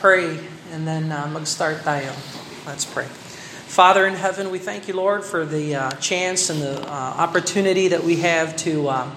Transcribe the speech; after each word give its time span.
pray 0.00 0.38
and 0.70 0.86
then 0.86 1.10
uh, 1.10 1.26
mag-start 1.26 1.78
tayo. 1.78 2.14
Let's 2.64 2.84
pray. 2.84 3.06
Father 3.06 4.06
in 4.06 4.14
heaven, 4.14 4.52
we 4.52 4.60
thank 4.60 4.86
you, 4.86 4.94
Lord, 4.94 5.24
for 5.24 5.44
the 5.44 5.74
uh, 5.74 5.90
chance 5.98 6.50
and 6.50 6.62
the 6.62 6.80
uh, 6.86 6.88
opportunity 6.88 7.88
that 7.88 8.04
we 8.04 8.16
have 8.20 8.56
to 8.58 8.88
uh, 8.88 9.10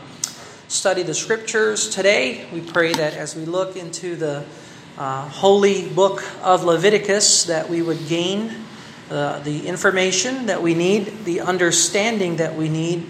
study 0.68 1.04
the 1.04 1.14
scriptures 1.14 1.88
today. 1.90 2.48
We 2.52 2.62
pray 2.62 2.94
that 2.94 3.14
as 3.14 3.36
we 3.36 3.46
look 3.46 3.78
into 3.78 4.16
the 4.16 4.44
uh, 4.98 5.30
holy 5.30 5.88
book 5.88 6.24
of 6.42 6.64
Leviticus, 6.64 7.44
that 7.44 7.70
we 7.70 7.84
would 7.84 8.08
gain 8.08 8.52
uh, 9.12 9.38
the 9.40 9.68
information 9.68 10.48
that 10.48 10.64
we 10.64 10.74
need, 10.74 11.26
the 11.26 11.42
understanding 11.42 12.38
that 12.38 12.56
we 12.56 12.70
need, 12.70 13.06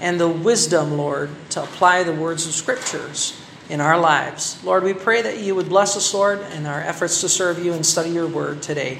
and 0.00 0.20
the 0.20 0.28
wisdom, 0.28 0.96
Lord, 0.96 1.30
to 1.50 1.64
apply 1.64 2.04
the 2.04 2.12
words 2.12 2.46
of 2.46 2.52
scriptures 2.52 3.42
in 3.68 3.80
our 3.80 4.00
lives. 4.00 4.56
Lord, 4.64 4.82
we 4.82 4.96
pray 4.96 5.20
that 5.22 5.38
you 5.38 5.54
would 5.54 5.68
bless 5.68 5.96
us, 5.96 6.12
Lord, 6.12 6.40
in 6.56 6.64
our 6.64 6.80
efforts 6.80 7.20
to 7.20 7.28
serve 7.28 7.60
you 7.60 7.72
and 7.72 7.84
study 7.84 8.10
your 8.10 8.26
word 8.26 8.64
today. 8.64 8.98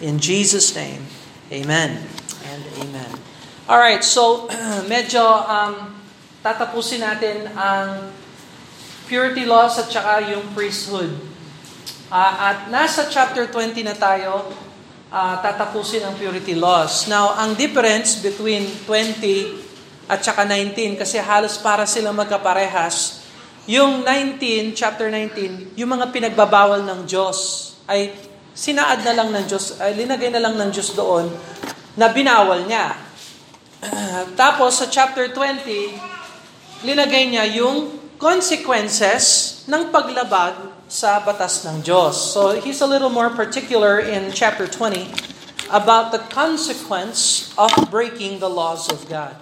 In 0.00 0.18
Jesus' 0.18 0.74
name, 0.74 1.04
amen 1.52 2.00
and 2.48 2.62
amen. 2.80 3.12
All 3.68 3.76
right, 3.76 4.00
so 4.00 4.48
medyo 4.92 5.20
um, 5.20 5.92
tatapusin 6.40 7.04
natin 7.04 7.52
ang 7.52 8.08
purity 9.04 9.44
laws 9.44 9.76
at 9.76 9.92
saka 9.92 10.24
yung 10.32 10.44
priesthood. 10.56 11.12
Uh, 12.08 12.34
at 12.56 12.72
nasa 12.72 13.04
chapter 13.12 13.44
20 13.44 13.84
na 13.84 13.92
tayo, 13.92 14.48
uh, 15.12 15.36
tatapusin 15.44 16.00
ang 16.00 16.16
purity 16.16 16.56
laws. 16.56 17.04
Now, 17.04 17.36
ang 17.36 17.52
difference 17.52 18.16
between 18.24 18.64
20 18.88 20.08
at 20.08 20.24
saka 20.24 20.48
19, 20.48 20.96
kasi 20.96 21.20
halos 21.20 21.60
para 21.60 21.84
silang 21.84 22.16
magkaparehas, 22.16 23.27
yung 23.68 24.00
19, 24.00 24.72
chapter 24.72 25.12
19, 25.12 25.76
yung 25.76 25.92
mga 25.92 26.08
pinagbabawal 26.08 26.88
ng 26.88 27.04
Diyos 27.04 27.76
ay 27.84 28.16
sinaad 28.56 29.04
na 29.04 29.12
lang 29.12 29.28
ng 29.28 29.44
Diyos, 29.44 29.76
ay 29.76 29.92
linagay 29.92 30.32
na 30.32 30.40
lang 30.40 30.56
ng 30.56 30.72
Diyos 30.72 30.96
doon 30.96 31.28
na 31.92 32.08
binawal 32.08 32.64
niya. 32.64 32.96
tapos 34.40 34.80
sa 34.80 34.88
chapter 34.88 35.28
20, 35.28 36.80
linagay 36.88 37.28
niya 37.28 37.44
yung 37.60 37.92
consequences 38.16 39.60
ng 39.68 39.92
paglabag 39.92 40.56
sa 40.88 41.20
batas 41.20 41.60
ng 41.68 41.84
Diyos. 41.84 42.16
So 42.16 42.56
he's 42.56 42.80
a 42.80 42.88
little 42.88 43.12
more 43.12 43.28
particular 43.28 44.00
in 44.00 44.32
chapter 44.32 44.64
20 44.64 45.12
about 45.68 46.08
the 46.08 46.24
consequence 46.32 47.52
of 47.60 47.68
breaking 47.92 48.40
the 48.40 48.48
laws 48.48 48.88
of 48.88 49.04
God. 49.12 49.36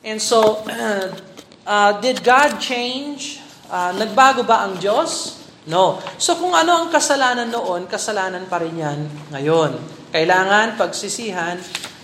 And 0.00 0.16
so, 0.16 0.64
uh, 1.68 2.00
did 2.00 2.24
God 2.24 2.56
change 2.56 3.49
Uh, 3.70 3.94
nagbago 3.94 4.42
ba 4.42 4.66
ang 4.66 4.82
Diyos? 4.82 5.38
No. 5.70 6.02
So 6.18 6.34
kung 6.34 6.50
ano 6.50 6.82
ang 6.82 6.88
kasalanan 6.90 7.46
noon, 7.54 7.86
kasalanan 7.86 8.50
pa 8.50 8.58
rin 8.58 8.74
yan 8.74 9.06
ngayon. 9.30 9.78
Kailangan 10.10 10.74
pagsisihan 10.74 11.54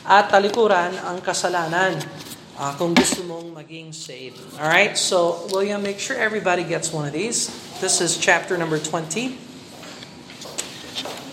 at 0.06 0.30
talikuran 0.30 0.94
ang 1.02 1.18
kasalanan 1.18 1.98
uh, 2.54 2.70
kung 2.78 2.94
gusto 2.94 3.26
mong 3.26 3.50
maging 3.50 3.90
saved. 3.90 4.38
Alright, 4.62 4.94
so 4.94 5.50
will 5.50 5.66
you 5.66 5.74
make 5.82 5.98
sure 5.98 6.14
everybody 6.14 6.62
gets 6.62 6.94
one 6.94 7.02
of 7.02 7.10
these? 7.10 7.50
This 7.82 7.98
is 7.98 8.14
chapter 8.14 8.54
number 8.54 8.78
20. 8.78 9.34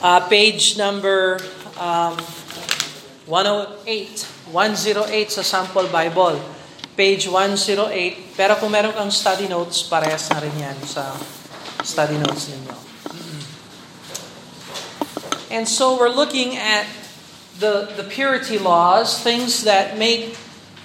Uh, 0.01 0.19
page 0.25 0.81
number 0.81 1.37
um, 1.77 2.17
108. 3.29 4.33
108 4.49 5.29
sa 5.29 5.43
sample 5.45 5.87
Bible 5.93 6.41
page 6.95 7.27
108. 7.27 8.37
Pero 8.37 8.55
kung 8.57 8.71
meron 8.73 8.93
kang 8.93 9.11
study 9.11 9.49
notes, 9.49 9.85
parehas 9.85 10.29
na 10.29 10.39
rin 10.41 10.55
yan 10.57 10.77
sa 10.85 11.13
study 11.83 12.17
notes 12.17 12.49
ninyo. 12.49 12.75
And 15.53 15.69
so 15.69 15.93
we're 15.93 16.09
looking 16.09 16.57
at 16.57 16.89
the, 17.61 17.93
the 17.93 18.01
purity 18.03 18.57
laws, 18.57 19.21
things 19.21 19.63
that 19.69 20.01
make 20.01 20.33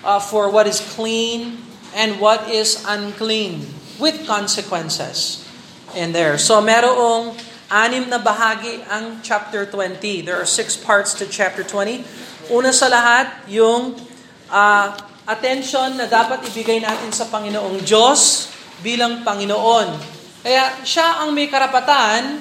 uh, 0.05 0.21
for 0.21 0.53
what 0.53 0.69
is 0.69 0.85
clean 0.93 1.65
and 1.97 2.21
what 2.21 2.51
is 2.53 2.85
unclean 2.85 3.65
with 3.99 4.29
consequences 4.29 5.49
in 5.97 6.13
there. 6.13 6.37
So 6.37 6.61
merong 6.61 7.33
anim 7.73 8.13
na 8.13 8.21
bahagi 8.21 8.85
ang 8.93 9.25
chapter 9.25 9.65
20. 9.65 10.29
There 10.29 10.37
are 10.37 10.45
six 10.45 10.77
parts 10.77 11.17
to 11.17 11.25
chapter 11.25 11.65
20. 11.65 12.05
Una 12.53 12.73
sa 12.73 12.93
lahat, 12.93 13.49
yung 13.49 13.97
uh, 14.53 14.93
attention 15.29 16.01
na 16.01 16.09
dapat 16.09 16.41
ibigay 16.49 16.81
natin 16.81 17.13
sa 17.13 17.29
Panginoong 17.29 17.85
Diyos 17.85 18.49
bilang 18.81 19.21
Panginoon. 19.21 20.17
Kaya 20.41 20.81
siya 20.81 21.21
ang 21.21 21.37
may 21.37 21.53
karapatan 21.53 22.41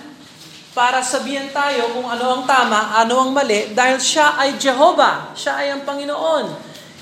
para 0.72 1.04
sabihan 1.04 1.52
tayo 1.52 1.92
kung 2.00 2.08
ano 2.08 2.40
ang 2.40 2.44
tama, 2.48 2.96
ano 2.96 3.28
ang 3.28 3.36
mali, 3.36 3.76
dahil 3.76 4.00
siya 4.00 4.40
ay 4.40 4.56
Jehovah, 4.56 5.36
siya 5.36 5.60
ay 5.60 5.68
ang 5.76 5.84
Panginoon. 5.84 6.56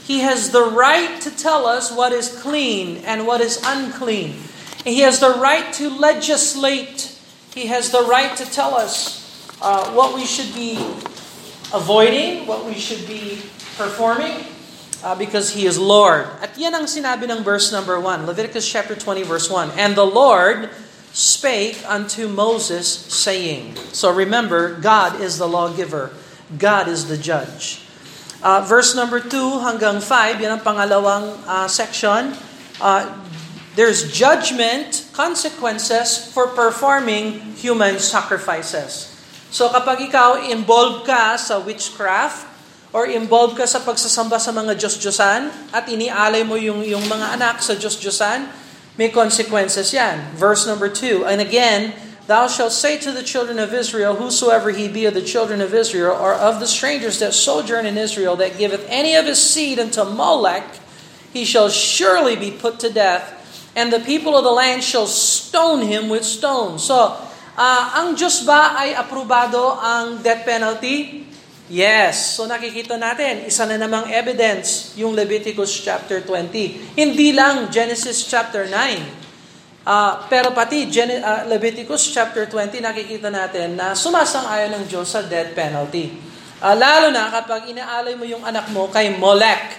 He 0.09 0.25
has 0.25 0.50
the 0.50 0.66
right 0.66 1.22
to 1.22 1.29
tell 1.29 1.69
us 1.69 1.94
what 1.94 2.09
is 2.09 2.34
clean 2.34 3.06
and 3.06 3.29
what 3.29 3.38
is 3.38 3.62
unclean. 3.62 4.41
He 4.85 5.06
has 5.06 5.22
the 5.22 5.38
right 5.38 5.69
to 5.78 5.90
legislate. 5.90 7.13
He 7.53 7.69
has 7.69 7.94
the 7.94 8.06
right 8.06 8.34
to 8.38 8.45
tell 8.45 8.74
us 8.74 9.22
uh, 9.62 9.94
what 9.94 10.13
we 10.18 10.25
should 10.25 10.53
be 10.53 10.78
avoiding, 11.74 12.45
what 12.45 12.66
we 12.66 12.78
should 12.78 13.06
be 13.09 13.41
performing, 13.78 14.54
uh, 15.05 15.13
because 15.13 15.53
He 15.53 15.69
is 15.69 15.77
Lord. 15.77 16.25
At 16.41 16.57
yan 16.57 16.73
ang 16.73 16.89
sinabi 16.89 17.29
ng 17.29 17.45
verse 17.45 17.69
number 17.69 18.01
1, 18.01 18.25
Leviticus 18.25 18.66
chapter 18.66 18.97
20 18.97 19.21
verse 19.21 19.45
1. 19.45 19.77
And 19.77 19.93
the 19.93 20.09
Lord 20.09 20.73
spake 21.13 21.79
unto 21.85 22.25
Moses 22.27 22.89
saying. 23.13 23.77
So 23.94 24.09
remember, 24.09 24.81
God 24.81 25.21
is 25.21 25.38
the 25.38 25.47
lawgiver. 25.47 26.09
God 26.57 26.89
is 26.89 27.05
the 27.05 27.15
judge. 27.15 27.85
Uh, 28.41 28.65
verse 28.65 28.97
number 28.97 29.21
2 29.21 29.61
hanggang 29.61 30.01
5, 30.01 30.41
yan 30.41 30.59
ang 30.59 30.63
pangalawang 30.65 31.38
uh, 31.45 31.69
section. 31.69 32.33
Uh, 32.81 33.07
there's 33.77 34.11
judgment, 34.11 35.07
consequences 35.13 36.33
for 36.33 36.51
performing 36.51 37.55
human 37.55 38.01
sacrifices. 38.01 39.13
So 39.53 39.71
kapag 39.71 40.11
ikaw 40.11 40.51
involved 40.51 41.07
ka 41.07 41.39
sa 41.39 41.63
witchcraft, 41.63 42.54
or 42.95 43.11
involved 43.11 43.59
ka 43.59 43.67
sa 43.67 43.83
pagsasamba 43.83 44.39
sa 44.39 44.56
mga 44.56 44.79
Diyos-Diyosan 44.79 45.51
at 45.75 45.83
inialay 45.91 46.47
mo 46.47 46.56
yung, 46.56 46.79
yung 46.79 47.03
mga 47.11 47.35
anak 47.35 47.59
sa 47.59 47.75
Diyos-Diyosan, 47.75 48.47
may 48.95 49.11
consequences 49.11 49.91
yan. 49.91 50.31
Verse 50.39 50.63
number 50.63 50.88
2, 50.88 51.28
And 51.28 51.44
again, 51.44 51.91
Thou 52.25 52.50
shalt 52.50 52.73
say 52.73 52.97
to 53.06 53.13
the 53.13 53.22
children 53.22 53.61
of 53.61 53.69
Israel, 53.69 54.17
Whosoever 54.17 54.73
he 54.73 54.89
be 54.89 55.06
of 55.06 55.13
the 55.13 55.22
children 55.22 55.61
of 55.61 55.78
Israel, 55.78 56.17
or 56.17 56.33
of 56.33 56.57
the 56.57 56.66
strangers 56.66 57.22
that 57.22 57.38
sojourn 57.38 57.85
in 57.85 58.01
Israel, 58.01 58.33
that 58.41 58.57
giveth 58.57 58.81
any 58.89 59.13
of 59.13 59.29
his 59.29 59.38
seed 59.38 59.77
unto 59.77 60.01
Molech, 60.01 60.66
he 61.29 61.45
shall 61.45 61.69
surely 61.69 62.33
be 62.33 62.50
put 62.50 62.81
to 62.81 62.89
death, 62.89 63.29
and 63.77 63.94
the 63.94 64.01
people 64.01 64.33
of 64.33 64.41
the 64.41 64.50
land 64.56 64.81
shall 64.81 65.06
stone 65.06 65.85
him 65.85 66.09
with 66.09 66.25
stones. 66.25 66.81
So, 66.81 67.13
uh, 67.59 67.83
ang 67.94 68.17
Diyos 68.17 68.41
ba 68.41 68.73
ay 68.73 68.97
aprobado 68.97 69.77
ang 69.77 70.25
death 70.25 70.50
penalty? 70.50 71.29
Yes. 71.65 72.37
So 72.37 72.45
nakikita 72.45 72.93
natin, 72.93 73.49
isa 73.49 73.65
na 73.65 73.81
namang 73.81 74.13
evidence 74.13 74.93
yung 74.93 75.17
Leviticus 75.17 75.81
chapter 75.81 76.21
20. 76.21 76.93
Hindi 76.93 77.33
lang 77.33 77.73
Genesis 77.73 78.29
chapter 78.29 78.69
9. 78.69 78.73
Uh, 79.85 79.89
ah, 79.89 80.13
pero 80.29 80.53
pati 80.53 80.89
Gen- 80.89 81.21
uh, 81.21 81.45
Leviticus 81.49 82.09
chapter 82.13 82.45
20, 82.45 82.81
nakikita 82.81 83.29
natin 83.33 83.77
na 83.77 83.97
sumasang-ayon 83.97 84.77
ng 84.77 84.83
Diyos 84.89 85.09
sa 85.09 85.25
death 85.25 85.53
penalty. 85.57 86.13
Uh, 86.61 86.73
lalo 86.77 87.09
na 87.13 87.29
kapag 87.33 87.69
inaalay 87.69 88.13
mo 88.17 88.25
yung 88.25 88.45
anak 88.45 88.69
mo 88.69 88.89
kay 88.89 89.13
Molech. 89.17 89.77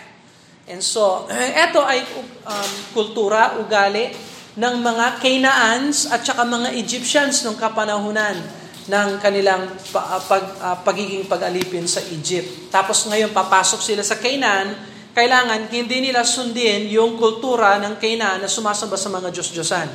And 0.66 0.82
so, 0.82 1.26
ito 1.70 1.82
ay 1.86 2.02
um, 2.46 2.70
kultura, 2.94 3.58
ugali 3.62 4.10
ng 4.58 4.74
mga 4.82 5.22
Canaans 5.22 6.10
at 6.10 6.26
saka 6.26 6.42
mga 6.42 6.74
Egyptians 6.74 7.46
nung 7.46 7.58
kapanahunan 7.58 8.65
ng 8.86 9.18
kanilang 9.18 9.66
ah, 9.94 10.22
pag, 10.22 10.44
uh, 10.62 10.76
pagiging 10.86 11.26
pag-alipin 11.26 11.86
sa 11.90 12.02
Egypt. 12.10 12.70
Tapos 12.70 13.06
ngayon 13.10 13.34
papasok 13.34 13.80
sila 13.82 14.02
sa 14.06 14.18
Canaan, 14.18 14.74
kailangan 15.16 15.72
hindi 15.72 16.04
nila 16.04 16.22
sundin 16.22 16.86
yung 16.92 17.16
kultura 17.16 17.80
ng 17.80 17.96
Canaan 17.96 18.44
na 18.44 18.50
sumasamba 18.50 19.00
sa 19.00 19.08
mga 19.08 19.32
Diyos-Diyosan. 19.32 19.88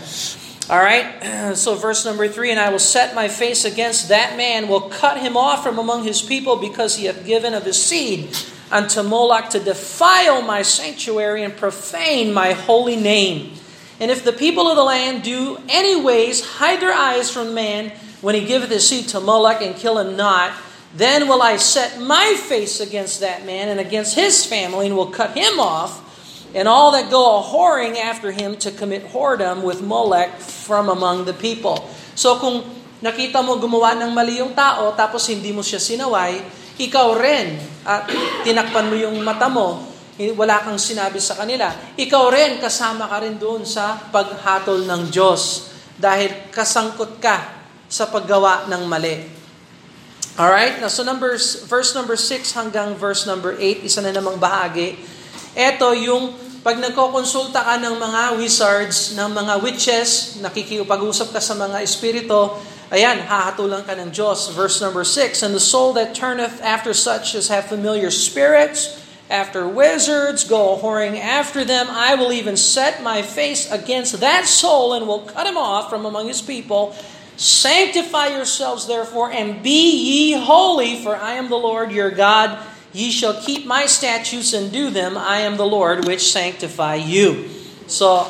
Alright, 0.71 1.07
so 1.59 1.75
verse 1.75 2.03
number 2.05 2.27
3, 2.27 2.57
And 2.57 2.59
I 2.59 2.69
will 2.73 2.81
set 2.81 3.13
my 3.13 3.27
face 3.27 3.63
against 3.63 4.09
that 4.09 4.33
man, 4.33 4.67
will 4.67 4.89
cut 4.89 5.21
him 5.21 5.37
off 5.37 5.63
from 5.63 5.77
among 5.77 6.03
his 6.03 6.21
people, 6.21 6.57
because 6.57 6.97
he 6.97 7.05
hath 7.05 7.25
given 7.25 7.53
of 7.53 7.65
his 7.65 7.77
seed 7.77 8.33
unto 8.71 9.03
Moloch 9.03 9.49
to 9.51 9.59
defile 9.59 10.41
my 10.41 10.61
sanctuary 10.61 11.44
and 11.44 11.55
profane 11.55 12.33
my 12.33 12.53
holy 12.53 12.95
name. 12.95 13.53
And 13.99 14.09
if 14.09 14.23
the 14.25 14.33
people 14.33 14.65
of 14.65 14.75
the 14.75 14.83
land 14.83 15.21
do 15.21 15.61
anyways 15.69 16.57
hide 16.57 16.81
their 16.81 16.94
eyes 16.94 17.29
from 17.29 17.53
man, 17.53 17.91
when 18.21 18.38
he 18.38 18.45
giveth 18.45 18.69
his 18.69 18.88
seed 18.88 19.09
to 19.09 19.19
Moloch 19.19 19.62
and 19.62 19.75
kill 19.75 19.97
him 19.97 20.15
not, 20.15 20.53
then 20.94 21.27
will 21.27 21.41
I 21.41 21.57
set 21.57 22.00
my 22.00 22.38
face 22.38 22.79
against 22.79 23.19
that 23.21 23.45
man 23.45 23.69
and 23.69 23.79
against 23.79 24.15
his 24.15 24.45
family, 24.45 24.88
and 24.88 24.95
will 24.95 25.09
cut 25.09 25.33
him 25.38 25.59
off, 25.59 26.00
and 26.53 26.68
all 26.68 26.91
that 26.94 27.09
go 27.09 27.39
a 27.39 27.44
whoring 27.44 27.97
after 27.97 28.31
him 28.31 28.56
to 28.59 28.71
commit 28.71 29.09
whoredom 29.09 29.63
with 29.63 29.81
Molech 29.81 30.35
from 30.39 30.89
among 30.89 31.25
the 31.25 31.33
people. 31.33 31.89
So 32.13 32.38
kung 32.38 32.68
nakita 33.00 33.39
mo 33.41 33.57
gumawa 33.57 33.97
ng 33.97 34.12
mali 34.12 34.44
yung 34.44 34.53
tao, 34.53 34.91
tapos 34.94 35.25
hindi 35.31 35.56
mo 35.56 35.63
siya 35.63 35.79
sinaway, 35.79 36.44
ikaw 36.75 37.15
rin, 37.18 37.56
at 37.88 38.12
tinakpan 38.44 38.91
mo 38.91 38.95
yung 39.00 39.15
mata 39.23 39.47
mo, 39.47 39.89
wala 40.35 40.62
kang 40.62 40.77
sinabi 40.77 41.18
sa 41.18 41.39
kanila, 41.39 41.71
ikaw 41.97 42.29
rin, 42.29 42.59
kasama 42.59 43.07
ka 43.09 43.23
rin 43.23 43.39
doon 43.39 43.63
sa 43.65 43.97
paghatol 44.12 44.85
ng 44.85 45.09
Diyos 45.09 45.71
dahil 45.97 46.51
kasangkot 46.51 47.18
ka 47.18 47.60
sa 47.91 48.07
paggawa 48.07 48.71
ng 48.71 48.88
mali. 48.88 49.27
Alright? 50.39 50.79
Now, 50.79 50.88
so 50.88 51.03
numbers, 51.03 51.67
verse 51.67 51.91
number 51.91 52.15
6 52.15 52.55
hanggang 52.55 52.95
verse 52.95 53.27
number 53.27 53.59
8, 53.59 53.83
isa 53.83 53.99
na 53.99 54.15
namang 54.15 54.39
bahagi. 54.39 54.95
Ito 55.51 55.91
yung 55.99 56.31
pag 56.63 56.79
nagkokonsulta 56.79 57.59
ka 57.59 57.75
ng 57.83 57.99
mga 57.99 58.21
wizards, 58.39 59.11
ng 59.19 59.27
mga 59.27 59.59
witches, 59.59 60.39
nakikipag-usap 60.39 61.35
ka 61.35 61.41
sa 61.43 61.51
mga 61.51 61.83
espiritu, 61.83 62.53
ayan, 62.93 63.27
hahatulan 63.27 63.83
ka 63.83 63.91
ng 63.91 64.15
Diyos. 64.15 64.55
Verse 64.55 64.79
number 64.79 65.03
6, 65.03 65.44
And 65.44 65.51
the 65.51 65.59
soul 65.59 65.91
that 65.99 66.15
turneth 66.15 66.63
after 66.63 66.95
such 66.95 67.35
as 67.35 67.51
have 67.51 67.67
familiar 67.67 68.07
spirits, 68.07 69.03
after 69.27 69.67
wizards, 69.67 70.47
go 70.47 70.77
whoring 70.77 71.19
after 71.19 71.67
them, 71.67 71.87
I 71.89 72.15
will 72.15 72.31
even 72.31 72.55
set 72.55 73.03
my 73.03 73.19
face 73.19 73.67
against 73.71 74.19
that 74.19 74.47
soul 74.47 74.94
and 74.94 75.07
will 75.07 75.27
cut 75.27 75.47
him 75.47 75.57
off 75.57 75.89
from 75.89 76.05
among 76.05 76.27
his 76.27 76.44
people. 76.44 76.95
Sanctify 77.38 78.36
yourselves 78.38 78.86
therefore 78.86 79.31
and 79.31 79.63
be 79.63 79.89
ye 79.92 80.38
holy, 80.38 81.01
for 81.01 81.16
I 81.16 81.33
am 81.39 81.50
the 81.50 81.57
Lord 81.57 81.92
your 81.92 82.12
God. 82.12 82.60
Ye 82.94 83.10
shall 83.10 83.39
keep 83.39 83.66
my 83.66 83.88
statutes 83.88 84.51
and 84.51 84.72
do 84.72 84.92
them. 84.92 85.18
I 85.18 85.48
am 85.48 85.56
the 85.56 85.66
Lord 85.66 86.06
which 86.06 86.31
sanctify 86.31 86.95
you. 87.00 87.48
So, 87.88 88.28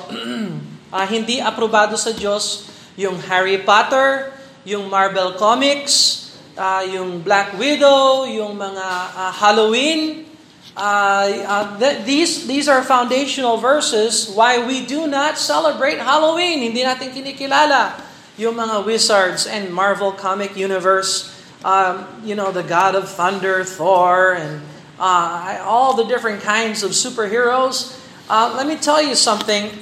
uh, 0.94 1.06
hindi 1.12 1.42
aprobado 1.42 1.98
sa 1.98 2.14
Diyos 2.14 2.70
yung 2.94 3.18
Harry 3.26 3.58
Potter, 3.58 4.30
yung 4.70 4.86
Marvel 4.86 5.34
Comics, 5.34 6.30
uh, 6.54 6.86
yung 6.86 7.26
Black 7.26 7.58
Widow, 7.58 8.30
yung 8.30 8.54
mga 8.54 8.88
uh, 9.18 9.32
Halloween. 9.34 10.30
Uh, 10.78 11.28
uh, 11.42 11.66
th- 11.82 12.06
these, 12.06 12.46
these 12.46 12.70
are 12.70 12.86
foundational 12.86 13.58
verses 13.58 14.30
why 14.32 14.62
we 14.62 14.86
do 14.86 15.10
not 15.10 15.42
celebrate 15.42 15.98
Halloween. 15.98 16.62
Hindi 16.70 16.86
natin 16.86 17.10
kinikilala 17.10 18.11
yung 18.42 18.58
mga 18.58 18.82
wizards 18.82 19.46
and 19.46 19.70
Marvel 19.70 20.10
comic 20.10 20.58
universe 20.58 21.30
um, 21.64 22.08
you 22.26 22.36
know, 22.36 22.52
the 22.52 22.64
God 22.64 22.96
of 22.96 23.10
Thunder, 23.10 23.64
Thor, 23.64 24.34
and 24.34 24.62
uh, 25.00 25.62
all 25.62 25.94
the 25.94 26.06
different 26.06 26.42
kinds 26.42 26.84
of 26.84 26.92
superheroes. 26.92 27.98
Uh, 28.30 28.54
let 28.56 28.66
me 28.66 28.78
tell 28.78 29.02
you 29.02 29.16
something. 29.16 29.70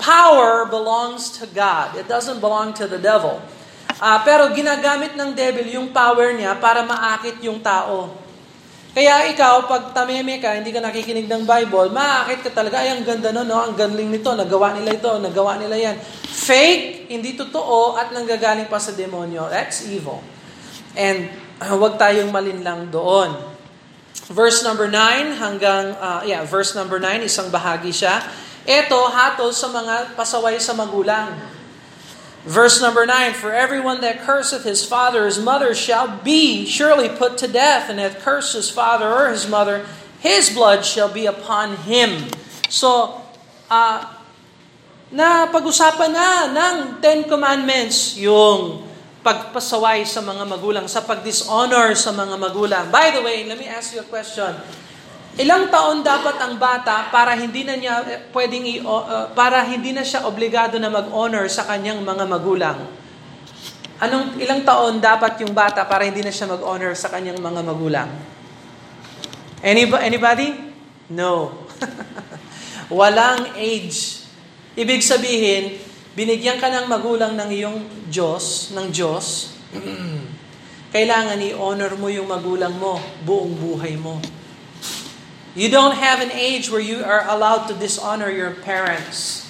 Power 0.00 0.66
belongs 0.66 1.38
to 1.38 1.46
God. 1.46 1.96
It 1.96 2.08
doesn't 2.08 2.40
belong 2.40 2.74
to 2.74 2.86
the 2.86 2.98
devil. 2.98 3.42
Uh, 4.02 4.18
pero 4.26 4.50
ginagamit 4.50 5.14
ng 5.14 5.30
devil 5.30 5.62
yung 5.62 5.94
power 5.94 6.34
niya 6.34 6.58
para 6.58 6.82
maakit 6.82 7.38
yung 7.38 7.62
tao. 7.62 8.10
Kaya 8.92 9.24
ikaw, 9.32 9.64
pag 9.64 9.96
tameme 9.96 10.36
ka, 10.36 10.52
hindi 10.52 10.68
ka 10.68 10.84
nakikinig 10.84 11.24
ng 11.24 11.48
Bible, 11.48 11.88
maakit 11.96 12.44
ka 12.44 12.50
talaga, 12.52 12.84
ay 12.84 12.92
ang 12.92 13.08
ganda 13.08 13.32
no, 13.32 13.40
no, 13.40 13.56
ang 13.56 13.72
galing 13.72 14.12
nito, 14.12 14.28
nagawa 14.36 14.76
nila 14.76 14.92
ito, 14.92 15.08
nagawa 15.16 15.56
nila 15.56 15.80
yan. 15.80 15.96
Fake, 16.28 17.08
hindi 17.08 17.32
totoo, 17.32 17.96
at 17.96 18.12
nanggagaling 18.12 18.68
pa 18.68 18.76
sa 18.76 18.92
demonyo. 18.92 19.48
That's 19.48 19.88
evil. 19.88 20.20
And 20.92 21.32
uh, 21.64 21.72
wag 21.80 21.96
tayong 21.96 22.28
malinlang 22.28 22.92
doon. 22.92 23.32
Verse 24.28 24.60
number 24.60 24.92
9 24.92 25.40
hanggang, 25.40 25.96
uh, 25.96 26.20
yeah, 26.28 26.44
verse 26.44 26.76
number 26.76 27.00
9, 27.00 27.24
isang 27.24 27.48
bahagi 27.48 27.96
siya. 27.96 28.20
Ito, 28.68 29.08
hatol 29.08 29.56
sa 29.56 29.72
mga 29.72 30.12
pasaway 30.20 30.60
sa 30.60 30.76
magulang. 30.76 31.32
Verse 32.42 32.82
number 32.82 33.06
9, 33.06 33.34
For 33.38 33.54
everyone 33.54 34.02
that 34.02 34.26
curseth 34.26 34.66
his 34.66 34.82
father 34.82 35.22
or 35.22 35.30
his 35.30 35.38
mother 35.38 35.74
shall 35.74 36.10
be 36.26 36.66
surely 36.66 37.08
put 37.08 37.38
to 37.38 37.46
death, 37.46 37.86
and 37.86 37.98
that 38.02 38.18
curse 38.18 38.54
his 38.54 38.66
father 38.66 39.06
or 39.06 39.30
his 39.30 39.46
mother, 39.46 39.86
his 40.18 40.50
blood 40.50 40.84
shall 40.84 41.06
be 41.06 41.26
upon 41.26 41.76
him. 41.86 42.26
So, 42.66 43.22
uh, 43.70 44.10
na 45.12 45.46
pag-usapan 45.54 46.10
na 46.10 46.28
ng 46.50 46.76
Ten 46.98 47.28
Commandments 47.30 48.18
yung 48.18 48.90
pagpasaway 49.22 50.02
sa 50.02 50.18
mga 50.18 50.42
magulang, 50.42 50.90
sa 50.90 51.06
pag-dishonor 51.06 51.94
sa 51.94 52.10
mga 52.10 52.34
magulang. 52.34 52.90
By 52.90 53.14
the 53.14 53.22
way, 53.22 53.46
let 53.46 53.54
me 53.54 53.70
ask 53.70 53.94
you 53.94 54.02
a 54.02 54.08
question. 54.08 54.50
Ilang 55.32 55.72
taon 55.72 56.04
dapat 56.04 56.36
ang 56.44 56.60
bata 56.60 57.08
para 57.08 57.32
hindi 57.32 57.64
na 57.64 57.72
niya 57.72 58.04
pwedeng 58.36 58.68
i, 58.68 58.84
uh, 58.84 59.32
para 59.32 59.64
hindi 59.64 59.96
na 59.96 60.04
siya 60.04 60.28
obligado 60.28 60.76
na 60.76 60.92
mag-honor 60.92 61.48
sa 61.48 61.64
kanyang 61.64 62.04
mga 62.04 62.24
magulang? 62.28 62.84
Anong 63.96 64.36
ilang 64.36 64.60
taon 64.60 65.00
dapat 65.00 65.40
yung 65.40 65.56
bata 65.56 65.88
para 65.88 66.04
hindi 66.04 66.20
na 66.20 66.28
siya 66.28 66.52
mag-honor 66.52 66.92
sa 66.92 67.08
kanyang 67.08 67.40
mga 67.40 67.60
magulang? 67.64 68.10
Anybody? 69.64 70.04
anybody? 70.04 70.48
No. 71.08 71.64
Walang 72.92 73.56
age. 73.56 74.28
Ibig 74.76 75.00
sabihin, 75.00 75.80
binigyan 76.12 76.60
ka 76.60 76.68
ng 76.68 76.92
magulang 76.92 77.32
ng 77.40 77.48
iyong 77.48 77.78
Diyos, 78.12 78.76
ng 78.76 78.92
Diyos, 78.92 79.56
kailangan 80.94 81.40
i-honor 81.40 81.96
mo 81.96 82.12
yung 82.12 82.28
magulang 82.28 82.76
mo 82.76 83.00
buong 83.24 83.56
buhay 83.56 83.96
mo. 83.96 84.20
You 85.52 85.68
don't 85.68 85.96
have 85.96 86.24
an 86.24 86.32
age 86.32 86.72
where 86.72 86.80
you 86.80 87.04
are 87.04 87.28
allowed 87.28 87.68
to 87.68 87.74
dishonor 87.76 88.32
your 88.32 88.56
parents. 88.56 89.44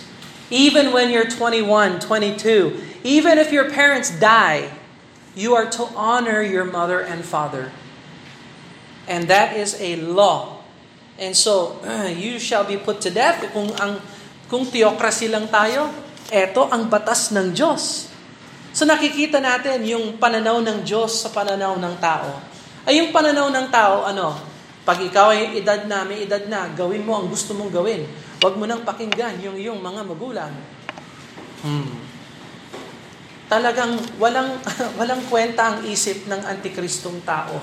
Even 0.50 0.90
when 0.90 1.10
you're 1.10 1.30
21, 1.30 2.00
22, 2.00 3.02
even 3.04 3.38
if 3.38 3.54
your 3.54 3.70
parents 3.70 4.10
die, 4.18 4.70
you 5.38 5.54
are 5.54 5.70
to 5.70 5.84
honor 5.94 6.42
your 6.42 6.66
mother 6.66 7.00
and 7.00 7.24
father. 7.24 7.70
And 9.06 9.30
that 9.30 9.54
is 9.56 9.78
a 9.80 9.96
law. 9.96 10.62
And 11.18 11.36
so, 11.38 11.78
you 12.10 12.38
shall 12.42 12.66
be 12.66 12.76
put 12.76 13.00
to 13.06 13.10
death. 13.10 13.38
Kung, 13.54 13.70
ang, 13.78 14.02
kung 14.50 14.66
theocracy 14.66 15.30
lang 15.30 15.46
tayo, 15.48 15.86
eto 16.32 16.66
ang 16.66 16.90
batas 16.90 17.30
ng 17.30 17.54
Diyos. 17.54 18.10
So 18.72 18.88
nakikita 18.88 19.36
natin 19.36 19.84
yung 19.84 20.16
pananaw 20.16 20.64
ng 20.64 20.80
Diyos 20.82 21.20
sa 21.20 21.28
pananaw 21.28 21.76
ng 21.76 21.94
tao. 22.00 22.40
Ay 22.88 23.04
yung 23.04 23.12
pananaw 23.12 23.52
ng 23.52 23.66
tao, 23.68 24.08
ano? 24.08 24.51
Pag 24.82 24.98
ikaw 25.06 25.30
ay 25.30 25.62
edad 25.62 25.86
na, 25.86 26.02
may 26.02 26.26
edad 26.26 26.42
na, 26.50 26.66
gawin 26.74 27.06
mo 27.06 27.14
ang 27.14 27.30
gusto 27.30 27.54
mong 27.54 27.70
gawin. 27.70 28.02
Huwag 28.42 28.58
mo 28.58 28.66
nang 28.66 28.82
pakinggan 28.82 29.38
yung 29.38 29.54
iyong 29.54 29.78
mga 29.78 30.02
magulang. 30.02 30.50
Hmm. 31.62 32.02
Talagang 33.46 33.94
walang 34.18 34.58
walang 34.98 35.22
kwenta 35.30 35.70
ang 35.70 35.78
isip 35.86 36.26
ng 36.26 36.42
antikristong 36.42 37.22
tao. 37.22 37.62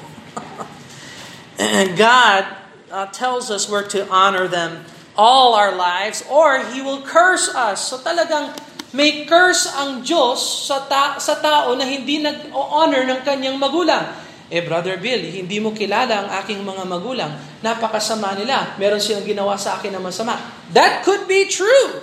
God 2.00 2.44
uh, 2.88 3.08
tells 3.12 3.52
us 3.52 3.68
we're 3.68 3.84
to 3.92 4.08
honor 4.08 4.48
them 4.48 4.88
all 5.20 5.52
our 5.60 5.76
lives 5.76 6.24
or 6.32 6.64
He 6.72 6.80
will 6.80 7.04
curse 7.04 7.52
us. 7.52 7.92
So 7.92 8.00
talagang 8.00 8.56
may 8.96 9.28
curse 9.28 9.68
ang 9.70 10.02
Diyos 10.02 10.40
sa, 10.66 10.88
ta- 10.88 11.20
sa 11.20 11.38
tao 11.38 11.76
na 11.76 11.86
hindi 11.86 12.24
nag-honor 12.24 13.06
ng 13.06 13.22
kanyang 13.28 13.60
magulang. 13.60 14.29
Eh, 14.50 14.66
Brother 14.66 14.98
Bill, 14.98 15.30
hindi 15.30 15.62
mo 15.62 15.70
kilala 15.70 16.26
ang 16.26 16.30
aking 16.42 16.66
mga 16.66 16.84
magulang. 16.90 17.32
Napakasama 17.62 18.34
nila. 18.34 18.74
Meron 18.82 18.98
silang 18.98 19.22
ginawa 19.22 19.54
sa 19.62 19.78
akin 19.78 19.94
na 19.94 20.02
masama. 20.02 20.42
That 20.74 21.06
could 21.06 21.30
be 21.30 21.46
true. 21.46 22.02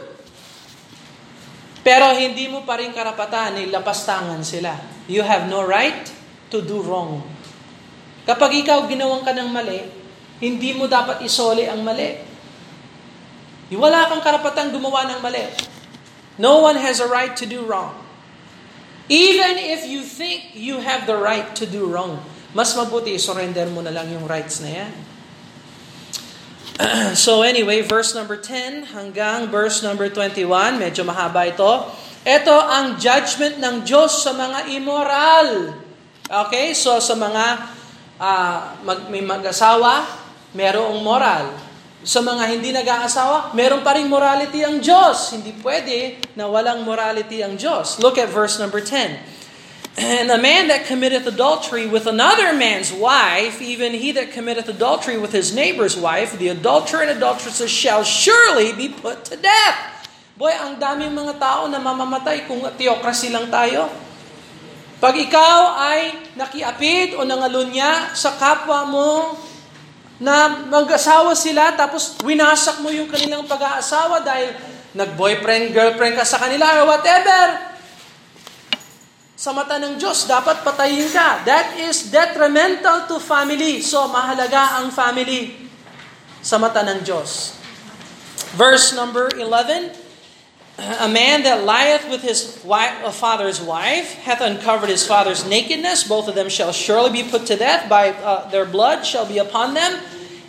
Pero 1.82 2.14
hindi 2.14 2.46
mo 2.46 2.62
pa 2.62 2.78
rin 2.78 2.94
karapatan 2.94 3.58
na 3.58 3.62
lapastangan 3.78 4.46
sila. 4.46 4.78
You 5.10 5.26
have 5.26 5.50
no 5.50 5.66
right 5.66 6.06
to 6.54 6.62
do 6.62 6.82
wrong. 6.82 7.22
Kapag 8.26 8.62
ikaw 8.62 8.86
ginawang 8.90 9.22
ka 9.22 9.34
ng 9.34 9.50
mali, 9.50 9.82
hindi 10.42 10.70
mo 10.74 10.90
dapat 10.90 11.22
isoli 11.22 11.66
ang 11.66 11.82
mali. 11.82 12.14
Wala 13.74 14.06
kang 14.06 14.22
karapatang 14.22 14.70
gumawa 14.70 15.06
ng 15.10 15.18
mali. 15.22 15.46
No 16.38 16.62
one 16.62 16.78
has 16.78 17.02
a 17.02 17.10
right 17.10 17.34
to 17.38 17.46
do 17.46 17.66
wrong. 17.66 17.94
Even 19.06 19.54
if 19.58 19.86
you 19.86 20.02
think 20.02 20.54
you 20.58 20.82
have 20.82 21.06
the 21.06 21.14
right 21.14 21.54
to 21.54 21.66
do 21.66 21.86
wrong, 21.86 22.18
mas 22.56 22.72
mabuti 22.72 23.20
surrender 23.20 23.68
mo 23.68 23.84
na 23.84 23.92
lang 23.92 24.08
yung 24.08 24.24
rights 24.24 24.64
na 24.64 24.70
yan. 24.80 24.92
so 27.12 27.44
anyway, 27.44 27.84
verse 27.84 28.16
number 28.16 28.40
10 28.40 28.96
hanggang 28.96 29.52
verse 29.52 29.84
number 29.84 30.08
21, 30.08 30.80
medyo 30.80 31.04
mahaba 31.04 31.44
ito. 31.52 31.92
Ito 32.24 32.56
ang 32.56 32.96
judgment 32.96 33.60
ng 33.60 33.84
Diyos 33.84 34.24
sa 34.24 34.32
mga 34.32 34.72
immoral. 34.72 35.76
Okay, 36.26 36.72
so 36.72 36.96
sa 36.96 37.12
mga 37.12 37.44
uh, 38.18 38.58
mag, 38.82 39.12
may 39.12 39.20
mag-asawa, 39.20 40.08
merong 40.56 41.04
moral. 41.04 41.52
Sa 42.02 42.24
mga 42.24 42.44
hindi 42.50 42.72
nag-aasawa, 42.72 43.52
meron 43.52 43.84
pa 43.84 44.00
rin 44.00 44.08
morality 44.08 44.64
ang 44.64 44.80
Diyos. 44.80 45.36
Hindi 45.36 45.52
pwede 45.60 46.18
na 46.34 46.48
walang 46.48 46.82
morality 46.88 47.44
ang 47.44 47.60
Diyos. 47.60 48.00
Look 48.00 48.16
at 48.16 48.32
verse 48.32 48.58
number 48.58 48.80
10. 48.80 49.36
And 49.96 50.28
a 50.28 50.36
man 50.36 50.68
that 50.68 50.84
committeth 50.84 51.24
adultery 51.24 51.88
with 51.88 52.04
another 52.04 52.52
man's 52.52 52.92
wife, 52.92 53.64
even 53.64 53.96
he 53.96 54.12
that 54.12 54.28
committeth 54.28 54.68
adultery 54.68 55.16
with 55.16 55.32
his 55.32 55.56
neighbor's 55.56 55.96
wife, 55.96 56.36
the 56.36 56.52
adulterer 56.52 57.08
and 57.08 57.16
adulteresses 57.16 57.72
shall 57.72 58.04
surely 58.04 58.76
be 58.76 58.92
put 58.92 59.24
to 59.32 59.40
death. 59.40 60.04
Boy, 60.36 60.52
ang 60.52 60.76
daming 60.76 61.16
mga 61.16 61.40
tao 61.40 61.64
na 61.72 61.80
mamamatay 61.80 62.44
kung 62.44 62.60
theocracy 62.76 63.32
lang 63.32 63.48
tayo. 63.48 63.88
Pag 65.00 65.16
ikaw 65.16 65.80
ay 65.80 66.28
nakiapid 66.36 67.16
o 67.16 67.24
nangalunya 67.24 68.12
sa 68.12 68.36
kapwa 68.36 68.84
mo 68.84 69.32
na 70.20 70.68
mag-asawa 70.68 71.32
sila 71.32 71.72
tapos 71.72 72.20
winasak 72.20 72.84
mo 72.84 72.92
yung 72.92 73.08
kanilang 73.08 73.48
pag-aasawa 73.48 74.20
dahil 74.20 74.52
nag-boyfriend, 74.92 75.72
girlfriend 75.72 76.20
ka 76.20 76.24
sa 76.24 76.36
kanila 76.36 76.84
or 76.84 76.92
whatever, 76.92 77.75
sa 79.36 79.52
mata 79.52 79.76
ng 79.76 80.00
Diyos, 80.00 80.24
dapat 80.24 80.64
patayin 80.64 81.12
ka. 81.12 81.44
That 81.44 81.76
is 81.76 82.08
detrimental 82.08 83.04
to 83.04 83.20
family. 83.20 83.84
So, 83.84 84.08
mahalaga 84.08 84.80
ang 84.80 84.88
family 84.88 85.68
sa 86.40 86.56
mata 86.56 86.80
ng 86.80 87.04
Diyos. 87.04 87.52
Verse 88.56 88.96
number 88.96 89.28
11, 89.36 89.92
A 90.76 91.08
man 91.08 91.40
that 91.44 91.64
lieth 91.64 92.04
with 92.08 92.20
his 92.20 92.60
wife, 92.64 93.00
father's 93.16 93.60
wife 93.64 94.16
hath 94.24 94.44
uncovered 94.44 94.92
his 94.92 95.04
father's 95.04 95.44
nakedness. 95.44 96.04
Both 96.04 96.28
of 96.28 96.36
them 96.36 96.52
shall 96.52 96.72
surely 96.72 97.12
be 97.12 97.24
put 97.24 97.48
to 97.48 97.56
death. 97.56 97.88
By 97.88 98.12
uh, 98.12 98.48
their 98.52 98.68
blood 98.68 99.04
shall 99.04 99.24
be 99.24 99.40
upon 99.40 99.72
them. 99.72 100.00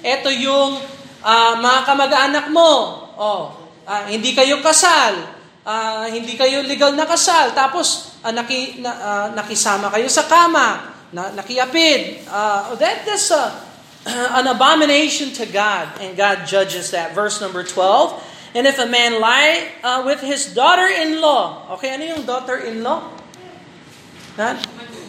Ito 0.04 0.28
yung 0.32 0.84
uh, 1.24 1.54
mga 1.64 1.80
kamag-anak 1.88 2.46
mo. 2.52 2.72
Oh, 3.16 3.56
uh, 3.88 4.04
hindi 4.12 4.36
kayo 4.36 4.60
kasal. 4.60 5.32
Uh, 5.64 6.12
hindi 6.12 6.36
kayo 6.36 6.60
legal 6.64 6.92
na 6.92 7.08
kasal. 7.08 7.56
Tapos 7.56 8.17
uh, 8.28 8.32
naki, 8.36 8.84
na, 8.84 8.92
uh, 8.92 9.28
nakisama 9.32 9.88
kayo 9.88 10.12
sa 10.12 10.28
kama. 10.28 10.92
Na, 11.16 11.32
nakiapid. 11.32 12.28
Uh, 12.28 12.76
that 12.76 13.08
is 13.08 13.32
uh, 13.32 13.56
an 14.40 14.52
abomination 14.52 15.32
to 15.32 15.48
God. 15.48 15.88
And 16.04 16.20
God 16.20 16.44
judges 16.44 16.92
that. 16.92 17.16
Verse 17.16 17.40
number 17.40 17.64
12. 17.64 18.20
And 18.52 18.68
if 18.68 18.80
a 18.80 18.88
man 18.88 19.24
lie 19.24 19.80
uh, 19.84 20.04
with 20.04 20.20
his 20.20 20.52
daughter-in-law, 20.52 21.78
okay, 21.78 21.96
ano 21.96 22.04
yung 22.04 22.24
daughter-in-law? 22.28 23.16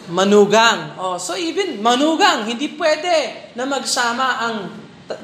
Manugang. 0.09 0.97
Oh, 0.97 1.21
so 1.21 1.37
even 1.37 1.79
manugang, 1.85 2.49
hindi 2.49 2.73
pwede 2.75 3.53
na 3.53 3.65
magsama 3.65 4.41
ang 4.41 4.55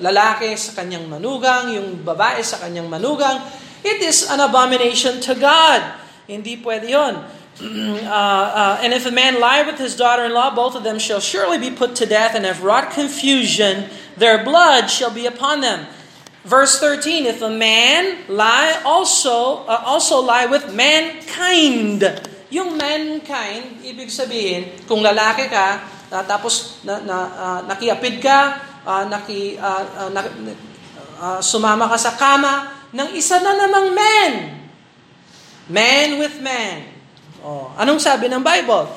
lalaki 0.01 0.53
sa 0.57 0.81
kanyang 0.81 1.05
manugang, 1.05 1.73
yung 1.73 2.01
babae 2.01 2.41
sa 2.41 2.61
kanyang 2.61 2.89
manugang. 2.89 3.41
It 3.85 4.01
is 4.01 4.25
an 4.29 4.41
abomination 4.41 5.21
to 5.25 5.37
God. 5.37 5.81
Hindi 6.25 6.57
pwede 6.65 6.89
yon. 6.89 7.21
uh, 7.63 8.11
uh, 8.11 8.79
and 8.83 8.91
if 8.91 9.07
a 9.07 9.11
man 9.15 9.39
lie 9.39 9.63
with 9.63 9.79
his 9.79 9.95
daughter-in-law, 9.95 10.51
both 10.55 10.75
of 10.75 10.83
them 10.83 10.99
shall 10.99 11.23
surely 11.23 11.55
be 11.55 11.71
put 11.71 11.95
to 11.95 12.05
death 12.05 12.35
and 12.35 12.43
have 12.43 12.59
wrought 12.63 12.91
confusion. 12.91 13.87
Their 14.19 14.43
blood 14.43 14.91
shall 14.91 15.11
be 15.11 15.25
upon 15.25 15.61
them. 15.61 15.87
Verse 16.43 16.77
13, 16.79 17.25
if 17.25 17.41
a 17.41 17.49
man 17.49 18.27
lie 18.27 18.83
also 18.83 19.63
uh, 19.65 19.81
also 19.87 20.19
lie 20.19 20.45
with 20.45 20.75
mankind. 20.75 22.03
Yung 22.51 22.75
mankind, 22.75 23.81
ibig 23.81 24.11
sabihin, 24.11 24.85
kung 24.85 24.99
lalaki 25.01 25.47
ka, 25.47 25.81
uh, 26.11 26.23
tapos 26.27 26.83
na, 26.83 27.01
na, 27.01 27.17
uh, 27.33 27.59
nakiapid 27.71 28.21
ka, 28.21 28.61
uh, 28.83 29.03
naki, 29.09 29.57
uh, 29.57 30.05
uh, 30.05 30.09
na, 30.13 30.21
uh, 31.17 31.39
sumama 31.39 31.87
ka 31.87 31.97
sa 31.97 32.13
kama 32.13 32.67
ng 32.91 33.09
isa 33.15 33.39
na 33.39 33.55
namang 33.55 33.87
man. 33.95 34.33
Man 35.71 36.19
with 36.19 36.37
man. 36.43 36.94
Oh, 37.45 37.69
anong 37.77 38.01
sabi 38.01 38.25
ng 38.25 38.41
Bible? 38.41 38.89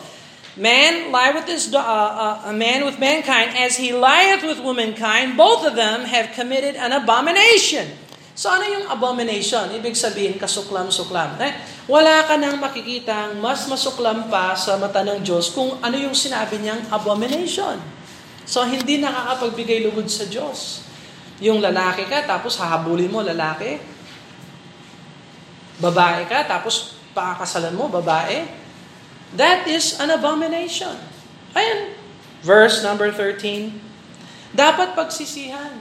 Man 0.57 1.13
lie 1.13 1.37
with 1.37 1.45
his 1.45 1.69
uh, 1.71 1.79
uh, 1.79 2.49
a 2.49 2.53
man 2.57 2.89
with 2.89 2.97
mankind 2.97 3.53
as 3.55 3.77
he 3.77 3.93
lieth 3.93 4.41
with 4.41 4.59
womankind. 4.65 5.37
Both 5.37 5.69
of 5.69 5.77
them 5.77 6.09
have 6.09 6.33
committed 6.33 6.75
an 6.81 6.97
abomination. 6.97 7.93
So 8.33 8.49
ano 8.49 8.65
yung 8.67 8.87
abomination? 8.89 9.71
Ibig 9.77 9.95
sabihin, 9.95 10.35
kasuklam-suklam. 10.41 11.37
Eh, 11.45 11.53
wala 11.87 12.25
ka 12.25 12.41
nang 12.41 12.57
makikita 12.57 13.37
mas 13.37 13.69
masuklam 13.69 14.33
pa 14.33 14.57
sa 14.57 14.81
mata 14.81 15.05
ng 15.05 15.21
Diyos 15.21 15.53
kung 15.53 15.79
ano 15.85 15.95
yung 16.01 16.17
sinabi 16.17 16.57
niyang 16.59 16.89
abomination. 16.89 17.79
So 18.49 18.65
hindi 18.65 18.99
nakakapagbigay 18.99 19.85
lugod 19.85 20.09
sa 20.09 20.25
Diyos. 20.25 20.89
Yung 21.39 21.61
lalaki 21.63 22.09
ka, 22.09 22.25
tapos 22.27 22.59
hahabulin 22.59 23.13
mo 23.13 23.23
lalaki. 23.23 23.79
Babae 25.79 26.27
ka, 26.27 26.49
tapos 26.51 26.98
pakakasalan 27.19 27.75
mo, 27.75 27.91
babae. 27.91 28.47
That 29.35 29.67
is 29.67 29.99
an 29.99 30.15
abomination. 30.15 30.95
Ayan. 31.59 31.99
Verse 32.47 32.87
number 32.87 33.11
13. 33.11 33.75
Dapat 34.55 34.95
pagsisihan. 34.95 35.75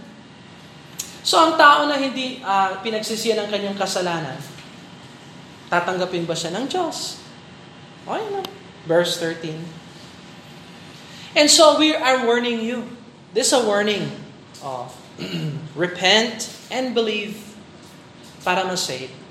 So 1.22 1.38
ang 1.38 1.53
tao 1.53 1.86
na 1.86 2.01
hindi 2.01 2.41
uh, 2.41 2.82
pinagsisihan 2.82 3.46
ng 3.46 3.50
kanyang 3.53 3.77
kasalanan, 3.77 4.39
tatanggapin 5.70 6.25
ba 6.25 6.34
siya 6.34 6.58
ng 6.58 6.65
Diyos? 6.65 7.22
Okay 8.10 8.25
na. 8.34 8.41
Verse 8.89 9.22
13. 9.22 9.53
And 11.38 11.51
so 11.51 11.77
we 11.77 11.94
are 11.94 12.25
warning 12.25 12.65
you. 12.65 12.89
This 13.38 13.53
is 13.53 13.60
a 13.60 13.62
warning. 13.62 14.10
Oh. 14.65 14.89
Repent 15.77 16.50
and 16.74 16.98
believe 16.98 17.38
para 18.41 18.65
ma-save 18.65 19.26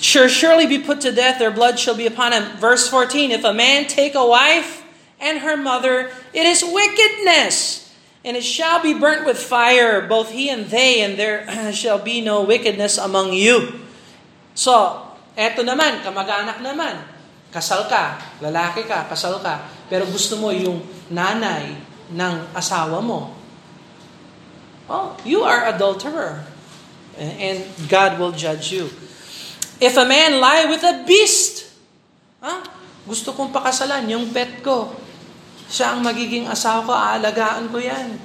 shall 0.00 0.28
surely 0.28 0.66
be 0.66 0.78
put 0.78 1.00
to 1.02 1.12
death, 1.12 1.38
their 1.38 1.50
blood 1.50 1.78
shall 1.78 1.96
be 1.96 2.06
upon 2.06 2.32
him. 2.32 2.56
Verse 2.56 2.88
14 2.88 3.30
If 3.32 3.44
a 3.44 3.52
man 3.52 3.86
take 3.88 4.14
a 4.14 4.26
wife 4.26 4.84
and 5.20 5.40
her 5.40 5.56
mother, 5.56 6.12
it 6.32 6.46
is 6.46 6.62
wickedness, 6.64 7.88
and 8.24 8.36
it 8.36 8.44
shall 8.44 8.82
be 8.82 8.92
burnt 8.92 9.24
with 9.24 9.38
fire, 9.38 10.04
both 10.04 10.30
he 10.30 10.48
and 10.48 10.66
they, 10.66 11.00
and 11.00 11.18
there 11.18 11.44
shall 11.72 11.98
be 11.98 12.20
no 12.20 12.44
wickedness 12.44 12.98
among 12.98 13.32
you. 13.32 13.80
So, 14.54 15.02
eto 15.36 15.64
naman, 15.64 16.04
kamag-anak 16.04 16.60
naman. 16.60 17.00
Kasal 17.52 17.88
ka, 17.88 18.20
lalaki 18.44 18.84
ka, 18.84 19.08
kasal 19.08 19.40
ka, 19.40 19.64
pero 19.88 20.04
gusto 20.04 20.36
mo 20.36 20.52
yung 20.52 20.84
nanay 21.08 21.72
ng 22.12 22.34
asawa 22.52 23.00
mo. 23.00 23.32
Oh, 24.86 25.16
you 25.24 25.42
are 25.42 25.66
adulterer. 25.66 26.44
And 27.16 27.64
God 27.88 28.20
will 28.20 28.30
judge 28.30 28.70
you. 28.70 28.92
If 29.76 29.94
a 30.00 30.08
man 30.08 30.40
lie 30.40 30.64
with 30.72 30.80
a 30.84 31.04
beast, 31.04 31.68
ha? 32.40 32.64
gusto 33.04 33.36
kong 33.36 33.52
pakasalan, 33.52 34.08
yung 34.08 34.32
pet 34.32 34.64
ko, 34.64 34.88
siya 35.68 35.92
ang 35.92 36.00
magiging 36.00 36.48
asawa 36.48 36.80
ko, 36.86 36.92
aalagaan 36.94 37.68
ko 37.68 37.76
yan. 37.76 38.16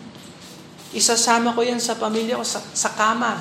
Isasama 0.96 1.52
ko 1.52 1.66
yan 1.66 1.82
sa 1.82 2.00
pamilya 2.00 2.40
ko, 2.40 2.46
sa, 2.46 2.64
sa 2.72 2.96
kama. 2.96 3.36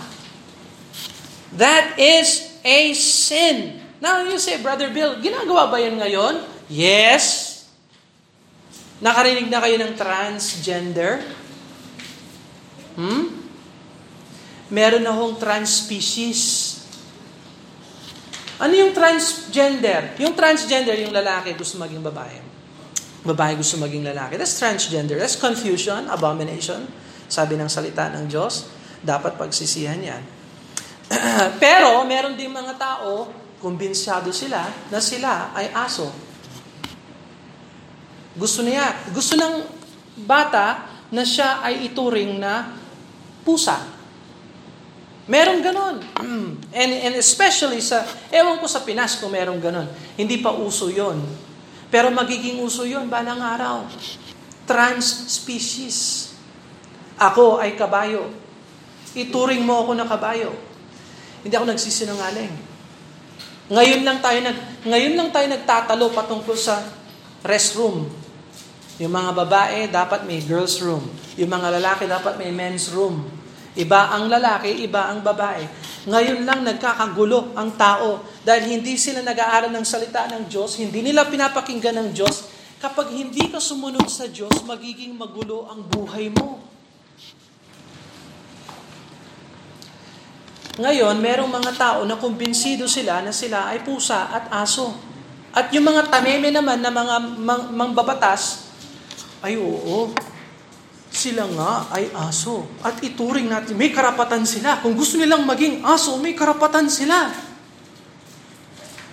That 1.55 1.99
is 1.99 2.59
a 2.67 2.95
sin. 2.95 3.79
Now 4.01 4.25
you 4.25 4.41
say, 4.41 4.59
Brother 4.59 4.91
Bill, 4.91 5.21
ginagawa 5.21 5.69
ba 5.69 5.79
yan 5.79 6.01
ngayon? 6.01 6.43
Yes. 6.67 7.51
Nakarinig 8.99 9.53
na 9.53 9.61
kayo 9.61 9.77
ng 9.81 9.95
transgender? 9.97 11.21
Hmm? 12.97 13.33
Meron 14.73 15.05
na 15.05 15.13
hong 15.13 15.37
trans-species. 15.37 16.80
Ano 18.61 18.77
yung 18.77 18.93
transgender? 18.93 20.21
Yung 20.21 20.37
transgender, 20.37 21.01
yung 21.01 21.17
lalaki 21.17 21.57
gusto 21.57 21.81
maging 21.81 22.05
babae. 22.05 22.37
Babae 23.25 23.57
gusto 23.57 23.81
maging 23.81 24.05
lalaki. 24.05 24.37
That's 24.37 24.61
transgender. 24.61 25.17
That's 25.17 25.41
confusion, 25.41 26.13
abomination. 26.13 26.85
Sabi 27.25 27.57
ng 27.57 27.73
salita 27.73 28.13
ng 28.13 28.29
Diyos, 28.29 28.69
dapat 29.01 29.41
pagsisihan 29.41 29.97
yan. 29.97 30.23
Pero, 31.65 32.05
meron 32.05 32.37
din 32.37 32.53
mga 32.53 32.77
tao, 32.77 33.33
kumbinsyado 33.61 34.29
sila 34.33 34.69
na 34.93 35.01
sila 35.01 35.57
ay 35.57 35.73
aso. 35.73 36.09
Gusto 38.37 38.61
niya, 38.61 39.09
gusto 39.13 39.37
ng 39.37 39.65
bata 40.25 40.89
na 41.13 41.25
siya 41.25 41.65
ay 41.65 41.89
ituring 41.93 42.41
na 42.41 42.77
pusa. 43.45 44.00
Meron 45.31 45.63
ganon. 45.63 46.03
And, 46.81 46.91
and 47.07 47.15
especially 47.19 47.79
sa, 47.79 48.03
ewan 48.35 48.59
ko 48.59 48.67
sa 48.67 48.83
Pinas 48.83 49.19
kung 49.19 49.31
meron 49.31 49.63
ganon. 49.63 49.87
Hindi 50.19 50.43
pa 50.43 50.51
uso 50.51 50.91
yon. 50.91 51.23
Pero 51.91 52.11
magiging 52.11 52.59
uso 52.63 52.83
yon 52.83 53.07
balang 53.07 53.39
araw. 53.39 53.87
Trans-species. 54.67 56.31
Ako 57.19 57.63
ay 57.63 57.75
kabayo. 57.79 58.31
Ituring 59.15 59.63
mo 59.67 59.83
ako 59.87 59.99
na 59.99 60.07
kabayo. 60.07 60.55
Hindi 61.43 61.55
ako 61.59 61.67
nagsisinungaling. 61.75 62.55
Ngayon 63.71 64.03
lang 64.03 64.19
tayo 64.19 64.39
nag 64.43 64.59
ngayon 64.83 65.15
lang 65.15 65.31
tayo 65.31 65.47
nagtatalo 65.47 66.11
patungkol 66.11 66.59
sa 66.59 66.83
restroom. 67.47 68.07
Yung 68.99 69.15
mga 69.15 69.31
babae 69.35 69.79
dapat 69.91 70.27
may 70.27 70.43
girls 70.43 70.79
room. 70.83 71.07
Yung 71.35 71.51
mga 71.51 71.79
lalaki 71.83 72.07
dapat 72.07 72.39
may 72.39 72.55
men's 72.55 72.91
room. 72.95 73.40
Iba 73.81 74.13
ang 74.13 74.29
lalaki, 74.29 74.85
iba 74.85 75.09
ang 75.09 75.25
babae. 75.25 75.65
Ngayon 76.05 76.45
lang 76.45 76.61
nagkakagulo 76.61 77.57
ang 77.57 77.73
tao 77.81 78.21
dahil 78.45 78.77
hindi 78.77 79.01
sila 79.01 79.25
nag-aaral 79.25 79.73
ng 79.73 79.87
salita 79.89 80.29
ng 80.29 80.53
Diyos, 80.53 80.77
hindi 80.77 81.01
nila 81.01 81.25
pinapakinggan 81.25 81.97
ng 81.97 82.09
Diyos. 82.13 82.53
Kapag 82.81 83.13
hindi 83.13 83.49
ka 83.49 83.61
sumunod 83.61 84.09
sa 84.09 84.29
Diyos, 84.29 84.53
magiging 84.69 85.17
magulo 85.17 85.69
ang 85.69 85.85
buhay 85.89 86.29
mo. 86.33 86.61
Ngayon, 90.81 91.21
merong 91.21 91.53
mga 91.53 91.73
tao 91.77 92.01
na 92.09 92.17
kumbinsido 92.17 92.89
sila 92.89 93.21
na 93.21 93.37
sila 93.37 93.69
ay 93.69 93.85
pusa 93.85 94.33
at 94.33 94.49
aso. 94.49 94.97
At 95.53 95.69
yung 95.77 95.85
mga 95.85 96.09
tameme 96.09 96.49
naman 96.49 96.81
na 96.81 96.89
mga 96.89 97.17
mang, 97.37 97.65
mangbabatas, 97.77 98.71
ay 99.45 99.61
oo, 99.61 100.09
sila 101.11 101.45
nga 101.51 101.91
ay 101.91 102.09
aso. 102.15 102.71
At 102.87 103.03
ituring 103.03 103.51
natin, 103.51 103.75
may 103.75 103.91
karapatan 103.91 104.47
sila. 104.47 104.79
Kung 104.79 104.95
gusto 104.95 105.19
nilang 105.19 105.43
maging 105.43 105.83
aso, 105.83 106.17
may 106.23 106.33
karapatan 106.33 106.87
sila. 106.87 107.29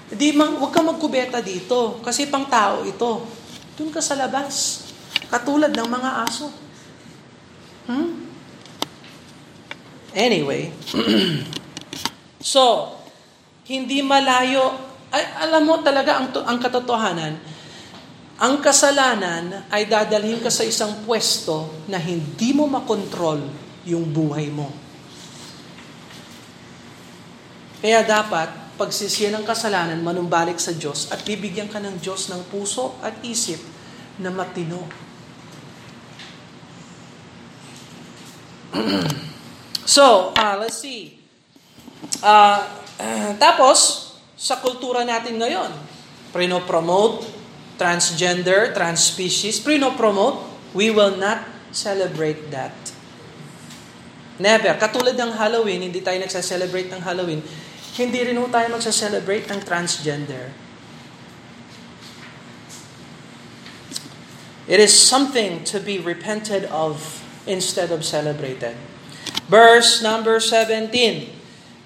Di 0.08 0.32
mang, 0.32 0.62
huwag 0.62 0.72
kang 0.72 0.88
magkubeta 0.88 1.44
dito, 1.44 2.00
kasi 2.06 2.30
pang 2.32 2.48
tao 2.48 2.86
ito. 2.86 3.28
Doon 3.76 3.92
ka 3.92 4.00
sa 4.00 4.16
labas. 4.16 4.88
Katulad 5.28 5.74
ng 5.74 5.90
mga 5.90 6.12
aso. 6.24 6.48
Hmm? 7.90 8.30
Anyway, 10.16 10.72
so, 12.40 12.94
hindi 13.68 14.00
malayo, 14.00 14.80
ay, 15.12 15.24
alam 15.44 15.68
mo 15.68 15.84
talaga 15.84 16.24
ang, 16.24 16.32
ang 16.46 16.58
katotohanan, 16.58 17.36
ang 18.38 18.62
kasalanan 18.62 19.66
ay 19.74 19.90
dadalhin 19.90 20.38
ka 20.38 20.54
sa 20.54 20.62
isang 20.62 21.02
pwesto 21.10 21.74
na 21.90 21.98
hindi 21.98 22.54
mo 22.54 22.70
makontrol 22.70 23.42
yung 23.82 24.06
buhay 24.14 24.54
mo. 24.54 24.70
Kaya 27.82 28.06
dapat, 28.06 28.78
pagsisiyan 28.78 29.42
ng 29.42 29.46
kasalanan, 29.46 29.98
manumbalik 30.06 30.62
sa 30.62 30.70
Diyos 30.70 31.10
at 31.10 31.26
bibigyan 31.26 31.66
ka 31.66 31.82
ng 31.82 31.98
Diyos 31.98 32.30
ng 32.30 32.46
puso 32.46 32.94
at 33.02 33.18
isip 33.26 33.58
na 34.22 34.30
matino. 34.30 34.86
So, 39.88 40.36
uh, 40.36 40.60
let's 40.60 40.84
see. 40.84 41.16
Uh, 42.20 42.60
tapos, 43.44 44.12
sa 44.36 44.60
kultura 44.60 45.08
natin 45.08 45.40
ngayon, 45.40 45.72
prino-promote 46.36 47.37
transgender, 47.78 48.74
transspecies, 48.74 49.62
prino-promote, 49.62 50.44
we 50.74 50.90
will 50.90 51.16
not 51.16 51.46
celebrate 51.72 52.50
that. 52.52 52.74
Never. 54.38 54.74
Katulad 54.78 55.18
ng 55.18 55.34
Halloween, 55.34 55.90
hindi 55.90 56.02
tayo 56.02 56.22
nagsa-celebrate 56.22 56.94
ng 56.94 57.02
Halloween, 57.02 57.42
hindi 57.98 58.20
rin 58.22 58.38
tayo 58.54 58.68
magsa-celebrate 58.70 59.50
ng 59.50 59.62
transgender. 59.66 60.54
It 64.68 64.84
is 64.84 64.92
something 64.92 65.64
to 65.72 65.80
be 65.80 65.98
repented 65.98 66.68
of 66.70 67.24
instead 67.48 67.90
of 67.90 68.04
celebrated. 68.04 68.76
Verse 69.48 70.04
number 70.04 70.44
17. 70.44 71.37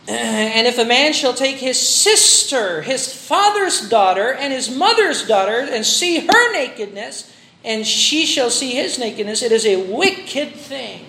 And 0.08 0.68
if 0.68 0.78
a 0.78 0.86
man 0.86 1.14
shall 1.14 1.34
take 1.34 1.58
his 1.58 1.80
sister, 1.80 2.82
his 2.82 3.14
father's 3.14 3.88
daughter, 3.88 4.34
and 4.34 4.52
his 4.52 4.70
mother's 4.70 5.26
daughter, 5.28 5.60
and 5.60 5.86
see 5.86 6.20
her 6.20 6.54
nakedness, 6.54 7.32
and 7.64 7.86
she 7.86 8.26
shall 8.26 8.50
see 8.50 8.72
his 8.72 8.98
nakedness, 8.98 9.42
it 9.44 9.52
is 9.52 9.66
a 9.66 9.78
wicked 9.92 10.54
thing. 10.56 11.06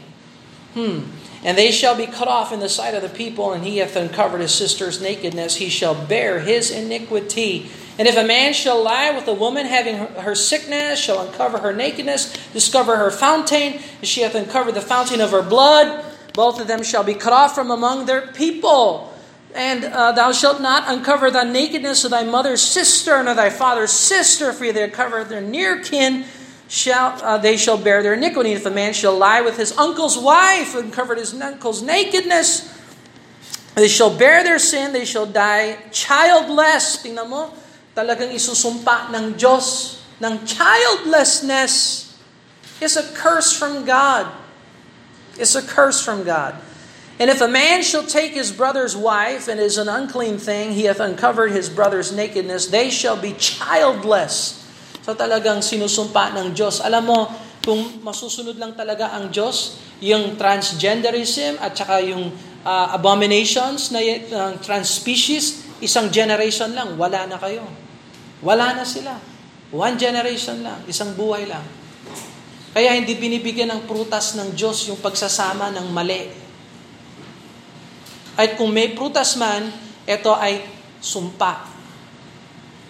Hmm. 0.75 1.01
And 1.45 1.59
they 1.59 1.73
shall 1.73 1.97
be 1.97 2.07
cut 2.07 2.29
off 2.29 2.53
in 2.53 2.61
the 2.61 2.69
sight 2.69 2.95
of 2.95 3.03
the 3.03 3.09
people, 3.09 3.53
and 3.53 3.65
he 3.65 3.79
hath 3.79 3.97
uncovered 3.97 4.41
his 4.41 4.55
sister's 4.55 5.01
nakedness, 5.01 5.57
he 5.57 5.69
shall 5.69 5.95
bear 5.95 6.41
his 6.41 6.71
iniquity. 6.71 7.69
And 7.99 8.07
if 8.07 8.17
a 8.17 8.25
man 8.25 8.53
shall 8.53 8.83
lie 8.83 9.11
with 9.11 9.27
a 9.27 9.35
woman 9.35 9.67
having 9.67 9.97
her 9.97 10.35
sickness, 10.35 11.01
shall 11.01 11.27
uncover 11.27 11.59
her 11.59 11.73
nakedness, 11.73 12.33
discover 12.53 12.97
her 12.97 13.11
fountain, 13.11 13.81
and 13.99 14.07
she 14.07 14.23
hath 14.23 14.35
uncovered 14.35 14.75
the 14.75 14.81
fountain 14.81 15.21
of 15.21 15.33
her 15.33 15.43
blood, 15.43 16.12
both 16.35 16.61
of 16.61 16.67
them 16.67 16.83
shall 16.83 17.05
be 17.05 17.15
cut 17.15 17.33
off 17.33 17.55
from 17.55 17.71
among 17.71 18.07
their 18.07 18.33
people. 18.33 19.13
And 19.55 19.85
uh, 19.85 20.13
thou 20.13 20.33
shalt 20.33 20.61
not 20.61 20.89
uncover 20.89 21.31
the 21.31 21.45
nakedness 21.45 22.05
of 22.05 22.11
thy 22.11 22.25
mother's 22.25 22.63
sister, 22.63 23.23
nor 23.23 23.35
thy 23.35 23.51
father's 23.51 23.93
sister, 23.93 24.53
for 24.53 24.73
they 24.73 24.89
cover 24.89 25.25
their 25.25 25.43
near 25.43 25.83
kin. 25.83 26.25
Shall, 26.73 27.21
uh, 27.21 27.37
they 27.37 27.59
shall 27.59 27.77
bear 27.77 28.03
their 28.03 28.15
iniquity. 28.15 28.53
If 28.57 28.65
a 28.65 28.73
man 28.73 28.95
shall 28.95 29.17
lie 29.17 29.43
with 29.43 29.59
his 29.59 29.77
uncle's 29.77 30.17
wife 30.17 30.75
and 30.75 30.91
cover 30.91 31.15
his 31.15 31.37
uncle's 31.37 31.83
nakedness, 31.83 32.73
they 33.75 33.89
shall 33.89 34.09
bear 34.09 34.43
their 34.43 34.59
sin, 34.59 34.93
they 34.93 35.05
shall 35.05 35.27
die 35.27 35.77
childless. 35.93 37.05
Tingnan 37.05 37.29
mo, 37.29 37.53
talagang 37.93 38.33
isusumpa 38.33 39.13
ng 39.13 39.37
Diyos 39.37 40.01
ng 40.17 40.49
childlessness 40.49 42.09
is 42.81 42.97
a 42.97 43.05
curse 43.13 43.53
from 43.53 43.85
God. 43.85 44.42
It's 45.41 45.55
a 45.55 45.65
curse 45.65 46.05
from 46.05 46.25
God. 46.25 46.57
And 47.21 47.31
if 47.31 47.39
a 47.39 47.49
man 47.49 47.85
shall 47.85 48.03
take 48.03 48.33
his 48.33 48.51
brother's 48.51 48.97
wife 48.97 49.47
and 49.47 49.61
is 49.61 49.79
an 49.79 49.87
unclean 49.87 50.43
thing, 50.43 50.73
he 50.73 50.91
hath 50.91 50.99
uncovered 50.99 51.53
his 51.53 51.69
brother's 51.69 52.11
nakedness, 52.11 52.73
they 52.73 52.91
shall 52.91 53.15
be 53.15 53.37
childless. 53.37 54.59
So 55.07 55.15
talagang 55.15 55.63
sinusumpa 55.63 56.35
ng 56.35 56.57
Diyos. 56.57 56.83
Alam 56.83 57.05
mo, 57.11 57.19
kung 57.63 58.03
masusunod 58.03 58.59
lang 58.59 58.75
talaga 58.75 59.15
ang 59.15 59.31
Diyos, 59.31 59.79
yung 60.03 60.35
transgenderism 60.35 61.63
at 61.63 61.79
saka 61.79 62.03
yung 62.03 62.35
uh, 62.67 62.87
abominations 62.91 63.95
na 63.95 64.03
uh, 64.03 64.59
transspecies, 64.59 65.63
isang 65.79 66.11
generation 66.11 66.75
lang, 66.75 66.99
wala 66.99 67.23
na 67.31 67.39
kayo. 67.39 67.63
Wala 68.43 68.75
na 68.75 68.83
sila. 68.83 69.15
One 69.71 69.95
generation 69.95 70.67
lang, 70.67 70.83
isang 70.91 71.15
buhay 71.15 71.47
lang. 71.47 71.63
Kaya 72.73 72.97
hindi 72.97 73.13
binibigyan 73.13 73.69
ng 73.69 73.83
prutas 73.85 74.33
ng 74.33 74.57
Diyos 74.57 74.89
yung 74.89 74.97
pagsasama 74.97 75.69
ng 75.77 75.93
mali. 75.93 76.33
At 78.33 78.57
kung 78.57 78.73
may 78.73 78.97
prutas 78.97 79.37
man, 79.37 79.69
ito 80.09 80.33
ay 80.33 80.65
sumpa. 81.05 81.69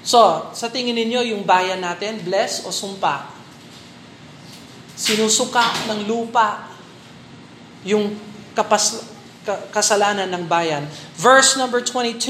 So, 0.06 0.50
sa 0.54 0.70
tingin 0.70 0.94
ninyo, 0.94 1.34
yung 1.34 1.42
bayan 1.42 1.82
natin, 1.82 2.22
bless 2.22 2.62
o 2.62 2.70
sumpa? 2.70 3.30
Sinusuka 4.94 5.90
ng 5.90 6.06
lupa 6.06 6.70
yung 7.82 8.14
kapas, 8.54 9.02
kasalanan 9.74 10.30
ng 10.30 10.44
bayan. 10.46 10.86
Verse 11.18 11.58
number 11.58 11.82
22, 11.82 12.22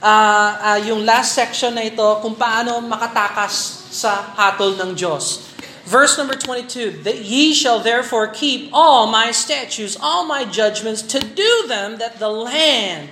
uh, 0.00 0.52
uh, 0.60 0.78
yung 0.84 1.04
last 1.08 1.36
section 1.36 1.72
na 1.72 1.84
ito, 1.84 2.04
kung 2.20 2.36
paano 2.36 2.84
makatakas 2.84 3.88
sa 3.92 4.36
hatol 4.36 4.76
ng 4.76 4.92
Diyos. 4.92 5.49
Verse 5.90 6.14
number 6.14 6.38
22 6.38 7.02
That 7.02 7.26
ye 7.26 7.50
shall 7.50 7.82
therefore 7.82 8.30
keep 8.30 8.70
all 8.70 9.10
my 9.10 9.34
statutes, 9.34 9.98
all 9.98 10.22
my 10.22 10.46
judgments, 10.46 11.02
to 11.10 11.18
do 11.18 11.66
them, 11.66 11.98
that 11.98 12.22
the 12.22 12.30
land 12.30 13.10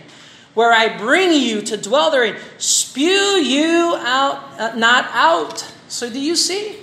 where 0.55 0.71
I 0.71 0.87
bring 0.95 1.35
you 1.35 1.59
to 1.67 1.75
dwell 1.75 2.15
therein 2.15 2.39
spew 2.55 3.43
you 3.43 3.99
out, 3.99 4.39
uh, 4.63 4.79
not 4.79 5.11
out. 5.11 5.67
So 5.91 6.07
do 6.07 6.23
you 6.23 6.39
see? 6.39 6.79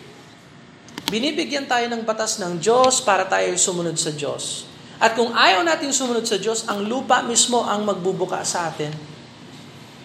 Binibigyan 1.07 1.71
tayo 1.71 1.87
ng 1.87 2.03
batas 2.03 2.43
ng 2.43 2.59
Diyos 2.59 2.99
para 2.99 3.23
tayo 3.23 3.55
sumunod 3.55 3.95
sa 3.95 4.11
Diyos. 4.11 4.67
At 4.99 5.15
kung 5.15 5.31
ayaw 5.31 5.63
natin 5.63 5.95
sumunod 5.95 6.27
sa 6.27 6.35
Diyos, 6.35 6.67
ang 6.67 6.83
lupa 6.83 7.23
mismo 7.23 7.63
ang 7.63 7.87
magbubuka 7.87 8.43
sa 8.43 8.67
atin. 8.67 8.91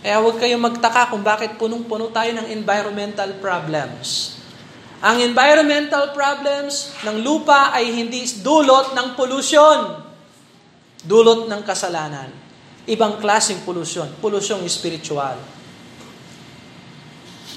Kaya 0.07 0.23
huwag 0.23 0.39
kayong 0.39 0.63
magtaka 0.63 1.11
kung 1.11 1.27
bakit 1.27 1.59
punong-puno 1.59 2.15
tayo 2.15 2.31
ng 2.39 2.47
environmental 2.55 3.35
problems. 3.43 4.40
Ang 5.01 5.25
environmental 5.25 6.13
problems 6.13 6.93
ng 7.09 7.25
lupa 7.25 7.73
ay 7.73 7.89
hindi 7.89 8.21
dulot 8.45 8.93
ng 8.93 9.17
pollution. 9.17 9.97
Dulot 11.01 11.49
ng 11.49 11.63
kasalanan. 11.65 12.29
Ibang 12.85 13.17
klaseng 13.17 13.65
pollution. 13.65 14.13
Pollution 14.21 14.61
spiritual. 14.69 15.41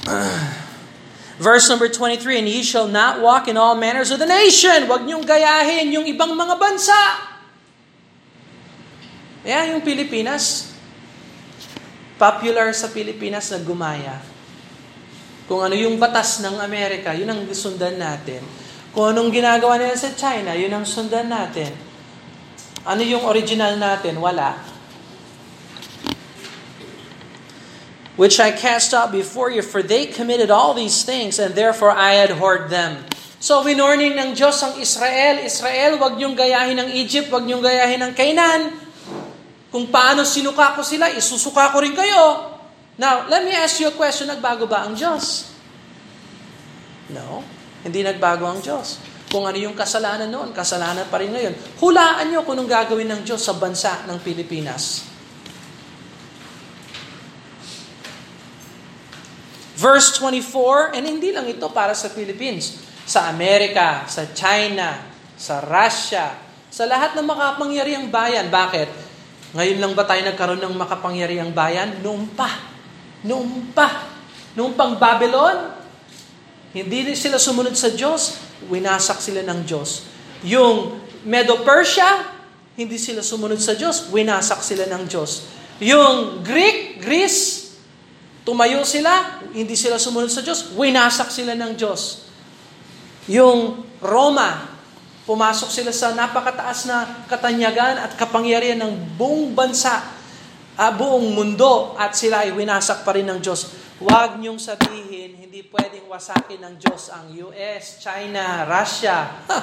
Verse 1.43 1.67
number 1.67 1.91
23, 1.91 2.39
And 2.39 2.47
ye 2.47 2.63
shall 2.63 2.87
not 2.87 3.19
walk 3.19 3.51
in 3.51 3.59
all 3.59 3.75
manners 3.75 4.07
of 4.15 4.23
the 4.23 4.29
nation. 4.29 4.87
Huwag 4.87 5.03
niyong 5.03 5.27
gayahin 5.27 5.91
yung 5.91 6.07
ibang 6.07 6.31
mga 6.39 6.55
bansa. 6.55 6.95
Ayan 9.43 9.75
yung 9.75 9.83
Pilipinas. 9.83 10.71
Popular 12.15 12.71
sa 12.71 12.87
Pilipinas 12.87 13.51
na 13.51 13.59
gumaya. 13.59 14.32
Kung 15.43 15.59
ano 15.59 15.75
yung 15.75 15.99
batas 15.99 16.39
ng 16.39 16.55
Amerika, 16.63 17.11
yun 17.11 17.27
ang 17.27 17.43
sundan 17.51 17.99
natin. 17.99 18.39
Kung 18.95 19.11
anong 19.11 19.33
ginagawa 19.33 19.75
nila 19.75 19.97
sa 19.97 20.15
China, 20.15 20.55
yun 20.55 20.71
ang 20.71 20.87
sundan 20.87 21.27
natin. 21.27 21.73
Ano 22.87 23.03
yung 23.03 23.27
original 23.27 23.75
natin? 23.75 24.21
Wala. 24.23 24.55
Which 28.13 28.37
I 28.37 28.53
cast 28.53 28.93
out 28.93 29.09
before 29.09 29.49
you, 29.49 29.65
for 29.65 29.81
they 29.81 30.05
committed 30.05 30.53
all 30.53 30.77
these 30.77 31.01
things, 31.01 31.41
and 31.41 31.57
therefore 31.57 31.89
I 31.89 32.21
abhorred 32.21 32.69
them. 32.69 33.03
So, 33.43 33.59
winorning 33.65 34.15
ng 34.15 34.37
Diyos 34.37 34.61
ang 34.63 34.79
Israel, 34.79 35.43
Israel, 35.43 35.99
wag 35.99 36.15
niyong 36.15 36.37
gayahin 36.37 36.79
ng 36.79 36.89
Egypt, 36.95 37.27
wag 37.33 37.43
niyong 37.43 37.59
gayahin 37.59 37.99
ng 37.99 38.13
Canaan. 38.15 38.61
Kung 39.73 39.89
paano 39.89 40.23
sinuka 40.23 40.77
ko 40.77 40.85
sila, 40.85 41.11
isusuka 41.11 41.73
ko 41.73 41.81
rin 41.81 41.97
kayo. 41.97 42.52
Now, 42.93 43.25
let 43.25 43.41
me 43.41 43.53
ask 43.57 43.81
you 43.81 43.89
a 43.89 43.95
question. 43.95 44.29
Nagbago 44.29 44.69
ba 44.69 44.85
ang 44.85 44.93
Diyos? 44.93 45.49
No. 47.09 47.41
Hindi 47.81 48.05
nagbago 48.05 48.45
ang 48.45 48.61
Diyos. 48.61 49.01
Kung 49.33 49.49
ano 49.49 49.57
yung 49.57 49.73
kasalanan 49.73 50.29
noon, 50.29 50.53
kasalanan 50.53 51.09
pa 51.09 51.17
rin 51.17 51.33
ngayon. 51.33 51.81
Hulaan 51.81 52.29
nyo 52.29 52.45
kung 52.45 52.53
anong 52.53 52.69
gagawin 52.69 53.09
ng 53.09 53.21
Diyos 53.25 53.41
sa 53.41 53.57
bansa 53.57 54.05
ng 54.05 54.21
Pilipinas. 54.21 55.09
Verse 59.73 60.15
24, 60.21 60.93
and 60.93 61.03
hindi 61.09 61.33
lang 61.33 61.49
ito 61.49 61.65
para 61.73 61.97
sa 61.97 62.13
Philippines, 62.13 62.77
sa 63.09 63.27
Amerika, 63.27 64.05
sa 64.05 64.29
China, 64.31 65.01
sa 65.33 65.59
Russia, 65.59 66.39
sa 66.69 66.85
lahat 66.85 67.17
ng 67.17 67.25
makapangyariang 67.25 68.07
bayan. 68.07 68.47
Bakit? 68.53 68.89
Ngayon 69.57 69.77
lang 69.81 69.93
ba 69.97 70.05
tayo 70.05 70.21
nagkaroon 70.23 70.61
ng 70.61 70.77
makapangyariang 70.77 71.51
bayan? 71.51 71.99
Noong 71.99 72.31
pa. 72.31 72.72
Noong 73.23 73.71
pa. 73.71 74.07
Noong 74.53 74.77
pang 74.77 74.95
Babylon, 74.99 75.73
hindi 76.73 77.13
sila 77.13 77.41
sumunod 77.41 77.73
sa 77.73 77.93
Diyos, 77.93 78.37
winasak 78.69 79.21
sila 79.21 79.41
ng 79.45 79.65
Diyos. 79.65 80.05
Yung 80.45 80.99
Medo-Persia, 81.23 82.33
hindi 82.73 82.97
sila 82.97 83.21
sumunod 83.21 83.61
sa 83.61 83.77
Diyos, 83.77 84.09
winasak 84.09 84.59
sila 84.65 84.89
ng 84.89 85.05
Diyos. 85.05 85.45
Yung 85.81 86.41
Greek, 86.41 87.01
Greece, 87.01 87.73
tumayo 88.41 88.81
sila, 88.83 89.41
hindi 89.53 89.77
sila 89.77 90.01
sumunod 90.01 90.29
sa 90.29 90.41
Diyos, 90.41 90.73
winasak 90.73 91.29
sila 91.29 91.53
ng 91.53 91.77
Diyos. 91.77 92.27
Yung 93.29 93.85
Roma, 94.03 94.73
pumasok 95.23 95.69
sila 95.71 95.91
sa 95.95 96.11
napakataas 96.11 96.89
na 96.89 97.25
katanyagan 97.31 98.01
at 98.01 98.17
kapangyarihan 98.19 98.83
ng 98.83 99.15
buong 99.15 99.55
bansa, 99.55 100.03
uh, 100.77 100.91
buong 100.93 101.33
mundo, 101.33 101.93
at 101.97 102.17
sila 102.17 102.45
ay 102.45 102.53
winasak 102.53 103.05
pa 103.05 103.13
rin 103.13 103.27
ng 103.29 103.39
Diyos. 103.41 103.73
Huwag 104.01 104.41
niyong 104.41 104.57
sabihin, 104.57 105.37
hindi 105.37 105.63
pwedeng 105.69 106.09
wasakin 106.09 106.59
ng 106.65 106.75
Diyos 106.81 107.13
ang 107.13 107.29
US, 107.49 108.01
China, 108.01 108.65
Russia. 108.65 109.45
Ha! 109.49 109.59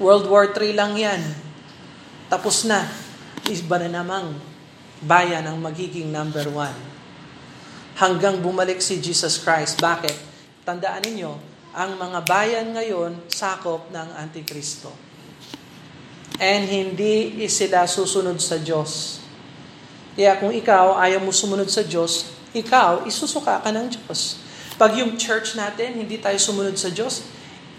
World 0.00 0.26
War 0.32 0.50
III 0.50 0.72
lang 0.72 0.92
yan. 0.96 1.22
Tapos 2.32 2.64
na. 2.64 2.88
Iba 3.50 3.82
na 3.82 4.00
namang 4.00 4.38
bayan 5.02 5.42
ang 5.44 5.58
magiging 5.58 6.08
number 6.14 6.46
one. 6.52 6.76
Hanggang 7.98 8.38
bumalik 8.38 8.78
si 8.78 9.02
Jesus 9.02 9.42
Christ. 9.42 9.82
Bakit? 9.82 10.16
Tandaan 10.64 11.02
ninyo, 11.04 11.32
ang 11.74 11.98
mga 11.98 12.18
bayan 12.24 12.66
ngayon 12.72 13.28
sakop 13.28 13.90
ng 13.90 14.08
Antikristo. 14.16 15.09
And 16.40 16.64
hindi 16.64 17.36
sila 17.52 17.84
susunod 17.84 18.40
sa 18.40 18.56
Diyos. 18.56 19.20
Kaya 20.16 20.40
kung 20.40 20.50
ikaw 20.50 20.96
ayaw 20.96 21.20
mo 21.20 21.30
sumunod 21.30 21.68
sa 21.68 21.84
Diyos, 21.84 22.32
ikaw 22.56 23.04
isusuka 23.04 23.60
ka 23.60 23.68
ng 23.68 23.92
Diyos. 23.92 24.40
Pag 24.80 24.96
yung 24.96 25.20
church 25.20 25.60
natin, 25.60 26.00
hindi 26.00 26.16
tayo 26.16 26.40
sumunod 26.40 26.80
sa 26.80 26.88
Diyos, 26.88 27.28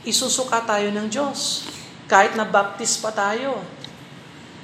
isusuka 0.06 0.62
tayo 0.62 0.94
ng 0.94 1.10
Diyos. 1.10 1.66
Kahit 2.06 2.38
na 2.38 2.46
baptist 2.46 3.02
pa 3.02 3.10
tayo. 3.10 3.66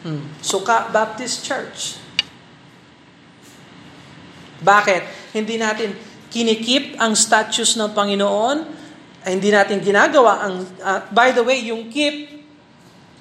Hmm. 0.06 0.30
Suka 0.46 0.94
Baptist 0.94 1.42
Church. 1.42 1.98
Bakit? 4.62 5.34
Hindi 5.34 5.58
natin 5.58 5.98
kinikip 6.30 7.02
ang 7.02 7.18
statues 7.18 7.74
ng 7.78 7.92
Panginoon, 7.98 8.58
hindi 9.26 9.50
natin 9.50 9.82
ginagawa 9.82 10.46
ang, 10.46 10.56
uh, 10.80 11.02
by 11.12 11.34
the 11.34 11.44
way, 11.44 11.66
yung 11.68 11.90
keep, 11.90 12.37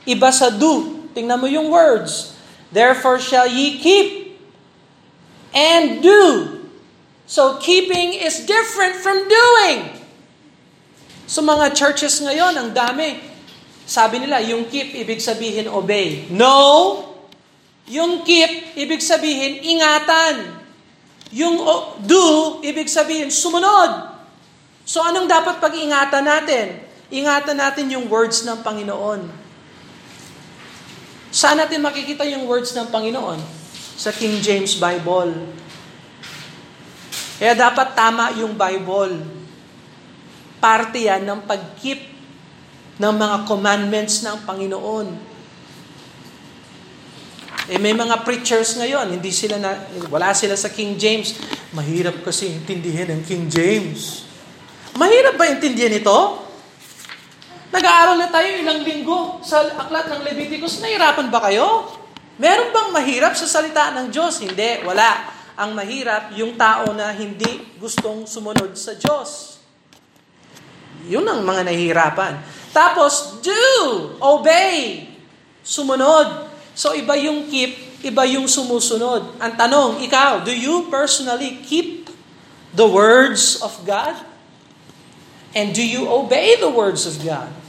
iba 0.06 0.30
sa 0.30 0.48
do. 0.48 1.06
Tingnan 1.12 1.38
mo 1.42 1.50
yung 1.50 1.68
words. 1.68 2.38
Therefore 2.70 3.18
shall 3.18 3.46
ye 3.46 3.78
keep 3.78 4.38
and 5.52 6.02
do. 6.02 6.22
So 7.26 7.58
keeping 7.58 8.14
is 8.14 8.46
different 8.46 9.02
from 9.02 9.26
doing. 9.26 9.96
So 11.26 11.42
mga 11.42 11.74
churches 11.74 12.22
ngayon, 12.22 12.54
ang 12.54 12.70
dami. 12.70 13.18
Sabi 13.86 14.22
nila, 14.22 14.42
yung 14.42 14.66
keep, 14.70 14.94
ibig 14.94 15.18
sabihin 15.18 15.66
obey. 15.66 16.26
No! 16.30 17.02
Yung 17.86 18.22
keep, 18.26 18.74
ibig 18.78 19.02
sabihin 19.02 19.62
ingatan. 19.62 20.58
Yung 21.34 21.62
do, 22.02 22.58
ibig 22.62 22.86
sabihin 22.90 23.30
sumunod. 23.30 24.14
So 24.86 25.02
anong 25.02 25.26
dapat 25.26 25.58
pag-ingatan 25.58 26.22
natin? 26.22 26.66
Ingatan 27.10 27.58
natin 27.58 27.90
yung 27.90 28.06
words 28.06 28.42
ng 28.46 28.62
Panginoon. 28.62 29.45
Saan 31.36 31.60
natin 31.60 31.84
makikita 31.84 32.24
yung 32.24 32.48
words 32.48 32.72
ng 32.72 32.88
Panginoon? 32.88 33.36
Sa 34.00 34.08
King 34.08 34.40
James 34.40 34.80
Bible. 34.80 35.36
Kaya 37.36 37.52
dapat 37.52 37.92
tama 37.92 38.32
yung 38.40 38.56
Bible. 38.56 39.20
Parte 40.56 41.04
yan 41.04 41.28
ng 41.28 41.44
pag-keep 41.44 42.08
ng 42.96 43.12
mga 43.12 43.44
commandments 43.44 44.24
ng 44.24 44.48
Panginoon. 44.48 45.36
Eh 47.68 47.76
may 47.76 47.92
mga 47.92 48.24
preachers 48.24 48.80
ngayon, 48.80 49.20
hindi 49.20 49.28
sila 49.28 49.60
na 49.60 49.76
wala 50.08 50.32
sila 50.32 50.56
sa 50.56 50.72
King 50.72 50.96
James. 50.96 51.36
Mahirap 51.76 52.24
kasi 52.24 52.48
intindihin 52.48 53.12
ang 53.12 53.20
King 53.20 53.52
James. 53.52 54.24
Mahirap 54.96 55.36
ba 55.36 55.52
intindihan 55.52 55.92
ito? 56.00 56.45
Nag-aaral 57.76 58.16
na 58.16 58.32
tayo 58.32 58.48
ilang 58.56 58.80
linggo 58.80 59.36
sa 59.44 59.60
aklat 59.68 60.08
ng 60.08 60.24
Leviticus. 60.24 60.80
Nahirapan 60.80 61.28
ba 61.28 61.44
kayo? 61.44 61.84
Meron 62.40 62.72
bang 62.72 62.88
mahirap 62.88 63.36
sa 63.36 63.44
salita 63.44 63.92
ng 63.92 64.08
Diyos? 64.08 64.40
Hindi, 64.40 64.80
wala. 64.80 65.28
Ang 65.60 65.76
mahirap, 65.76 66.32
yung 66.40 66.56
tao 66.56 66.96
na 66.96 67.12
hindi 67.12 67.76
gustong 67.76 68.24
sumunod 68.24 68.72
sa 68.80 68.96
Diyos. 68.96 69.60
Yun 71.04 71.28
ang 71.28 71.44
mga 71.44 71.68
nahihirapan. 71.68 72.40
Tapos, 72.72 73.44
do, 73.44 73.60
obey, 74.24 75.04
sumunod. 75.60 76.48
So, 76.72 76.96
iba 76.96 77.12
yung 77.20 77.44
keep, 77.52 78.00
iba 78.00 78.24
yung 78.24 78.48
sumusunod. 78.48 79.36
Ang 79.36 79.52
tanong, 79.52 80.00
ikaw, 80.00 80.40
do 80.40 80.52
you 80.52 80.88
personally 80.88 81.60
keep 81.60 82.08
the 82.72 82.88
words 82.88 83.60
of 83.60 83.76
God? 83.84 84.16
And 85.52 85.76
do 85.76 85.84
you 85.84 86.08
obey 86.08 86.56
the 86.56 86.72
words 86.72 87.04
of 87.04 87.20
God? 87.20 87.65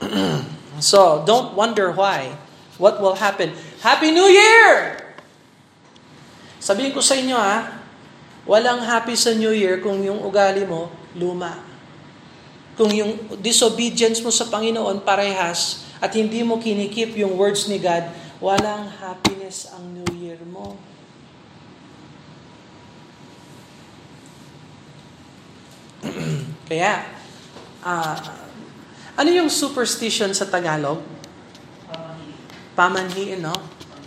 so, 0.80 1.22
don't 1.28 1.52
wonder 1.54 1.92
why. 1.92 2.32
What 2.80 3.00
will 3.00 3.20
happen? 3.20 3.52
Happy 3.84 4.08
New 4.12 4.28
Year! 4.28 4.96
Sabihin 6.60 6.92
ko 6.92 7.00
sa 7.00 7.16
inyo 7.16 7.36
ha, 7.36 7.80
walang 8.44 8.84
happy 8.84 9.16
sa 9.16 9.32
New 9.32 9.52
Year 9.52 9.80
kung 9.80 10.00
yung 10.04 10.20
ugali 10.20 10.64
mo 10.64 10.92
luma. 11.16 11.60
Kung 12.76 12.92
yung 12.92 13.16
disobedience 13.40 14.24
mo 14.24 14.32
sa 14.32 14.48
Panginoon 14.48 15.04
parehas 15.04 15.84
at 16.00 16.16
hindi 16.16 16.40
mo 16.40 16.56
kinikip 16.56 17.12
yung 17.16 17.36
words 17.36 17.68
ni 17.68 17.76
God, 17.76 18.08
walang 18.40 18.88
happiness 19.00 19.68
ang 19.72 19.84
New 19.92 20.08
Year 20.16 20.40
mo. 20.48 20.76
Kaya, 26.68 27.04
uh, 27.84 28.16
ano 29.20 29.28
yung 29.28 29.52
superstition 29.52 30.32
sa 30.32 30.48
Tagalog? 30.48 31.04
Pamanhiin, 32.72 33.44
no? 33.44 33.52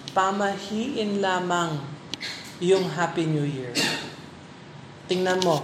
Pamahiin 0.09 1.21
lamang 1.21 1.77
yung 2.57 2.89
Happy 2.89 3.29
New 3.29 3.45
Year. 3.45 3.77
Tingnan 5.05 5.37
mo, 5.45 5.61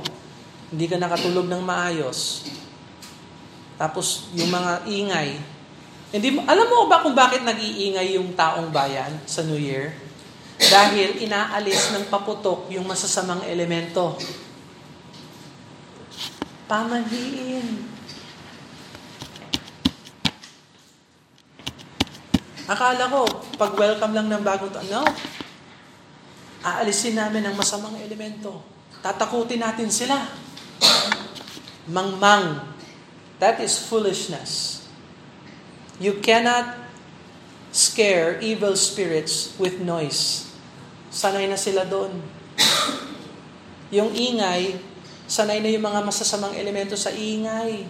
hindi 0.70 0.86
ka 0.86 1.02
nakatulog 1.02 1.50
ng 1.50 1.66
maayos. 1.66 2.46
Tapos 3.74 4.30
yung 4.38 4.54
mga 4.54 4.86
ingay. 4.86 5.42
Hindi 6.14 6.38
alam 6.46 6.68
mo 6.70 6.86
ba 6.86 7.02
kung 7.02 7.18
bakit 7.18 7.42
nag-iingay 7.42 8.22
yung 8.22 8.38
taong 8.38 8.70
bayan 8.70 9.18
sa 9.26 9.42
New 9.42 9.58
Year? 9.58 9.98
Dahil 10.62 11.26
inaalis 11.26 11.98
ng 11.98 12.06
paputok 12.14 12.70
yung 12.70 12.86
masasamang 12.86 13.42
elemento. 13.50 14.14
Pamanhiin. 16.70 17.99
Akala 22.70 23.10
ko, 23.10 23.26
pag 23.58 23.74
welcome 23.74 24.14
lang 24.14 24.30
ng 24.30 24.46
bagong 24.46 24.70
taon, 24.70 24.86
no. 24.94 25.02
Aalisin 26.62 27.18
namin 27.18 27.50
ang 27.50 27.58
masamang 27.58 27.98
elemento. 27.98 28.62
Tatakutin 29.02 29.66
natin 29.66 29.90
sila. 29.90 30.22
Mangmang. 31.90 32.62
That 33.42 33.58
is 33.58 33.82
foolishness. 33.82 34.86
You 35.98 36.22
cannot 36.22 36.78
scare 37.74 38.38
evil 38.38 38.78
spirits 38.78 39.58
with 39.58 39.82
noise. 39.82 40.46
Sanay 41.10 41.50
na 41.50 41.58
sila 41.58 41.90
doon. 41.90 42.22
Yung 43.90 44.14
ingay, 44.14 44.78
sanay 45.26 45.58
na 45.58 45.74
yung 45.74 45.90
mga 45.90 46.06
masasamang 46.06 46.54
elemento 46.54 46.94
sa 46.94 47.10
ingay. 47.10 47.82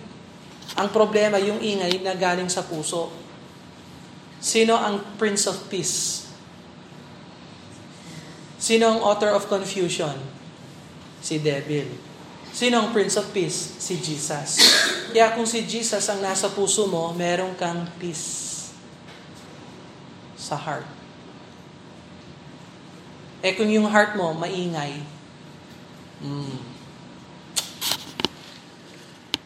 Ang 0.80 0.88
problema, 0.96 1.36
yung 1.36 1.60
ingay 1.60 2.00
na 2.00 2.16
galing 2.16 2.48
sa 2.48 2.64
puso. 2.64 3.12
Sino 4.40 4.80
ang 4.80 5.04
Prince 5.20 5.52
of 5.52 5.68
Peace? 5.68 6.28
Sino 8.60 8.92
ang 8.96 9.00
author 9.04 9.36
of 9.36 9.48
confusion? 9.52 10.16
Si 11.20 11.40
Devil. 11.40 11.88
Sino 12.56 12.80
ang 12.84 12.90
Prince 12.96 13.20
of 13.20 13.28
Peace? 13.36 13.80
Si 13.80 14.00
Jesus. 14.00 14.60
Kaya 15.12 15.36
kung 15.36 15.48
si 15.48 15.64
Jesus 15.68 16.04
ang 16.08 16.24
nasa 16.24 16.52
puso 16.52 16.88
mo, 16.88 17.12
meron 17.16 17.56
kang 17.56 17.88
peace 18.00 18.72
sa 20.40 20.56
heart. 20.56 20.88
Eh 23.40 23.56
kung 23.56 23.72
yung 23.72 23.88
heart 23.88 24.20
mo 24.20 24.36
maingay, 24.36 25.00
mm. 26.24 26.58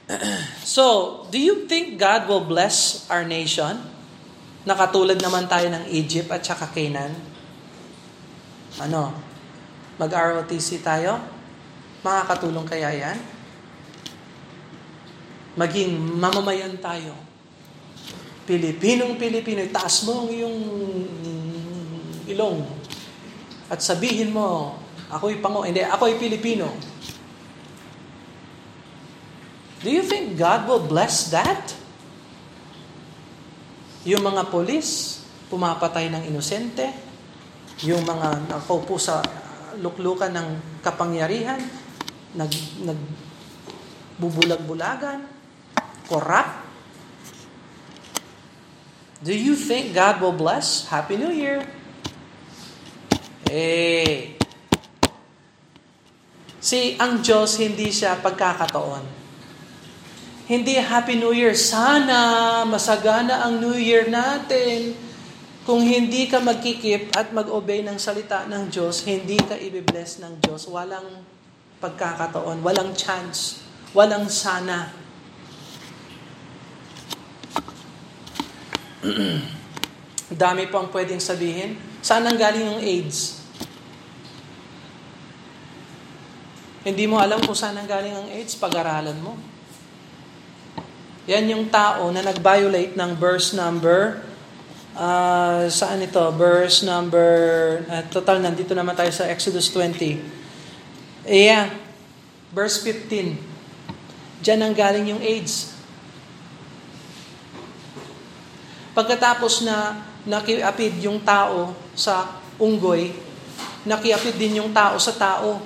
So, 0.73 1.25
do 1.29 1.38
you 1.38 1.69
think 1.69 2.01
God 2.01 2.25
will 2.25 2.41
bless 2.41 3.06
our 3.10 3.21
nation? 3.21 3.92
Nakatulad 4.63 5.19
naman 5.19 5.43
tayo 5.52 5.67
ng 5.67 5.91
Egypt 5.91 6.32
at 6.32 6.39
saka 6.39 6.71
Canaan. 6.71 7.12
Ano? 8.80 9.12
Mag-ROTC 9.99 10.80
tayo? 10.80 11.19
Makakatulong 11.99 12.63
kaya 12.63 12.89
yan? 12.95 13.17
Maging 15.60 15.99
mamamayan 16.17 16.80
tayo. 16.80 17.12
Pilipinong 18.47 19.19
Pilipino, 19.19 19.63
taas 19.71 20.04
mo 20.08 20.26
ang 20.26 20.30
iyong 20.32 20.60
ilong. 22.32 22.63
At 23.67 23.84
sabihin 23.84 24.32
mo, 24.32 24.80
ako'y 25.12 25.43
pango, 25.43 25.67
hindi, 25.67 25.84
ako'y 25.84 26.15
Pilipino. 26.15 26.71
Do 29.84 29.91
you 29.91 30.04
think 30.08 30.39
God 30.39 30.63
will 30.71 30.84
bless 30.88 31.28
that? 31.36 31.83
Yung 34.03 34.19
mga 34.19 34.51
polis, 34.51 35.23
pumapatay 35.47 36.11
ng 36.11 36.27
inosente, 36.27 36.91
yung 37.87 38.03
mga 38.03 38.51
nakaupo 38.51 38.99
sa 38.99 39.23
luklukan 39.79 40.27
ng 40.27 40.47
kapangyarihan, 40.83 41.59
nag, 42.35 42.51
nag 42.83 42.99
bubulag-bulagan, 44.19 45.23
corrupt. 46.11 46.67
Do 49.23 49.31
you 49.31 49.55
think 49.55 49.95
God 49.95 50.19
will 50.19 50.35
bless? 50.35 50.83
Happy 50.91 51.15
New 51.15 51.31
Year! 51.31 51.63
Eh, 53.47 54.35
si 56.59 56.99
ang 56.99 57.23
Diyos 57.23 57.55
hindi 57.55 57.87
siya 57.87 58.19
pagkakataon. 58.19 59.22
Hindi 60.43 60.75
Happy 60.75 61.15
New 61.15 61.32
Year. 61.32 61.56
Sana 61.56 62.67
masagana 62.67 63.47
ang 63.47 63.63
New 63.63 63.79
Year 63.79 64.12
natin. 64.12 64.91
Kung 65.63 65.79
hindi 65.79 66.27
ka 66.27 66.43
magkikip 66.43 67.15
at 67.15 67.32
mag-obey 67.32 67.79
ng 67.88 67.95
salita 67.95 68.43
ng 68.51 68.67
Diyos, 68.67 69.08
hindi 69.08 69.39
ka 69.39 69.56
ibibless 69.56 70.19
ng 70.19 70.43
Diyos. 70.43 70.67
Walang 70.67 71.23
pagkakataon, 71.79 72.60
walang 72.60 72.91
chance, 72.91 73.63
walang 73.95 74.27
sana. 74.27 74.91
Dami 80.43 80.67
pang 80.67 80.91
pwedeng 80.91 81.23
sabihin. 81.23 81.79
Saan 82.03 82.27
ang 82.27 82.36
galing 82.36 82.67
yung 82.67 82.84
AIDS? 82.84 83.39
Hindi 86.84 87.08
mo 87.08 87.15
alam 87.15 87.39
kung 87.39 87.56
saan 87.56 87.79
ang 87.79 87.88
galing 87.88 88.12
ang 88.12 88.27
AIDS, 88.27 88.60
pag-aralan 88.60 89.15
mo. 89.23 89.52
Yan 91.23 91.47
yung 91.47 91.71
tao 91.71 92.12
na 92.12 92.19
nag-violate 92.19 92.99
ng 92.99 93.12
verse 93.15 93.55
number, 93.55 94.19
uh, 94.91 95.71
saan 95.71 96.03
ito? 96.03 96.19
Verse 96.36 96.83
number, 96.83 97.31
uh, 97.88 98.03
total, 98.12 98.43
nandito 98.43 98.75
naman 98.75 98.91
tayo 98.91 99.07
sa 99.15 99.31
Exodus 99.31 99.71
20. 99.71 100.19
Yeah, 101.23 101.71
verse 102.51 102.83
15. 102.83 103.39
Diyan 104.43 104.59
ang 104.67 104.75
galing 104.75 105.15
yung 105.15 105.23
AIDS. 105.23 105.71
Pagkatapos 108.91 109.63
na 109.63 110.03
nakiapid 110.27 111.07
yung 111.07 111.23
tao 111.23 111.71
sa 111.95 112.36
unggoy, 112.59 113.15
nakiapid 113.88 114.36
din 114.36 114.59
yung 114.59 114.75
tao 114.75 114.99
sa 114.99 115.15
tao, 115.15 115.63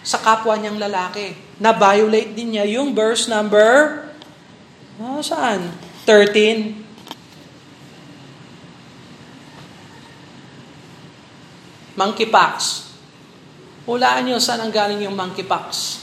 sa 0.00 0.16
kapwa 0.16 0.56
niyang 0.56 0.80
lalaki. 0.80 1.36
Na-violate 1.60 2.32
din 2.32 2.56
niya 2.56 2.64
yung 2.64 2.96
verse 2.96 3.28
number 3.28 4.07
Ah, 4.98 5.22
saan? 5.22 5.70
13. 6.02 6.74
Monkeypox. 11.94 12.54
Hulaan 13.86 14.26
nyo 14.26 14.42
saan 14.42 14.66
ang 14.66 14.74
galing 14.74 15.06
yung 15.06 15.14
monkeypox. 15.14 16.02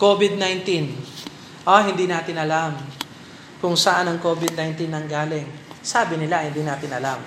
COVID-19. 0.00 0.96
Ah, 1.68 1.84
hindi 1.84 2.08
natin 2.08 2.40
alam 2.40 2.72
kung 3.60 3.76
saan 3.76 4.08
ang 4.08 4.16
COVID-19 4.16 4.88
ang 4.88 5.04
galing. 5.04 5.44
Sabi 5.84 6.16
nila, 6.16 6.40
hindi 6.40 6.64
natin 6.64 6.88
alam. 6.88 7.20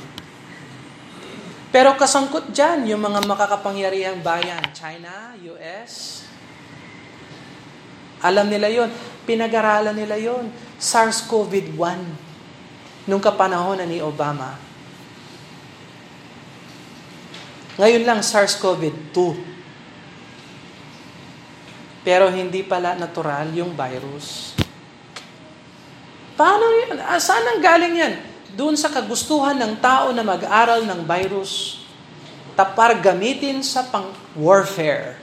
Pero 1.69 1.93
kasangkot 1.93 2.49
dyan 2.49 2.89
yung 2.89 3.05
mga 3.05 3.29
makakapangyarihang 3.29 4.25
bayan. 4.25 4.63
China, 4.73 5.37
US, 5.37 6.25
alam 8.21 8.47
nila 8.47 8.69
yon, 8.69 8.89
Pinag-aralan 9.21 9.93
nila 9.93 10.17
yon. 10.17 10.49
SARS-CoV-1 10.81 12.01
nung 13.05 13.21
kapanahon 13.21 13.77
na 13.77 13.85
ni 13.85 14.01
Obama. 14.01 14.57
Ngayon 17.77 18.03
lang 18.05 18.19
SARS-CoV-2. 18.25 19.17
Pero 22.01 22.33
hindi 22.33 22.65
pala 22.65 22.97
natural 22.97 23.53
yung 23.53 23.77
virus. 23.77 24.57
Paano 26.33 26.65
yan? 26.65 26.97
Ah, 27.05 27.21
saan 27.21 27.45
ang 27.45 27.61
galing 27.61 27.93
yan? 27.93 28.13
Doon 28.57 28.73
sa 28.73 28.89
kagustuhan 28.89 29.53
ng 29.53 29.77
tao 29.77 30.09
na 30.09 30.25
mag-aral 30.25 30.81
ng 30.81 31.05
virus, 31.05 31.85
tapar 32.57 32.97
gamitin 32.97 33.61
sa 33.61 33.85
pang-warfare. 33.85 35.21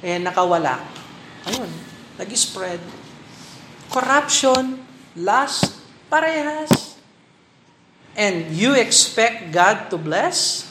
Eh, 0.00 0.16
nakawala. 0.16 0.80
Ayun, 1.44 1.87
nag-spread. 2.18 2.80
Corruption, 3.90 4.84
lust, 5.16 5.78
parehas. 6.10 6.96
And 8.16 8.50
you 8.50 8.74
expect 8.74 9.52
God 9.52 9.90
to 9.90 9.96
bless? 9.96 10.68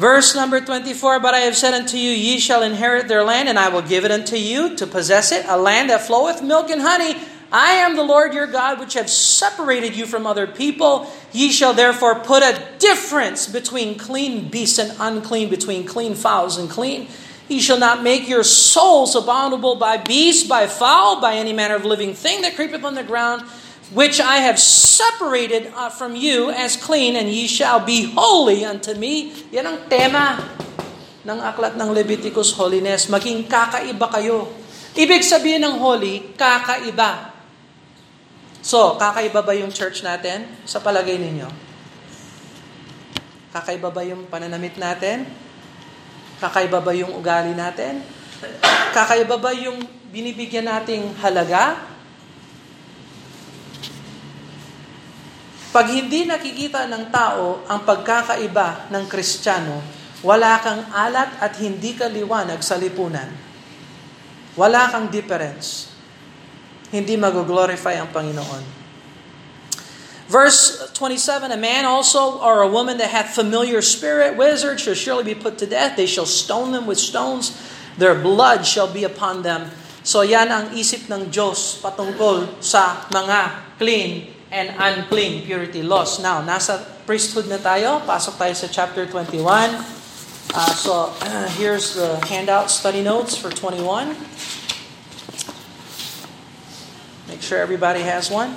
Verse 0.00 0.34
number 0.34 0.62
24, 0.62 1.20
But 1.20 1.34
I 1.34 1.40
have 1.40 1.56
said 1.56 1.74
unto 1.74 1.98
you, 1.98 2.10
Ye 2.10 2.38
shall 2.38 2.62
inherit 2.62 3.06
their 3.06 3.22
land, 3.22 3.50
and 3.50 3.58
I 3.58 3.68
will 3.68 3.82
give 3.82 4.06
it 4.06 4.10
unto 4.10 4.36
you 4.36 4.74
to 4.76 4.86
possess 4.86 5.30
it, 5.30 5.44
a 5.46 5.58
land 5.58 5.90
that 5.90 6.00
floweth 6.00 6.42
milk 6.42 6.70
and 6.70 6.80
honey. 6.80 7.20
I 7.52 7.72
am 7.72 7.96
the 7.96 8.02
Lord 8.02 8.32
your 8.32 8.46
God, 8.46 8.80
which 8.80 8.94
have 8.94 9.10
separated 9.10 9.94
you 9.94 10.06
from 10.06 10.26
other 10.26 10.46
people. 10.46 11.12
Ye 11.32 11.52
shall 11.52 11.74
therefore 11.74 12.20
put 12.20 12.42
a 12.42 12.66
difference 12.78 13.46
between 13.46 13.98
clean 13.98 14.48
beasts 14.48 14.78
and 14.78 14.96
unclean, 14.98 15.50
between 15.50 15.84
clean 15.84 16.14
fowls 16.14 16.56
and 16.56 16.70
clean. 16.70 17.08
Ye 17.50 17.58
shall 17.58 17.82
not 17.82 18.06
make 18.06 18.30
your 18.30 18.46
souls 18.46 19.18
abominable 19.18 19.74
by 19.74 19.98
beast, 19.98 20.46
by 20.46 20.70
fowl, 20.70 21.18
by 21.18 21.34
any 21.34 21.50
manner 21.50 21.74
of 21.74 21.82
living 21.82 22.14
thing 22.14 22.46
that 22.46 22.54
creepeth 22.54 22.86
on 22.86 22.94
the 22.94 23.02
ground, 23.02 23.42
which 23.90 24.22
I 24.22 24.46
have 24.46 24.54
separated 24.54 25.74
uh, 25.74 25.90
from 25.90 26.14
you 26.14 26.54
as 26.54 26.78
clean, 26.78 27.18
and 27.18 27.26
ye 27.26 27.50
shall 27.50 27.82
be 27.82 28.06
holy 28.14 28.62
unto 28.62 28.94
me. 28.94 29.34
Yan 29.50 29.66
ang 29.66 29.78
tema 29.90 30.38
ng 31.26 31.38
aklat 31.42 31.74
ng 31.74 31.90
Leviticus, 31.90 32.54
holiness. 32.54 33.10
Maging 33.10 33.50
kakaiba 33.50 34.06
kayo. 34.14 34.46
Ibig 34.94 35.26
sabihin 35.26 35.66
ng 35.66 35.74
holy, 35.82 36.30
kakaiba. 36.38 37.34
So, 38.62 38.94
kakaiba 38.94 39.42
ba 39.42 39.58
yung 39.58 39.74
church 39.74 40.06
natin? 40.06 40.46
Sa 40.70 40.78
palagay 40.78 41.18
ninyo? 41.18 41.50
Kakaiba 43.50 43.90
ba 43.90 44.06
yung 44.06 44.30
pananamit 44.30 44.78
natin? 44.78 45.49
Kakaiba 46.40 46.80
ba 46.80 46.96
yung 46.96 47.12
ugali 47.12 47.52
natin? 47.52 48.00
Kakaiba 48.96 49.36
ba 49.36 49.52
yung 49.52 49.84
binibigyan 50.08 50.64
nating 50.64 51.12
halaga? 51.20 51.76
Pag 55.70 55.86
hindi 55.92 56.26
nakikita 56.26 56.88
ng 56.88 57.12
tao 57.14 57.62
ang 57.68 57.86
pagkakaiba 57.86 58.90
ng 58.90 59.04
Kristiyano, 59.06 59.84
wala 60.24 60.58
kang 60.64 60.82
alat 60.90 61.38
at 61.38 61.54
hindi 61.60 61.94
ka 61.94 62.10
liwanag 62.10 62.58
sa 62.64 62.80
lipunan. 62.80 63.30
Wala 64.58 64.90
kang 64.90 65.12
difference. 65.12 65.92
Hindi 66.90 67.14
mag-glorify 67.14 68.02
ang 68.02 68.10
Panginoon. 68.10 68.79
Verse 70.30 70.86
27 70.94 71.50
A 71.50 71.58
man 71.58 71.82
also, 71.84 72.38
or 72.38 72.62
a 72.62 72.70
woman 72.70 73.02
that 73.02 73.10
hath 73.10 73.34
familiar 73.34 73.82
spirit, 73.82 74.38
wizard, 74.38 74.78
shall 74.78 74.94
surely 74.94 75.26
be 75.26 75.34
put 75.34 75.58
to 75.58 75.66
death. 75.66 75.98
They 75.98 76.06
shall 76.06 76.24
stone 76.24 76.70
them 76.70 76.86
with 76.86 77.02
stones. 77.02 77.58
Their 77.98 78.14
blood 78.14 78.62
shall 78.62 78.86
be 78.86 79.02
upon 79.02 79.42
them. 79.42 79.74
So 80.06 80.22
yan 80.22 80.54
ang 80.54 80.70
isip 80.70 81.10
ng 81.10 81.34
Diyos 81.34 81.82
patungkol 81.82 82.62
sa 82.62 83.10
mga 83.10 83.74
clean 83.82 84.30
and 84.54 84.70
unclean 84.78 85.42
purity 85.42 85.82
laws. 85.82 86.22
Now, 86.22 86.46
nasa 86.46 86.78
priesthood 87.10 87.50
na 87.50 87.58
tayo. 87.58 87.98
Pasok 88.06 88.38
tayo 88.38 88.54
sa 88.54 88.70
chapter 88.70 89.10
21. 89.10 89.42
Uh, 90.54 90.74
so, 90.78 91.10
uh, 91.10 91.50
here's 91.58 91.98
the 91.98 92.22
handout 92.30 92.70
study 92.70 93.02
notes 93.02 93.34
for 93.34 93.50
21. 93.50 94.14
Make 97.26 97.42
sure 97.42 97.58
everybody 97.58 98.06
has 98.06 98.30
one. 98.30 98.54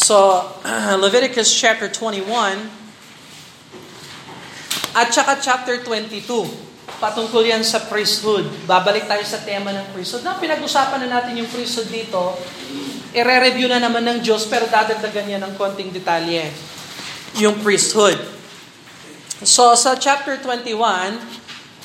So, 0.00 0.48
Leviticus 1.04 1.52
chapter 1.52 1.92
21 1.92 2.24
at 4.96 5.12
saka 5.12 5.36
chapter 5.36 5.84
22. 5.84 6.24
Patungkol 6.96 7.44
yan 7.44 7.60
sa 7.60 7.84
priesthood. 7.84 8.48
Babalik 8.64 9.04
tayo 9.04 9.20
sa 9.28 9.44
tema 9.44 9.76
ng 9.76 9.92
priesthood. 9.92 10.24
Na 10.24 10.40
pinag-usapan 10.40 11.04
na 11.04 11.20
natin 11.20 11.36
yung 11.36 11.50
priesthood 11.52 11.92
dito, 11.92 12.32
i-review 13.12 13.68
na 13.68 13.76
naman 13.76 14.00
ng 14.08 14.18
Diyos 14.24 14.48
pero 14.48 14.64
dadagdagan 14.72 15.28
niya 15.28 15.38
ng 15.44 15.52
konting 15.60 15.92
detalye 15.92 16.48
yung 17.36 17.60
priesthood. 17.60 18.16
So 19.44 19.76
sa 19.76 20.00
chapter 20.00 20.40
21, 20.40 20.80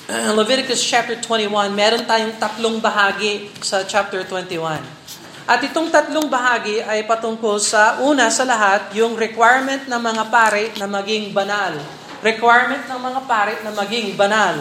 Leviticus 0.39 0.79
chapter 0.79 1.19
21, 1.19 1.51
meron 1.75 2.07
tayong 2.07 2.39
tatlong 2.39 2.79
bahagi 2.79 3.51
sa 3.59 3.83
chapter 3.83 4.23
21. 4.23 5.04
At 5.45 5.61
itong 5.61 5.93
tatlong 5.93 6.25
bahagi 6.25 6.81
ay 6.81 7.05
patungkol 7.05 7.61
sa 7.61 8.01
una 8.01 8.33
sa 8.33 8.49
lahat, 8.49 8.89
yung 8.97 9.13
requirement 9.13 9.85
ng 9.85 10.01
mga 10.01 10.23
pare 10.33 10.73
na 10.81 10.89
maging 10.89 11.37
banal. 11.37 11.77
Requirement 12.25 12.81
ng 12.89 12.97
mga 12.97 13.21
pare 13.29 13.53
na 13.61 13.69
maging 13.69 14.17
banal. 14.17 14.57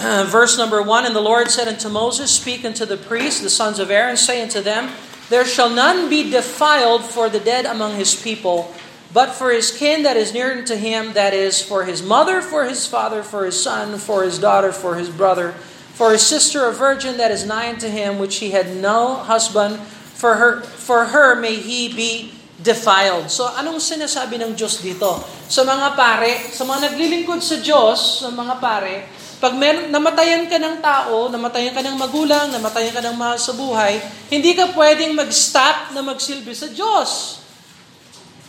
verse 0.32 0.56
number 0.56 0.80
1, 0.80 1.04
And 1.04 1.12
the 1.12 1.20
Lord 1.20 1.52
said 1.52 1.68
unto 1.68 1.92
Moses, 1.92 2.32
Speak 2.32 2.64
unto 2.64 2.88
the 2.88 2.96
priests, 2.96 3.44
the 3.44 3.52
sons 3.52 3.76
of 3.76 3.92
Aaron, 3.92 4.16
say 4.16 4.40
unto 4.40 4.64
them, 4.64 4.88
There 5.28 5.44
shall 5.44 5.68
none 5.68 6.08
be 6.08 6.32
defiled 6.32 7.04
for 7.04 7.28
the 7.28 7.40
dead 7.40 7.68
among 7.68 8.00
his 8.00 8.16
people, 8.16 8.72
but 9.12 9.36
for 9.36 9.52
his 9.52 9.68
kin 9.68 10.00
that 10.08 10.16
is 10.16 10.32
near 10.32 10.64
to 10.64 10.76
him, 10.80 11.12
that 11.12 11.36
is, 11.36 11.60
for 11.60 11.84
his 11.84 12.00
mother, 12.00 12.40
for 12.40 12.64
his 12.64 12.88
father, 12.88 13.20
for 13.20 13.44
his 13.44 13.60
son, 13.60 14.00
for 14.00 14.24
his 14.24 14.40
daughter, 14.40 14.72
for 14.72 14.96
his 14.96 15.12
brother, 15.12 15.52
for 15.92 16.12
his 16.12 16.24
sister 16.24 16.64
a 16.64 16.72
virgin 16.72 17.16
that 17.16 17.30
is 17.30 17.44
nigh 17.44 17.68
unto 17.68 17.88
him, 17.88 18.18
which 18.18 18.40
he 18.40 18.52
had 18.56 18.76
no 18.76 19.16
husband, 19.16 19.76
for 20.16 20.32
her, 20.40 20.52
for 20.64 21.12
her 21.12 21.36
may 21.36 21.60
he 21.60 21.92
be 21.92 22.32
defiled. 22.56 23.28
So 23.28 23.52
anong 23.52 23.84
sinasabi 23.84 24.40
ng 24.40 24.56
Diyos 24.56 24.80
dito? 24.80 25.20
Sa 25.46 25.62
mga 25.62 25.92
pare, 25.92 26.50
sa 26.50 26.64
mga 26.64 26.90
naglilingkod 26.90 27.44
sa 27.44 27.60
Diyos, 27.60 28.24
sa 28.24 28.32
mga 28.32 28.56
pare, 28.56 29.06
pag 29.36 29.52
mer- 29.52 29.92
namatayan 29.92 30.48
ka 30.48 30.56
ng 30.56 30.80
tao, 30.80 31.28
namatayan 31.28 31.76
ka 31.76 31.84
ng 31.84 31.96
magulang, 32.00 32.48
namatayan 32.48 32.96
ka 32.96 33.04
ng 33.04 33.16
mahal 33.20 33.36
sa 33.36 33.52
buhay, 33.52 34.00
hindi 34.32 34.56
ka 34.56 34.72
pwedeng 34.72 35.12
mag-stop 35.12 35.92
na 35.92 36.00
magsilbi 36.00 36.56
sa 36.56 36.72
Diyos. 36.72 37.44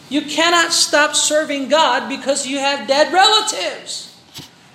You 0.07 0.23
cannot 0.23 0.71
stop 0.71 1.19
serving 1.19 1.67
God 1.67 2.07
because 2.07 2.47
you 2.47 2.63
have 2.63 2.87
dead 2.87 3.11
relatives. 3.11 4.15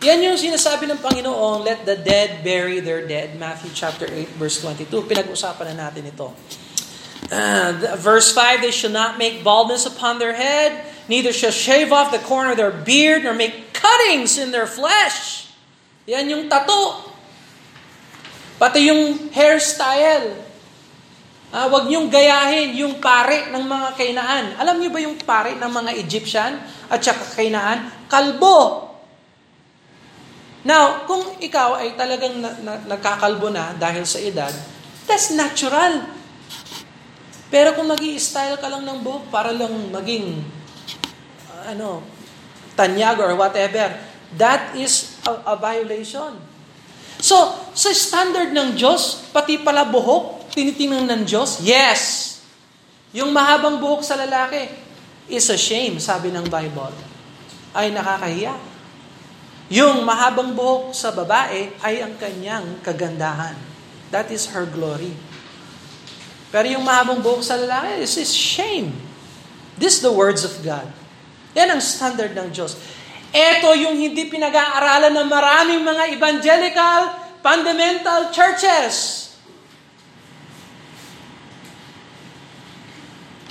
Yan 0.04 0.20
yung 0.20 0.36
sinasabi 0.36 0.84
ng 0.92 1.00
Panginoon, 1.00 1.64
let 1.64 1.88
the 1.88 1.96
dead 1.96 2.44
bury 2.44 2.84
their 2.84 3.08
dead. 3.08 3.32
Matthew 3.40 3.72
chapter 3.72 4.04
8 4.04 4.36
verse 4.36 4.60
22. 4.60 4.92
Pinag-usapan 5.08 5.72
na 5.72 5.88
natin 5.88 6.12
ito. 6.12 6.28
Uh, 7.32 7.96
verse 7.96 8.28
5, 8.36 8.60
they 8.60 8.68
shall 8.68 8.92
not 8.92 9.16
make 9.16 9.40
baldness 9.40 9.88
upon 9.88 10.20
their 10.20 10.36
head, 10.36 10.84
neither 11.08 11.32
shall 11.32 11.50
shave 11.50 11.88
off 11.88 12.12
the 12.12 12.20
corner 12.20 12.52
of 12.52 12.60
their 12.60 12.68
beard, 12.68 13.24
nor 13.24 13.32
make 13.32 13.72
cuttings 13.72 14.36
in 14.36 14.52
their 14.52 14.68
flesh. 14.68 15.48
Yan 16.04 16.28
yung 16.28 16.44
tato. 16.52 17.08
Pati 18.60 18.84
yung 18.84 19.32
hairstyle. 19.32 20.44
Uh, 21.52 21.68
wag 21.72 21.88
niyong 21.88 22.12
gayahin 22.12 22.76
yung 22.76 23.00
pare 23.00 23.48
ng 23.48 23.64
mga 23.64 23.88
kainaan. 23.96 24.46
Alam 24.60 24.76
niyo 24.76 24.92
ba 24.92 25.00
yung 25.00 25.16
pare 25.16 25.56
ng 25.56 25.72
mga 25.72 25.90
Egyptian 26.04 26.60
at 26.92 27.00
saka 27.00 27.32
kainaan? 27.32 27.88
Kalbo. 28.12 28.92
Now, 30.68 31.08
kung 31.08 31.40
ikaw 31.40 31.80
ay 31.80 31.96
talagang 31.96 32.44
na, 32.44 32.52
na, 32.60 32.72
nagkakalbo 32.92 33.48
na 33.48 33.72
dahil 33.72 34.04
sa 34.04 34.20
edad, 34.20 34.52
that's 35.08 35.32
natural. 35.32 36.21
Pero 37.52 37.76
kung 37.76 37.84
nag 37.84 38.00
style 38.16 38.56
ka 38.56 38.64
lang 38.72 38.80
ng 38.88 39.04
buhok 39.04 39.28
para 39.28 39.52
lang 39.52 39.92
maging, 39.92 40.40
uh, 41.52 41.76
ano, 41.76 42.00
tanyag 42.72 43.20
or 43.20 43.36
whatever, 43.36 43.92
that 44.40 44.72
is 44.72 45.20
a, 45.28 45.52
a 45.52 45.54
violation. 45.60 46.32
So, 47.20 47.36
sa 47.76 47.92
standard 47.92 48.56
ng 48.56 48.72
Diyos, 48.72 49.28
pati 49.36 49.60
pala 49.60 49.84
buhok, 49.84 50.48
tinitingnan 50.56 51.04
ng 51.12 51.22
Diyos? 51.28 51.60
Yes. 51.60 52.32
Yung 53.12 53.36
mahabang 53.36 53.76
buhok 53.76 54.00
sa 54.00 54.16
lalaki 54.16 54.72
is 55.28 55.44
a 55.52 55.60
shame, 55.60 56.00
sabi 56.00 56.32
ng 56.32 56.48
Bible. 56.48 56.96
Ay 57.76 57.92
nakakahiya. 57.92 58.56
Yung 59.68 60.08
mahabang 60.08 60.56
buhok 60.56 60.96
sa 60.96 61.12
babae 61.12 61.68
ay 61.84 62.00
ang 62.00 62.16
kanyang 62.16 62.80
kagandahan. 62.80 63.56
That 64.08 64.32
is 64.32 64.48
her 64.56 64.64
glory. 64.64 65.12
Pero 66.52 66.68
yung 66.68 66.84
mahabang 66.84 67.24
buhok 67.24 67.40
sa 67.40 67.56
lalaki 67.56 68.04
is, 68.04 68.12
is 68.20 68.28
shame. 68.28 68.92
This 69.80 69.98
is 69.98 70.02
the 70.04 70.12
words 70.12 70.44
of 70.44 70.52
God. 70.60 70.84
Yan 71.56 71.72
ang 71.72 71.80
standard 71.80 72.36
ng 72.36 72.52
Diyos. 72.52 72.76
Ito 73.32 73.72
yung 73.72 73.96
hindi 73.96 74.28
pinag-aaralan 74.28 75.16
ng 75.16 75.28
maraming 75.32 75.80
mga 75.80 76.12
evangelical 76.12 77.00
fundamental 77.40 78.28
churches. 78.28 79.32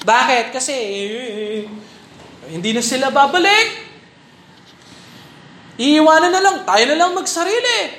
Bakit? 0.06 0.54
Kasi 0.54 0.76
hindi 2.54 2.70
na 2.74 2.86
sila 2.86 3.10
babalik. 3.10 3.90
Iiwanan 5.82 6.30
na 6.30 6.42
lang, 6.42 6.58
tayo 6.62 6.84
na 6.86 6.98
lang 7.02 7.12
magsarili. 7.18 7.98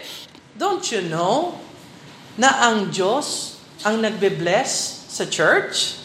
Don't 0.54 0.86
you 0.94 1.02
know 1.10 1.58
na 2.38 2.70
ang 2.70 2.94
Diyos 2.94 3.51
ang 3.82 4.02
nagbe-bless 4.02 5.04
sa 5.10 5.26
church? 5.26 6.02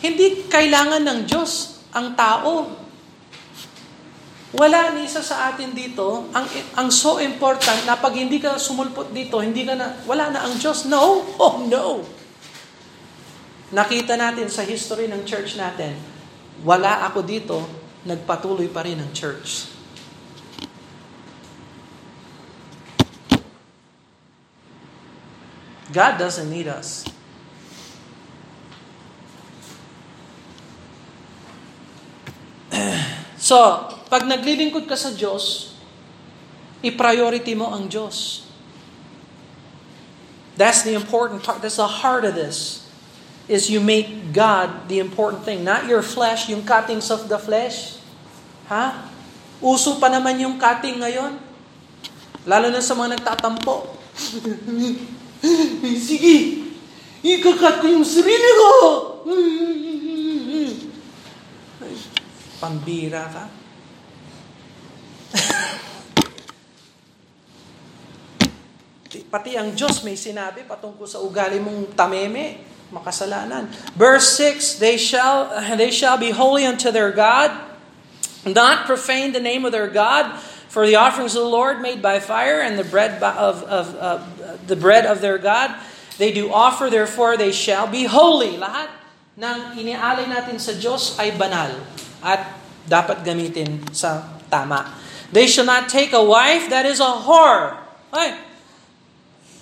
Hindi 0.00 0.48
kailangan 0.48 1.04
ng 1.04 1.20
Diyos 1.28 1.82
ang 1.94 2.16
tao. 2.16 2.78
Wala 4.50 4.90
ni 4.96 5.06
isa 5.06 5.22
sa 5.22 5.54
atin 5.54 5.70
dito, 5.70 6.26
ang, 6.34 6.42
ang 6.74 6.90
so 6.90 7.22
important 7.22 7.86
na 7.86 7.94
pag 7.94 8.10
hindi 8.18 8.42
ka 8.42 8.58
sumulpot 8.58 9.14
dito, 9.14 9.38
hindi 9.38 9.62
ka 9.62 9.78
na, 9.78 9.94
wala 10.10 10.34
na 10.34 10.42
ang 10.42 10.58
Diyos. 10.58 10.90
No, 10.90 11.22
oh 11.44 11.62
no. 11.70 12.02
Nakita 13.70 14.18
natin 14.18 14.50
sa 14.50 14.66
history 14.66 15.06
ng 15.06 15.22
church 15.22 15.54
natin, 15.54 15.94
wala 16.66 17.06
ako 17.06 17.22
dito, 17.22 17.62
nagpatuloy 18.02 18.66
pa 18.66 18.82
rin 18.82 18.98
ang 18.98 19.14
church. 19.14 19.79
God 25.90 26.18
doesn't 26.18 26.50
need 26.50 26.66
us. 26.70 27.04
So, 33.40 33.56
pag 34.06 34.28
naglilingkod 34.28 34.86
ka 34.86 34.94
sa 34.94 35.10
Diyos, 35.10 35.74
i-priority 36.84 37.56
mo 37.56 37.72
ang 37.72 37.90
Diyos. 37.90 38.46
That's 40.60 40.84
the 40.84 40.92
important 40.92 41.40
part. 41.40 41.64
That's 41.64 41.80
the 41.80 41.88
heart 41.88 42.28
of 42.28 42.36
this 42.36 42.84
is 43.50 43.66
you 43.66 43.82
make 43.82 44.30
God 44.30 44.86
the 44.86 45.02
important 45.02 45.42
thing. 45.42 45.66
Not 45.66 45.90
your 45.90 46.04
flesh, 46.04 46.46
yung 46.46 46.62
cuttings 46.62 47.10
of 47.10 47.26
the 47.26 47.40
flesh. 47.40 47.98
Ha? 48.70 49.10
Uso 49.58 49.98
pa 49.98 50.06
naman 50.06 50.38
yung 50.38 50.54
cutting 50.60 51.02
ngayon. 51.02 51.40
Lalo 52.46 52.70
na 52.70 52.78
sa 52.78 52.94
mga 52.94 53.18
nagtatampo. 53.18 53.88
Sige, 56.10 56.68
ikakat 57.24 57.80
ko 57.80 57.86
yung 57.88 58.04
sarili 58.04 58.50
ko. 58.56 58.70
Pambira 62.60 63.24
ka. 63.32 63.44
Pati 69.30 69.54
ang 69.54 69.70
Diyos 69.78 70.02
may 70.02 70.18
sinabi 70.18 70.66
patungkol 70.66 71.06
sa 71.06 71.22
ugali 71.22 71.62
mong 71.62 71.94
tameme 71.94 72.66
makasalanan. 72.90 73.70
Verse 73.94 74.26
6, 74.36 74.82
they 74.82 74.98
shall, 74.98 75.50
they 75.78 75.94
shall 75.94 76.18
be 76.18 76.34
holy 76.34 76.66
unto 76.66 76.90
their 76.90 77.14
God, 77.14 77.54
not 78.42 78.90
profane 78.90 79.30
the 79.30 79.42
name 79.42 79.62
of 79.64 79.70
their 79.70 79.86
God, 79.86 80.34
for 80.70 80.86
the 80.86 80.94
offerings 80.98 81.34
of 81.34 81.42
the 81.42 81.50
Lord 81.50 81.80
made 81.82 82.02
by 82.02 82.18
fire 82.18 82.62
and 82.62 82.78
the 82.78 82.86
bread 82.86 83.22
of, 83.22 83.62
of, 83.66 83.94
of 83.98 84.18
the 84.66 84.78
bread 84.78 85.06
of 85.06 85.20
their 85.20 85.38
God, 85.38 85.74
they 86.18 86.32
do 86.34 86.50
offer, 86.50 86.88
therefore 86.88 87.36
they 87.36 87.52
shall 87.52 87.86
be 87.86 88.06
holy. 88.08 88.56
Lahat 88.56 88.90
ng 89.38 89.78
inialay 89.78 90.26
natin 90.26 90.58
sa 90.58 90.74
Diyos 90.76 91.16
ay 91.16 91.34
banal 91.36 91.72
at 92.20 92.58
dapat 92.84 93.22
gamitin 93.22 93.80
sa 93.94 94.38
tama. 94.50 94.98
They 95.30 95.46
shall 95.46 95.68
not 95.68 95.86
take 95.86 96.10
a 96.10 96.22
wife 96.22 96.66
that 96.68 96.84
is 96.84 96.98
a 96.98 97.22
whore. 97.22 97.78
Ay, 98.10 98.34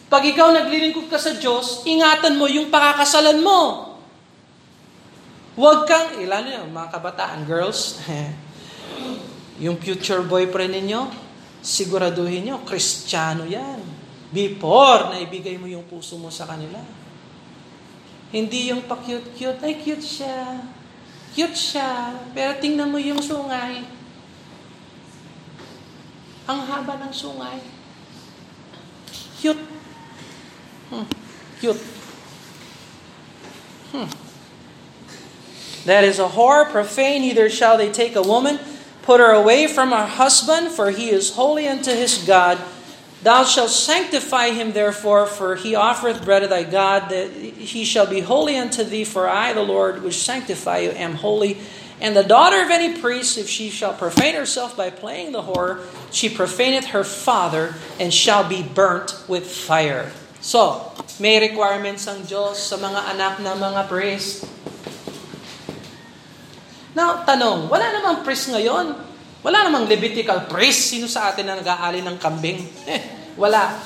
pag 0.08 0.24
ikaw 0.24 0.48
naglilingkod 0.56 1.12
ka 1.12 1.20
sa 1.20 1.36
Diyos, 1.36 1.84
ingatan 1.84 2.40
mo 2.40 2.48
yung 2.48 2.72
pakakasalan 2.72 3.44
mo. 3.44 3.92
Huwag 5.58 5.84
kang, 5.84 6.16
ilan 6.16 6.48
eh, 6.48 6.56
yun, 6.56 6.72
mga 6.72 6.88
kabataan, 6.96 7.44
girls, 7.44 8.00
yung 9.64 9.76
future 9.76 10.24
boyfriend 10.24 10.80
ninyo, 10.80 11.12
siguraduhin 11.60 12.48
nyo, 12.48 12.56
kristyano 12.64 13.44
yan. 13.44 13.97
Before 14.28 15.08
na 15.08 15.24
ibigay 15.24 15.56
mo 15.56 15.64
yung 15.64 15.88
puso 15.88 16.20
mo 16.20 16.28
sa 16.28 16.44
kanila. 16.44 16.80
Hindi 18.28 18.68
yung 18.68 18.84
pa-cute-cute, 18.84 19.60
ay 19.64 19.80
cute 19.80 20.04
siya. 20.04 20.60
Cute 21.32 21.56
siya, 21.56 22.12
pero 22.36 22.60
tingnan 22.60 22.92
mo 22.92 23.00
yung 23.00 23.24
sungay. 23.24 23.88
Ang 26.44 26.60
haba 26.68 27.00
ng 27.00 27.12
sungay. 27.12 27.60
Cute. 29.40 29.64
Hmm. 30.92 31.08
Cute. 31.60 31.80
Hmm. 33.96 34.08
That 35.88 36.04
is 36.04 36.20
a 36.20 36.28
whore, 36.28 36.68
profane, 36.68 37.24
neither 37.24 37.48
shall 37.48 37.80
they 37.80 37.88
take 37.88 38.12
a 38.12 38.20
woman, 38.20 38.60
put 39.00 39.20
her 39.24 39.32
away 39.32 39.64
from 39.64 39.88
her 39.88 40.04
husband, 40.04 40.68
for 40.68 40.92
he 40.92 41.08
is 41.08 41.32
holy 41.32 41.64
unto 41.64 41.96
his 41.96 42.20
God. 42.28 42.60
Thou 43.22 43.42
shalt 43.42 43.70
sanctify 43.70 44.50
him 44.50 44.72
therefore, 44.72 45.26
for 45.26 45.56
he 45.56 45.74
offereth 45.74 46.24
bread 46.24 46.44
of 46.44 46.50
thy 46.50 46.62
God, 46.62 47.10
that 47.10 47.32
he 47.34 47.84
shall 47.84 48.06
be 48.06 48.20
holy 48.20 48.56
unto 48.56 48.84
thee, 48.84 49.02
for 49.02 49.28
I, 49.28 49.52
the 49.52 49.62
Lord, 49.62 50.02
which 50.02 50.22
sanctify 50.22 50.86
you, 50.86 50.90
am 50.90 51.14
holy. 51.14 51.58
And 52.00 52.14
the 52.14 52.22
daughter 52.22 52.62
of 52.62 52.70
any 52.70 52.94
priest, 52.94 53.36
if 53.36 53.50
she 53.50 53.70
shall 53.70 53.92
profane 53.92 54.38
herself 54.38 54.76
by 54.76 54.90
playing 54.90 55.32
the 55.32 55.42
whore, 55.42 55.82
she 56.14 56.30
profaneth 56.30 56.94
her 56.94 57.02
father, 57.02 57.74
and 57.98 58.14
shall 58.14 58.46
be 58.46 58.62
burnt 58.62 59.18
with 59.26 59.50
fire. 59.50 60.12
So, 60.38 60.94
may 61.18 61.42
requirements 61.42 62.06
ang 62.06 62.22
Diyos 62.22 62.62
sa 62.62 62.78
mga 62.78 63.18
anak 63.18 63.42
ng 63.42 63.58
mga 63.58 63.82
priest. 63.90 64.46
Now, 66.94 67.26
tanong, 67.26 67.66
wala 67.66 67.90
namang 67.98 68.22
priest 68.22 68.54
ngayon. 68.54 69.07
Wala 69.42 69.70
namang 69.70 69.86
Levitical 69.86 70.50
priest. 70.50 70.90
Sino 70.90 71.06
sa 71.06 71.30
atin 71.30 71.46
na 71.46 71.58
nag-aali 71.58 72.02
ng 72.02 72.16
kambing? 72.18 72.62
Eh, 72.90 73.34
wala. 73.38 73.78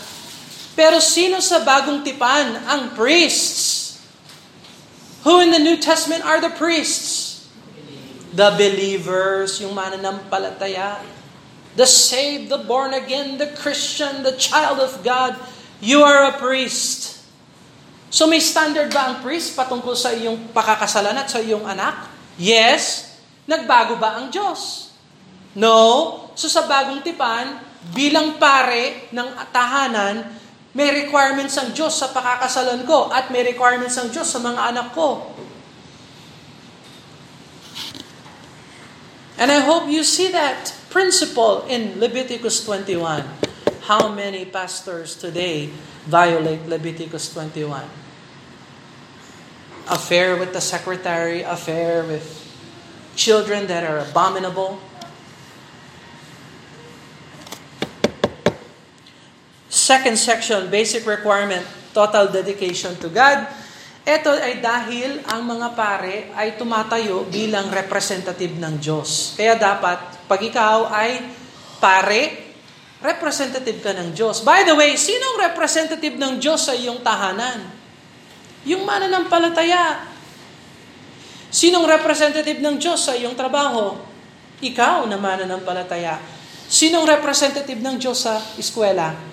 Pero 0.72 0.96
sino 1.04 1.44
sa 1.44 1.60
bagong 1.60 2.00
tipan 2.00 2.56
ang 2.64 2.96
priests? 2.96 4.00
Who 5.22 5.38
in 5.44 5.52
the 5.52 5.60
New 5.60 5.78
Testament 5.78 6.24
are 6.24 6.40
the 6.40 6.50
priests? 6.50 7.46
The 8.32 8.56
believers, 8.56 9.60
yung 9.60 9.76
mananampalataya. 9.76 11.04
The 11.76 11.84
saved, 11.84 12.48
the 12.48 12.64
born 12.64 12.96
again, 12.96 13.36
the 13.36 13.52
Christian, 13.52 14.24
the 14.24 14.34
child 14.34 14.80
of 14.80 15.04
God. 15.04 15.36
You 15.84 16.00
are 16.00 16.32
a 16.32 16.34
priest. 16.40 17.20
So 18.12 18.28
may 18.28 18.40
standard 18.40 18.92
ba 18.92 19.08
ang 19.08 19.16
priest 19.24 19.56
patungkol 19.56 19.96
sa 19.96 20.12
iyong 20.12 20.52
pakakasalan 20.52 21.16
at 21.16 21.28
sa 21.28 21.40
iyong 21.40 21.64
anak? 21.64 22.08
Yes. 22.40 23.14
Nagbago 23.44 24.00
ba 24.00 24.20
ang 24.20 24.32
Diyos? 24.32 24.81
No. 25.58 26.32
So 26.32 26.48
sa 26.48 26.64
bagong 26.64 27.04
tipan, 27.04 27.60
bilang 27.92 28.40
pare 28.40 29.12
ng 29.12 29.28
tahanan, 29.52 30.40
may 30.72 31.04
requirements 31.04 31.60
ang 31.60 31.76
Diyos 31.76 32.00
sa 32.00 32.08
pakakasalan 32.08 32.88
ko 32.88 33.12
at 33.12 33.28
may 33.28 33.44
requirements 33.44 34.00
ang 34.00 34.08
Diyos 34.08 34.32
sa 34.32 34.40
mga 34.40 34.72
anak 34.72 34.88
ko. 34.96 35.36
And 39.36 39.52
I 39.52 39.60
hope 39.60 39.90
you 39.90 40.06
see 40.06 40.32
that 40.32 40.72
principle 40.88 41.66
in 41.68 42.00
Leviticus 42.00 42.64
21. 42.64 43.26
How 43.90 44.08
many 44.08 44.46
pastors 44.46 45.18
today 45.18 45.68
violate 46.06 46.64
Leviticus 46.70 47.28
21? 47.34 47.84
Affair 49.90 50.38
with 50.38 50.54
the 50.54 50.62
secretary, 50.62 51.42
affair 51.42 52.06
with 52.06 52.22
children 53.18 53.66
that 53.66 53.82
are 53.82 53.98
abominable, 53.98 54.78
Second 59.82 60.14
section, 60.14 60.70
basic 60.70 61.02
requirement, 61.02 61.66
total 61.90 62.30
dedication 62.30 62.94
to 63.02 63.10
God. 63.10 63.50
Ito 64.06 64.30
ay 64.30 64.62
dahil 64.62 65.26
ang 65.26 65.42
mga 65.42 65.74
pare 65.74 66.30
ay 66.38 66.54
tumatayo 66.54 67.26
bilang 67.26 67.66
representative 67.66 68.62
ng 68.62 68.78
Diyos. 68.78 69.34
Kaya 69.34 69.58
dapat, 69.58 70.22
pag 70.30 70.38
ikaw 70.38 70.86
ay 70.86 71.26
pare, 71.82 72.54
representative 73.02 73.82
ka 73.82 73.90
ng 73.98 74.14
Diyos. 74.14 74.46
By 74.46 74.62
the 74.62 74.78
way, 74.78 74.94
sinong 74.94 75.50
representative 75.50 76.14
ng 76.14 76.38
Diyos 76.38 76.62
sa 76.62 76.78
iyong 76.78 77.02
tahanan? 77.02 77.66
Yung 78.62 78.86
mananampalataya. 78.86 80.06
Sinong 81.50 81.90
representative 81.90 82.62
ng 82.62 82.78
Diyos 82.78 83.02
sa 83.02 83.18
iyong 83.18 83.34
trabaho? 83.34 83.98
Ikaw 84.62 85.10
na 85.10 85.18
mananampalataya. 85.18 86.22
Sinong 86.70 87.02
representative 87.02 87.82
ng 87.82 87.98
Diyos 87.98 88.22
sa 88.22 88.38
eskwela? 88.54 89.31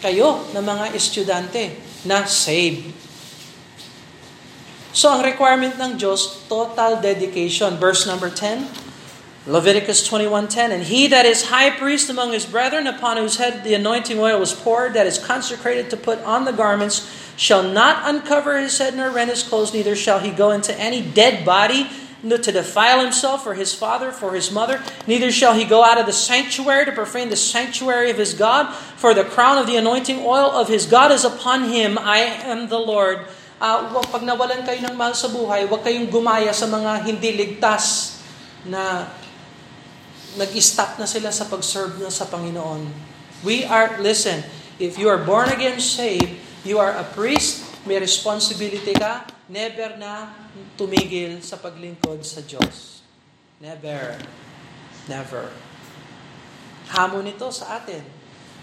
Kayo 0.00 0.42
na 0.56 0.64
mga 0.64 0.96
estudyante 0.96 1.76
na 2.08 2.24
saved. 2.24 2.96
So 4.90 5.06
ang 5.06 5.22
requirement 5.22 5.78
ng 5.78 6.00
Diyos, 6.00 6.50
total 6.50 6.98
dedication. 6.98 7.78
Verse 7.78 8.10
number 8.10 8.26
10, 8.26 8.66
Leviticus 9.46 10.02
21.10, 10.02 10.74
And 10.74 10.82
he 10.82 11.06
that 11.06 11.24
is 11.24 11.54
high 11.54 11.70
priest 11.70 12.10
among 12.10 12.34
his 12.34 12.44
brethren, 12.44 12.90
upon 12.90 13.16
whose 13.16 13.38
head 13.38 13.62
the 13.62 13.78
anointing 13.78 14.18
oil 14.18 14.42
was 14.42 14.52
poured, 14.52 14.98
that 14.98 15.06
is 15.06 15.16
consecrated 15.16 15.88
to 15.94 15.96
put 15.96 16.18
on 16.26 16.44
the 16.44 16.52
garments, 16.52 17.06
shall 17.38 17.62
not 17.62 18.02
uncover 18.02 18.58
his 18.58 18.76
head 18.76 18.98
nor 18.98 19.14
rend 19.14 19.30
his 19.30 19.46
clothes, 19.46 19.72
neither 19.72 19.94
shall 19.94 20.18
he 20.18 20.34
go 20.34 20.50
into 20.50 20.74
any 20.74 21.00
dead 21.00 21.46
body, 21.46 21.86
to 22.20 22.52
defile 22.52 23.00
himself 23.00 23.48
or 23.48 23.56
his 23.56 23.72
father, 23.72 24.12
for 24.12 24.36
his 24.36 24.52
mother, 24.52 24.84
neither 25.08 25.32
shall 25.32 25.56
he 25.56 25.64
go 25.64 25.80
out 25.80 25.96
of 25.96 26.04
the 26.04 26.12
sanctuary 26.12 26.84
to 26.84 26.92
profane 26.92 27.32
the 27.32 27.38
sanctuary 27.38 28.12
of 28.12 28.20
his 28.20 28.36
God, 28.36 28.72
for 29.00 29.16
the 29.16 29.24
crown 29.24 29.56
of 29.56 29.64
the 29.64 29.76
anointing 29.80 30.20
oil 30.20 30.52
of 30.52 30.68
his 30.68 30.84
God 30.84 31.12
is 31.12 31.24
upon 31.24 31.72
him. 31.72 31.96
I 31.96 32.44
am 32.44 32.68
the 32.68 32.80
Lord. 32.80 33.24
Uh, 33.60 33.92
pag 34.08 34.24
nawalan 34.24 34.64
kayo 34.64 34.84
ng 34.88 34.96
mahal 34.96 35.12
sa 35.12 35.28
buhay, 35.28 35.68
huwag 35.68 35.84
kayong 35.84 36.08
gumaya 36.08 36.52
sa 36.52 36.64
mga 36.64 37.04
hindi 37.04 37.36
ligtas 37.36 38.16
na 38.64 39.08
nag-stop 40.36 41.00
na 41.00 41.08
sila 41.08 41.32
sa 41.32 41.48
pag-serve 41.48 42.00
na 42.00 42.12
sa 42.12 42.28
Panginoon. 42.28 42.88
We 43.44 43.64
are, 43.64 43.96
listen, 44.00 44.44
if 44.76 45.00
you 45.00 45.08
are 45.08 45.20
born 45.20 45.48
again 45.52 45.80
saved, 45.80 46.36
you 46.64 46.76
are 46.76 46.92
a 46.92 47.04
priest, 47.16 47.64
may 47.88 47.96
responsibility 47.96 48.92
ka, 48.92 49.24
never 49.48 49.96
na 49.96 50.28
tumigil 50.74 51.42
sa 51.44 51.56
paglingkod 51.60 52.24
sa 52.24 52.40
Diyos. 52.42 53.04
Never. 53.60 54.16
Never. 55.06 55.52
Hamon 56.96 57.30
ito 57.30 57.52
sa 57.52 57.82
atin. 57.82 58.02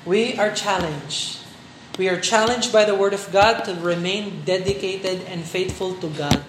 We 0.03 0.35
are 0.35 0.51
challenged. 0.51 1.43
We 1.97 2.09
are 2.09 2.21
challenged 2.21 2.69
by 2.69 2.85
the 2.85 2.93
Word 2.93 3.13
of 3.17 3.29
God 3.33 3.65
to 3.65 3.73
remain 3.73 4.45
dedicated 4.45 5.25
and 5.25 5.41
faithful 5.41 5.97
to 6.01 6.07
God. 6.13 6.45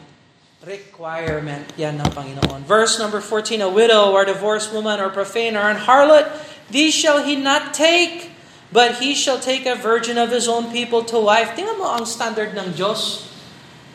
Requirement 0.61 1.65
yan 1.81 1.97
ng 1.97 2.11
Panginoon. 2.13 2.69
Verse 2.69 3.01
number 3.01 3.23
14, 3.23 3.65
A 3.65 3.71
widow 3.71 4.13
or 4.13 4.29
divorced 4.29 4.75
woman 4.75 5.01
or 5.01 5.09
profane 5.09 5.57
or 5.57 5.71
an 5.71 5.89
harlot, 5.89 6.29
these 6.69 6.93
shall 6.93 7.25
he 7.25 7.39
not 7.39 7.73
take, 7.73 8.35
but 8.69 9.01
he 9.01 9.15
shall 9.17 9.41
take 9.41 9.65
a 9.65 9.79
virgin 9.79 10.19
of 10.19 10.29
his 10.29 10.45
own 10.45 10.69
people 10.69 11.01
to 11.09 11.17
wife. 11.17 11.57
Tingnan 11.57 11.81
mo 11.81 11.97
ang 11.97 12.05
standard 12.05 12.53
ng 12.53 12.77
Diyos. 12.77 13.25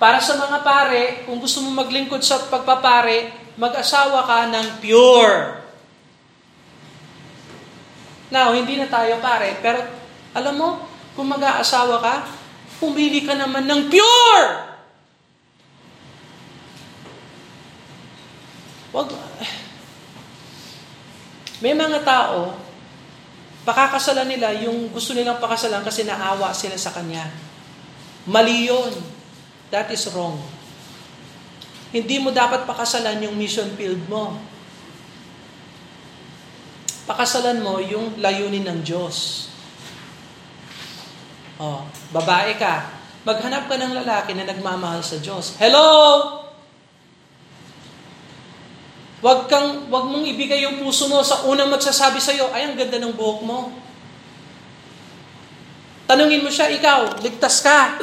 Para 0.03 0.19
sa 0.19 0.35
mga 0.35 0.67
pare, 0.67 1.23
kung 1.23 1.39
gusto 1.39 1.63
mo 1.63 1.79
maglingkod 1.79 2.19
sa 2.19 2.51
pagpapare, 2.51 3.31
mag-asawa 3.55 4.27
ka 4.27 4.51
ng 4.51 4.83
pure. 4.83 5.63
Now, 8.27 8.51
hindi 8.51 8.75
na 8.75 8.91
tayo 8.91 9.23
pare, 9.23 9.55
pero 9.63 9.79
alam 10.35 10.59
mo, 10.59 10.83
kung 11.15 11.31
mag-aasawa 11.31 12.03
ka, 12.03 12.27
pumili 12.83 13.23
ka 13.23 13.31
naman 13.31 13.63
ng 13.63 13.87
pure! 13.87 14.47
Wag, 18.91 19.07
may 21.63 21.71
mga 21.71 22.03
tao, 22.03 22.59
pakakasalan 23.63 24.27
nila 24.27 24.51
yung 24.67 24.91
gusto 24.91 25.15
nilang 25.15 25.39
pakasalan 25.39 25.79
kasi 25.79 26.03
naawa 26.03 26.51
sila 26.51 26.75
sa 26.75 26.91
kanya. 26.91 27.31
Mali 28.27 28.67
yun. 28.67 29.12
That 29.73 29.89
is 29.89 30.05
wrong. 30.13 30.37
Hindi 31.89 32.21
mo 32.21 32.29
dapat 32.29 32.69
pakasalan 32.69 33.25
yung 33.25 33.33
mission 33.33 33.73
field 33.73 34.05
mo. 34.05 34.37
Pakasalan 37.09 37.57
mo 37.65 37.81
yung 37.81 38.21
layunin 38.21 38.69
ng 38.69 38.79
Diyos. 38.85 39.49
Oh, 41.57 41.89
babae 42.13 42.53
ka. 42.61 43.01
Maghanap 43.25 43.65
ka 43.65 43.75
ng 43.81 43.97
lalaki 43.97 44.37
na 44.37 44.45
nagmamahal 44.45 45.01
sa 45.01 45.17
Diyos. 45.17 45.57
Hello! 45.57 45.81
Wag 49.25 49.47
kang 49.47 49.87
wag 49.87 50.05
mong 50.05 50.27
ibigay 50.27 50.67
yung 50.67 50.83
puso 50.83 51.09
mo 51.09 51.23
sa 51.25 51.47
unang 51.47 51.71
magsasabi 51.71 52.21
sa 52.21 52.35
iyo, 52.35 52.51
ay 52.53 52.67
ang 52.69 52.75
ganda 52.77 53.01
ng 53.01 53.15
buhok 53.15 53.41
mo. 53.41 53.73
Tanungin 56.05 56.43
mo 56.43 56.51
siya, 56.51 56.69
ikaw, 56.69 57.23
ligtas 57.23 57.63
ka. 57.63 57.95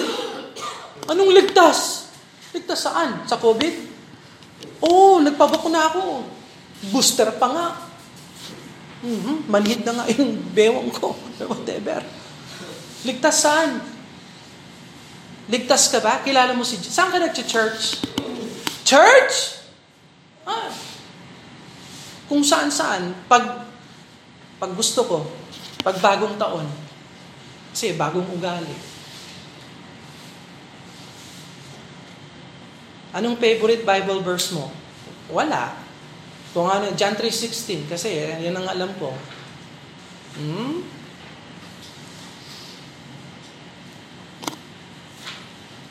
Anong 1.11 1.35
ligtas? 1.35 2.07
Ligtas 2.55 2.87
saan? 2.87 3.27
Sa 3.27 3.35
COVID? 3.35 3.75
Oo, 4.87 5.19
oh, 5.19 5.23
nagpabakuna 5.23 5.91
ako. 5.91 6.23
Booster 6.95 7.35
pa 7.35 7.51
nga. 7.51 7.69
Mm-hmm. 9.03 9.37
Manhid 9.51 9.83
na 9.83 9.93
nga 9.99 10.05
yung 10.15 10.39
bewang 10.55 10.91
ko. 10.95 11.19
Whatever. 11.51 12.07
Ligtas 13.03 13.43
saan? 13.43 13.83
Ligtas 15.51 15.91
ka 15.91 15.99
ba? 15.99 16.23
Kilala 16.23 16.55
mo 16.55 16.63
si... 16.63 16.79
Saan 16.79 17.11
ka 17.11 17.19
nag-church? 17.19 18.07
Church? 18.87 19.59
Ah, 20.47 20.71
kung 22.31 22.47
saan-saan, 22.47 23.11
pag, 23.27 23.67
pag 24.63 24.71
gusto 24.79 25.03
ko, 25.03 25.19
pag 25.83 25.99
bagong 25.99 26.39
taon, 26.39 26.67
kasi 27.75 27.99
bagong 27.99 28.27
ugali. 28.31 28.90
Anong 33.11 33.39
favorite 33.43 33.83
Bible 33.83 34.23
verse 34.23 34.55
mo? 34.55 34.71
Wala. 35.31 35.75
Kung 36.55 36.67
ano, 36.67 36.91
John 36.95 37.15
3.16, 37.15 37.91
kasi 37.91 38.11
yan 38.43 38.55
ang 38.55 38.67
alam 38.67 38.91
ko. 38.99 39.15
Hmm? 40.39 40.83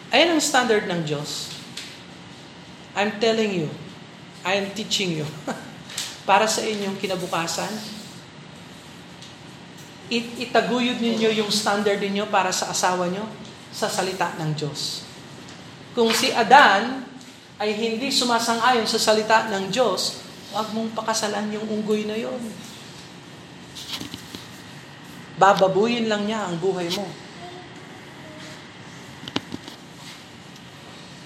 Ayan 0.10 0.36
ang 0.36 0.42
standard 0.42 0.90
ng 0.90 1.06
Diyos. 1.06 1.54
I'm 2.98 3.22
telling 3.22 3.54
you, 3.54 3.70
I 4.44 4.58
am 4.60 4.72
teaching 4.74 5.16
you. 5.22 5.28
Para 6.30 6.50
sa 6.50 6.66
inyong 6.66 6.98
kinabukasan, 6.98 7.70
it 10.10 10.26
itaguyod 10.50 10.98
ninyo 10.98 11.30
yung 11.38 11.54
standard 11.54 12.02
ninyo 12.02 12.26
para 12.34 12.50
sa 12.50 12.74
asawa 12.74 13.06
nyo 13.14 13.30
sa 13.70 13.86
salita 13.86 14.34
ng 14.42 14.58
Diyos. 14.58 15.06
Kung 15.94 16.10
si 16.10 16.34
Adan 16.34 17.09
ay 17.60 17.76
hindi 17.76 18.08
sumasang-ayon 18.08 18.88
sa 18.88 18.96
salita 18.96 19.52
ng 19.52 19.68
Diyos, 19.68 20.24
huwag 20.56 20.72
mong 20.72 20.96
pakasalan 20.96 21.52
yung 21.52 21.68
unggoy 21.68 22.08
na 22.08 22.16
yon. 22.16 22.40
Bababuyin 25.36 26.08
lang 26.08 26.24
niya 26.24 26.48
ang 26.48 26.56
buhay 26.56 26.88
mo. 26.96 27.04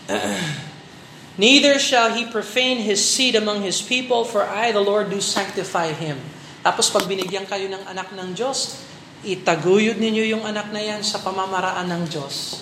Neither 1.38 1.82
shall 1.82 2.14
he 2.14 2.30
profane 2.30 2.82
his 2.82 3.02
seed 3.02 3.34
among 3.34 3.66
his 3.66 3.82
people, 3.82 4.26
for 4.26 4.46
I, 4.46 4.70
the 4.70 4.82
Lord, 4.82 5.10
do 5.10 5.18
sanctify 5.22 5.94
him. 5.94 6.18
Tapos 6.62 6.94
pag 6.94 7.10
binigyan 7.10 7.50
kayo 7.50 7.66
ng 7.70 7.90
anak 7.90 8.14
ng 8.14 8.38
Diyos, 8.38 8.86
itaguyod 9.26 9.98
ninyo 9.98 10.30
yung 10.38 10.44
anak 10.46 10.70
na 10.70 10.82
yan 10.82 11.02
sa 11.02 11.22
pamamaraan 11.22 11.90
ng 11.90 12.04
Diyos. 12.10 12.62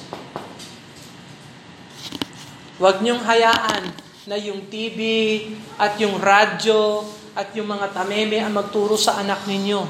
Huwag 2.81 3.05
niyong 3.05 3.21
hayaan 3.21 3.93
na 4.25 4.41
yung 4.41 4.65
TV 4.65 4.99
at 5.77 6.01
yung 6.01 6.17
radyo 6.17 7.05
at 7.37 7.53
yung 7.53 7.69
mga 7.69 7.93
tameme 7.93 8.41
ang 8.41 8.57
magturo 8.57 8.97
sa 8.97 9.21
anak 9.21 9.45
ninyo. 9.45 9.85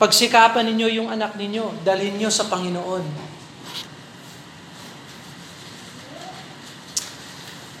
Pagsikapan 0.00 0.64
ninyo 0.72 0.88
yung 0.96 1.08
anak 1.12 1.36
ninyo, 1.36 1.84
dalhin 1.84 2.16
niyo 2.16 2.32
sa 2.32 2.48
Panginoon. 2.48 3.04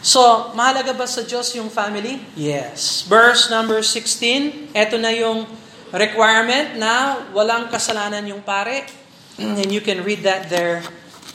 So, 0.04 0.52
mahalaga 0.52 0.92
ba 0.92 1.08
sa 1.08 1.24
Diyos 1.24 1.56
yung 1.56 1.72
family? 1.72 2.20
Yes. 2.36 3.08
Verse 3.08 3.48
number 3.48 3.80
16, 3.80 4.76
eto 4.76 5.00
na 5.00 5.16
yung 5.16 5.48
requirement 5.88 6.76
na 6.76 7.24
walang 7.32 7.72
kasalanan 7.72 8.28
yung 8.28 8.44
pare. 8.44 8.84
And 9.40 9.72
you 9.72 9.80
can 9.80 10.04
read 10.04 10.20
that 10.28 10.52
there. 10.52 10.84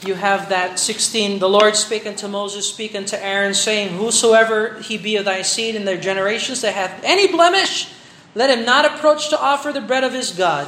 You 0.04 0.14
have 0.14 0.48
that 0.48 0.80
16, 0.80 1.38
the 1.38 1.48
Lord 1.48 1.76
spake 1.76 2.06
unto 2.06 2.26
Moses, 2.26 2.68
speak 2.68 2.96
unto 2.96 3.14
Aaron, 3.16 3.54
saying, 3.54 3.96
Whosoever 3.96 4.80
he 4.80 4.98
be 4.98 5.14
of 5.14 5.24
thy 5.24 5.42
seed 5.42 5.76
in 5.76 5.84
their 5.84 5.96
generations 5.96 6.60
that 6.62 6.74
hath 6.74 7.00
any 7.04 7.30
blemish, 7.30 7.88
let 8.34 8.50
him 8.50 8.64
not 8.64 8.84
approach 8.84 9.28
to 9.28 9.40
offer 9.40 9.72
the 9.72 9.80
bread 9.80 10.02
of 10.02 10.12
his 10.12 10.32
God. 10.32 10.66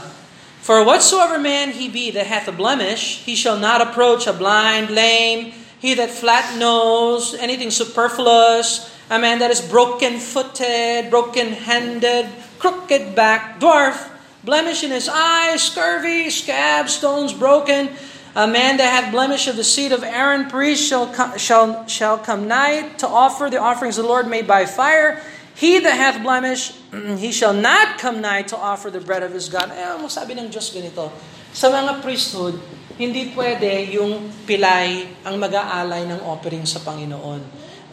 For 0.61 0.85
whatsoever 0.85 1.39
man 1.39 1.73
he 1.73 1.89
be 1.89 2.13
that 2.13 2.29
hath 2.29 2.47
a 2.47 2.53
blemish, 2.53 3.25
he 3.25 3.35
shall 3.35 3.59
not 3.59 3.81
approach 3.81 4.29
a 4.29 4.33
blind, 4.33 4.91
lame, 4.91 5.53
he 5.81 5.95
that 5.95 6.11
flat 6.11 6.57
nose, 6.57 7.35
anything 7.35 7.73
superfluous, 7.73 8.89
a 9.11 9.19
man 9.19 9.41
that 9.41 9.51
is 9.51 9.61
broken 9.61 10.19
footed, 10.19 11.11
broken 11.11 11.49
handed, 11.49 12.29
crooked 12.61 13.17
back, 13.17 13.59
dwarf, 13.59 14.11
blemish 14.45 14.85
in 14.85 14.93
his 14.93 15.09
eyes, 15.09 15.61
scurvy, 15.61 16.31
scab, 16.31 16.89
stones 16.89 17.33
broken, 17.33 17.91
a 18.35 18.51
man 18.51 18.83
that 18.83 18.91
hath 18.91 19.15
blemish 19.15 19.47
of 19.47 19.55
the 19.55 19.63
seed 19.63 19.95
of 19.95 20.03
Aaron, 20.03 20.51
priest, 20.51 20.83
shall 20.83 21.07
come, 21.07 21.39
shall, 21.39 21.87
shall 21.87 22.19
come 22.19 22.51
nigh 22.51 22.91
to 22.99 23.07
offer 23.07 23.47
the 23.47 23.63
offerings 23.63 23.97
of 23.97 24.05
the 24.05 24.11
Lord 24.11 24.27
made 24.27 24.47
by 24.47 24.67
fire. 24.67 25.23
He 25.55 25.79
that 25.79 25.95
hath 25.95 26.19
blemish, 26.19 26.75
he 27.23 27.31
shall 27.31 27.55
not 27.55 28.03
come 28.03 28.19
nigh 28.19 28.43
to 28.51 28.57
offer 28.59 28.91
the 28.91 28.99
bread 28.99 29.23
of 29.23 29.31
his 29.31 29.47
God. 29.47 29.71
Eh, 29.71 29.87
mo 30.03 30.11
sabi 30.11 30.35
ng 30.35 30.51
Diyos 30.51 30.75
ganito, 30.75 31.15
sa 31.55 31.71
mga 31.71 32.03
priesthood, 32.03 32.59
hindi 32.99 33.31
pwede 33.39 33.95
yung 33.95 34.31
pilay 34.43 35.07
ang 35.23 35.39
mag-aalay 35.39 36.03
ng 36.11 36.27
offering 36.27 36.67
sa 36.67 36.83
Panginoon. 36.83 37.43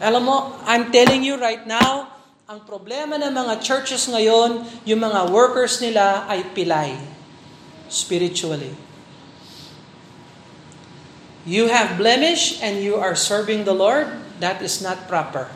Alam 0.02 0.22
mo, 0.26 0.58
I'm 0.66 0.90
telling 0.90 1.22
you 1.22 1.38
right 1.38 1.62
now, 1.62 2.10
ang 2.50 2.66
problema 2.66 3.14
ng 3.14 3.30
mga 3.30 3.62
churches 3.62 4.10
ngayon, 4.10 4.66
yung 4.82 4.98
mga 4.98 5.30
workers 5.30 5.78
nila 5.78 6.26
ay 6.26 6.42
pilay 6.50 6.98
spiritually. 7.86 8.74
You 11.42 11.66
have 11.74 11.98
blemish 11.98 12.62
and 12.62 12.78
you 12.78 13.02
are 13.02 13.18
serving 13.18 13.66
the 13.66 13.74
Lord, 13.74 14.06
that 14.38 14.62
is 14.62 14.78
not 14.78 15.10
proper. 15.10 15.50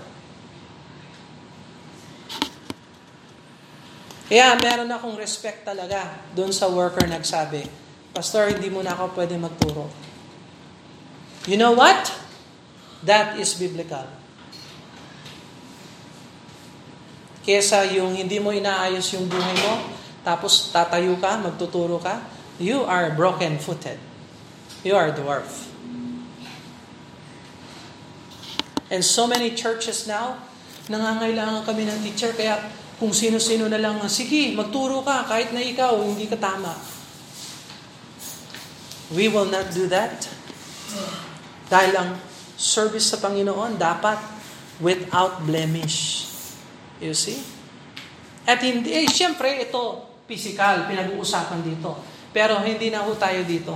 Kaya 4.27 4.59
meron 4.59 4.91
akong 4.91 5.15
respect 5.15 5.63
talaga 5.63 6.19
doon 6.35 6.51
sa 6.51 6.67
worker 6.67 7.07
nagsabi, 7.07 7.71
Pastor, 8.11 8.51
hindi 8.51 8.67
mo 8.67 8.83
na 8.83 8.99
ako 8.99 9.15
pwede 9.15 9.39
magturo. 9.39 9.87
You 11.47 11.55
know 11.55 11.79
what? 11.79 12.11
That 13.07 13.39
is 13.39 13.55
biblical. 13.55 14.11
Kesa 17.47 17.87
yung 17.95 18.19
hindi 18.19 18.43
mo 18.43 18.51
inaayos 18.51 19.15
yung 19.15 19.31
buhay 19.31 19.55
mo, 19.63 19.87
tapos 20.27 20.75
tatayo 20.75 21.15
ka, 21.23 21.39
magtuturo 21.39 22.03
ka, 22.03 22.19
you 22.59 22.83
are 22.83 23.15
broken-footed. 23.15 24.03
You 24.83 24.99
are 24.99 25.15
dwarf. 25.15 25.66
And 28.87 29.03
so 29.03 29.27
many 29.27 29.55
churches 29.59 30.07
now, 30.07 30.39
nangangailangan 30.87 31.67
kami 31.67 31.87
ng 31.91 31.99
teacher, 32.07 32.31
kaya 32.35 32.63
kung 32.97 33.11
sino-sino 33.11 33.67
na 33.67 33.77
lang, 33.77 33.99
sige, 34.07 34.55
magturo 34.55 35.03
ka, 35.03 35.27
kahit 35.27 35.51
na 35.51 35.61
ikaw, 35.61 35.99
hindi 36.01 36.31
ka 36.31 36.39
tama. 36.39 36.73
We 39.13 39.31
will 39.31 39.51
not 39.51 39.71
do 39.75 39.87
that. 39.91 40.27
Dahil 41.67 41.93
ang 41.95 42.11
service 42.55 43.11
sa 43.11 43.19
Panginoon 43.19 43.79
dapat 43.79 44.19
without 44.81 45.43
blemish. 45.45 46.27
You 47.03 47.13
see? 47.13 47.43
At 48.47 48.63
hindi, 48.63 48.95
eh, 48.95 49.11
siyempre, 49.11 49.67
ito, 49.67 50.07
physical, 50.25 50.87
pinag-uusapan 50.87 51.61
dito. 51.67 51.99
Pero 52.31 52.63
hindi 52.63 52.91
na 52.91 53.03
ho 53.03 53.13
tayo 53.19 53.43
dito. 53.43 53.75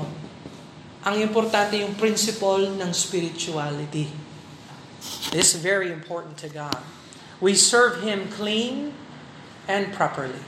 Ang 1.02 1.16
importante 1.18 1.80
yung 1.80 1.96
principle 1.96 2.70
ng 2.76 2.90
spirituality. 2.92 4.19
This 5.30 5.54
is 5.54 5.56
very 5.56 5.90
important 5.90 6.36
to 6.38 6.48
God. 6.48 6.78
We 7.40 7.54
serve 7.54 8.02
Him 8.02 8.28
clean 8.28 8.94
and 9.68 9.92
properly. 9.92 10.40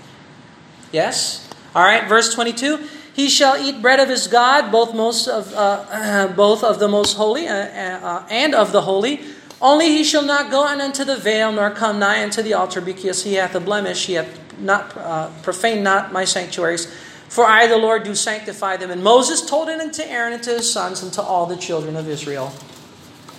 Yes? 0.93 1.49
All 1.75 1.83
right, 1.83 2.07
verse 2.09 2.35
22. 2.35 2.87
He 3.15 3.29
shall 3.29 3.57
eat 3.57 3.83
bread 3.83 4.01
of 4.01 4.09
his 4.09 4.27
God, 4.27 4.73
both 4.73 4.95
most 4.95 5.29
of 5.29 5.53
uh, 5.53 5.85
uh, 5.91 6.29
both 6.37 6.65
of 6.65 6.79
the 6.79 6.89
most 6.89 7.17
holy 7.17 7.47
uh, 7.47 7.55
uh, 7.55 8.27
and 8.31 8.55
of 8.55 8.73
the 8.73 8.83
holy. 8.83 9.21
Only 9.61 9.89
he 9.89 10.03
shall 10.03 10.25
not 10.25 10.51
go 10.51 10.67
unto 10.67 11.05
the 11.05 11.17
veil, 11.17 11.53
nor 11.53 11.71
come 11.71 11.99
nigh 11.99 12.23
unto 12.23 12.43
the 12.43 12.55
altar, 12.55 12.81
because 12.81 13.23
he 13.23 13.35
hath 13.35 13.55
a 13.55 13.61
blemish. 13.61 14.07
He 14.07 14.15
hath 14.15 14.59
not 14.59 14.97
uh, 14.97 15.31
profaned 15.43 15.85
not 15.85 16.13
my 16.13 16.25
sanctuaries. 16.25 16.93
For 17.29 17.47
I, 17.47 17.67
the 17.67 17.79
Lord, 17.79 18.03
do 18.03 18.15
sanctify 18.15 18.77
them. 18.77 18.91
And 18.91 19.03
Moses 19.03 19.41
told 19.41 19.69
it 19.69 19.81
unto 19.81 20.03
Aaron 20.03 20.33
and 20.35 20.43
to 20.43 20.51
his 20.51 20.71
sons 20.71 21.03
and 21.03 21.13
to 21.15 21.23
all 21.23 21.47
the 21.47 21.57
children 21.57 21.97
of 21.97 22.09
Israel. 22.09 22.53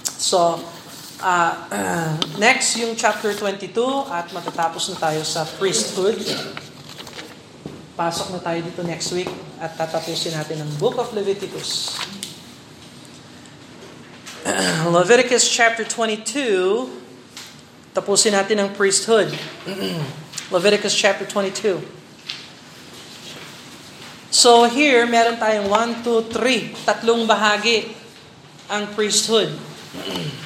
So, 0.04 0.64
uh, 1.24 2.20
next 2.36 2.76
yung 2.76 3.00
chapter 3.00 3.32
22 3.32 3.72
at 4.12 4.28
matatapos 4.36 4.92
na 4.92 4.98
tayo 5.00 5.24
sa 5.24 5.48
priesthood. 5.56 6.20
Pasok 7.96 8.36
na 8.36 8.40
tayo 8.44 8.60
dito 8.60 8.84
next 8.84 9.16
week 9.16 9.32
at 9.64 9.72
tatapusin 9.80 10.36
natin 10.36 10.60
ang 10.60 10.72
Book 10.76 11.00
of 11.00 11.16
Leviticus. 11.16 11.96
Leviticus 14.92 15.48
chapter 15.48 15.88
22, 15.88 16.92
tapusin 17.96 18.36
natin 18.36 18.60
ang 18.60 18.70
priesthood. 18.76 19.32
Leviticus 20.54 20.92
chapter 20.92 21.24
22. 21.24 21.80
So 24.34 24.68
here, 24.68 25.06
meron 25.08 25.40
tayong 25.40 25.72
1, 25.72 26.04
2, 26.04 26.34
3, 26.36 26.84
tatlong 26.84 27.24
bahagi 27.24 27.96
ang 28.68 28.92
priesthood. 28.92 29.54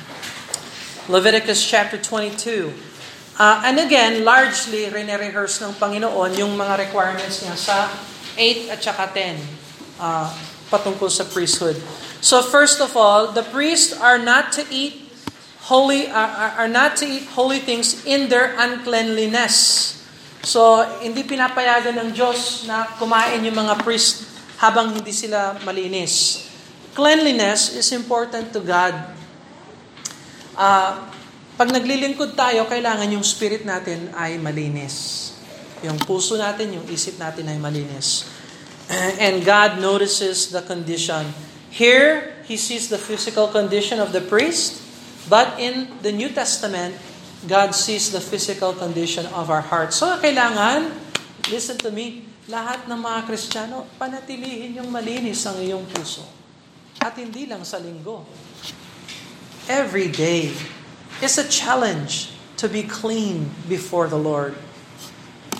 Leviticus 1.07 1.63
chapter 1.63 1.95
22. 1.95 2.75
Uh, 3.39 3.63
and 3.63 3.79
again, 3.79 4.27
largely, 4.27 4.91
rene-rehearse 4.91 5.63
ng 5.63 5.71
Panginoon 5.79 6.35
yung 6.35 6.59
mga 6.59 6.83
requirements 6.83 7.47
niya 7.47 7.55
sa 7.55 7.87
8 8.35 8.75
at 8.75 8.79
saka 8.83 9.07
10 9.15 9.39
uh, 10.03 10.27
patungkol 10.67 11.07
sa 11.07 11.23
priesthood. 11.23 11.79
So 12.19 12.43
first 12.43 12.83
of 12.83 12.99
all, 12.99 13.31
the 13.31 13.45
priests 13.45 13.95
are 13.95 14.19
not 14.19 14.51
to 14.59 14.67
eat 14.67 15.07
holy 15.67 16.07
are, 16.07 16.63
are 16.63 16.71
not 16.71 16.95
to 16.95 17.05
eat 17.07 17.27
holy 17.35 17.59
things 17.59 18.03
in 18.07 18.27
their 18.31 18.55
uncleanliness. 18.55 19.95
So, 20.47 20.79
hindi 21.03 21.27
pinapayagan 21.27 21.99
ng 21.99 22.09
Diyos 22.15 22.63
na 22.71 22.87
kumain 22.95 23.43
yung 23.43 23.67
mga 23.67 23.83
priest 23.83 24.23
habang 24.63 24.95
hindi 24.95 25.11
sila 25.11 25.59
malinis. 25.67 26.47
Cleanliness 26.95 27.75
is 27.75 27.91
important 27.91 28.55
to 28.55 28.63
God. 28.63 29.16
Uh, 30.57 31.05
pag 31.53 31.69
naglilingkod 31.69 32.33
tayo, 32.33 32.65
kailangan 32.65 33.05
yung 33.13 33.21
spirit 33.21 33.61
natin 33.61 34.09
ay 34.17 34.41
malinis. 34.41 35.29
Yung 35.85 36.01
puso 36.01 36.33
natin, 36.33 36.73
yung 36.73 36.85
isip 36.89 37.21
natin 37.21 37.45
ay 37.45 37.61
malinis. 37.61 38.25
And 39.21 39.45
God 39.45 39.77
notices 39.77 40.49
the 40.49 40.65
condition. 40.65 41.29
Here, 41.69 42.33
He 42.49 42.57
sees 42.57 42.89
the 42.89 42.97
physical 42.97 43.53
condition 43.53 44.01
of 44.01 44.15
the 44.17 44.23
priest, 44.23 44.81
but 45.29 45.61
in 45.61 45.93
the 46.01 46.09
New 46.09 46.33
Testament, 46.33 46.97
God 47.45 47.77
sees 47.77 48.09
the 48.09 48.23
physical 48.23 48.73
condition 48.73 49.29
of 49.29 49.53
our 49.53 49.61
hearts. 49.61 50.01
So, 50.01 50.09
kailangan, 50.17 50.89
listen 51.53 51.77
to 51.85 51.93
me, 51.93 52.25
lahat 52.49 52.89
ng 52.89 52.97
mga 52.97 53.19
Kristiyano, 53.29 53.85
panatilihin 54.01 54.81
yung 54.81 54.89
malinis 54.89 55.45
ang 55.45 55.61
iyong 55.61 55.85
puso. 55.85 56.25
At 56.97 57.13
hindi 57.19 57.45
lang 57.45 57.61
sa 57.61 57.77
linggo. 57.77 58.25
Every 59.69 60.07
day 60.07 60.53
is 61.21 61.37
a 61.37 61.47
challenge 61.47 62.31
to 62.55 62.69
be 62.69 62.83
clean 62.83 63.51
before 63.67 64.07
the 64.07 64.17
Lord. 64.17 64.55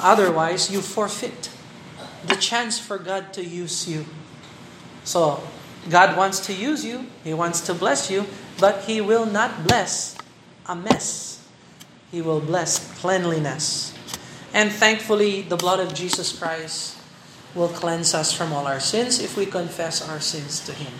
Otherwise, 0.02 0.72
you 0.72 0.82
forfeit 0.82 1.50
the 2.26 2.36
chance 2.36 2.80
for 2.80 2.98
God 2.98 3.34
to 3.34 3.44
use 3.44 3.88
you. 3.88 4.06
So, 5.04 5.44
God 5.90 6.16
wants 6.16 6.40
to 6.48 6.54
use 6.54 6.86
you, 6.86 7.08
He 7.24 7.34
wants 7.34 7.60
to 7.62 7.74
bless 7.74 8.10
you, 8.10 8.26
but 8.60 8.86
He 8.86 9.02
will 9.02 9.26
not 9.26 9.68
bless 9.68 10.18
a 10.68 10.76
mess. 10.76 11.46
He 12.10 12.22
will 12.22 12.40
bless 12.40 12.80
cleanliness. 13.00 13.94
And 14.54 14.72
thankfully, 14.72 15.42
the 15.42 15.58
blood 15.58 15.80
of 15.80 15.94
Jesus 15.94 16.38
Christ 16.38 16.98
will 17.54 17.68
cleanse 17.68 18.14
us 18.14 18.32
from 18.32 18.54
all 18.54 18.68
our 18.68 18.80
sins 18.80 19.20
if 19.20 19.36
we 19.36 19.46
confess 19.46 20.08
our 20.08 20.20
sins 20.20 20.60
to 20.62 20.74
Him. 20.74 20.94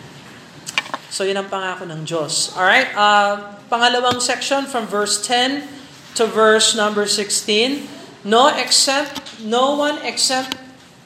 So 1.08 1.24
yun 1.24 1.40
ang 1.40 1.48
pangako 1.48 1.88
ng 1.88 2.04
Diyos. 2.04 2.52
Alright, 2.56 2.92
uh, 2.94 3.58
pangalawang 3.72 4.20
section 4.20 4.68
from 4.68 4.88
verse 4.88 5.24
10 5.24 5.64
to 6.20 6.28
verse 6.28 6.76
number 6.76 7.08
16. 7.08 7.88
No 8.28 8.52
except, 8.52 9.40
no 9.40 9.80
one 9.80 10.04
except, 10.04 10.60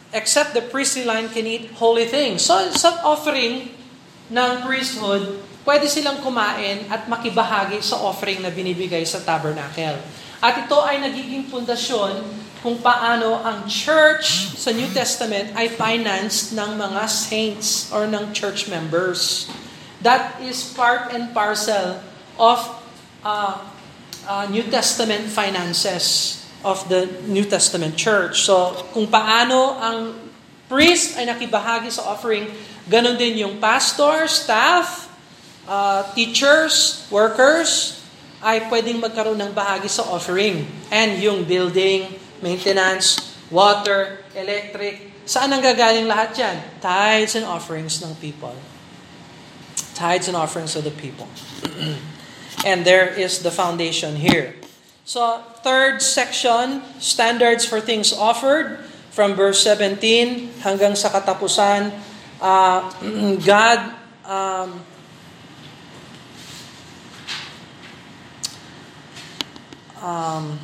except 0.09 0.57
the 0.57 0.63
priestly 0.63 1.05
line 1.05 1.29
can 1.29 1.45
eat 1.45 1.77
holy 1.77 2.09
things. 2.09 2.41
So 2.41 2.57
sa 2.73 2.97
offering 3.05 3.69
ng 4.31 4.51
priesthood, 4.65 5.43
pwede 5.67 5.85
silang 5.85 6.23
kumain 6.25 6.89
at 6.89 7.05
makibahagi 7.05 7.83
sa 7.85 8.01
offering 8.01 8.41
na 8.41 8.49
binibigay 8.49 9.05
sa 9.05 9.21
tabernacle. 9.21 10.01
At 10.41 10.65
ito 10.65 10.77
ay 10.81 10.97
nagiging 10.97 11.53
pundasyon 11.53 12.25
kung 12.65 12.81
paano 12.81 13.41
ang 13.45 13.69
church 13.69 14.57
sa 14.57 14.73
New 14.73 14.89
Testament 14.89 15.53
ay 15.53 15.69
financed 15.69 16.57
ng 16.57 16.77
mga 16.77 17.03
saints 17.05 17.89
or 17.93 18.09
ng 18.09 18.33
church 18.33 18.65
members. 18.65 19.45
That 20.01 20.41
is 20.41 20.65
part 20.73 21.13
and 21.13 21.29
parcel 21.29 22.01
of 22.41 22.57
uh, 23.21 23.61
uh, 24.25 24.45
New 24.49 24.65
Testament 24.65 25.29
finances 25.29 26.37
of 26.65 26.81
the 26.89 27.09
New 27.25 27.45
Testament 27.45 27.97
church. 27.97 28.45
So, 28.45 28.73
kung 28.93 29.09
paano 29.09 29.77
ang 29.77 30.17
priest 30.69 31.17
ay 31.17 31.29
nakibahagi 31.29 31.93
sa 31.93 32.13
offering, 32.13 32.49
ganun 32.89 33.17
din 33.17 33.45
yung 33.45 33.61
pastor, 33.61 34.25
staff, 34.25 35.09
uh, 35.65 36.05
teachers, 36.17 37.05
workers, 37.13 38.01
ay 38.41 38.65
pwedeng 38.73 38.97
magkaroon 38.97 39.37
ng 39.37 39.53
bahagi 39.53 39.85
sa 39.85 40.05
offering. 40.09 40.65
And 40.89 41.21
yung 41.21 41.45
building, 41.45 42.09
maintenance, 42.41 43.37
water, 43.53 44.25
electric, 44.33 45.13
saan 45.29 45.53
ang 45.53 45.61
gagaling 45.61 46.09
lahat 46.09 46.33
yan? 46.41 46.57
Tithes 46.81 47.37
and 47.37 47.45
offerings 47.45 48.01
ng 48.01 48.17
people. 48.17 48.57
Tithes 50.01 50.25
and 50.25 50.33
offerings 50.33 50.73
of 50.73 50.81
the 50.81 50.89
people. 50.89 51.29
and 52.65 52.81
there 52.81 53.05
is 53.05 53.45
the 53.45 53.53
foundation 53.53 54.17
here. 54.17 54.57
So, 55.05 55.45
third 55.61 56.01
section, 56.01 56.81
standards 56.97 57.69
for 57.69 57.77
things 57.77 58.09
offered, 58.09 58.81
from 59.13 59.37
verse 59.37 59.61
17 59.61 60.65
hanggang 60.65 60.97
sa 60.97 61.13
katapusan, 61.13 61.93
uh, 62.41 62.89
God 63.45 63.93
um, 64.25 64.81
Um, 70.01 70.57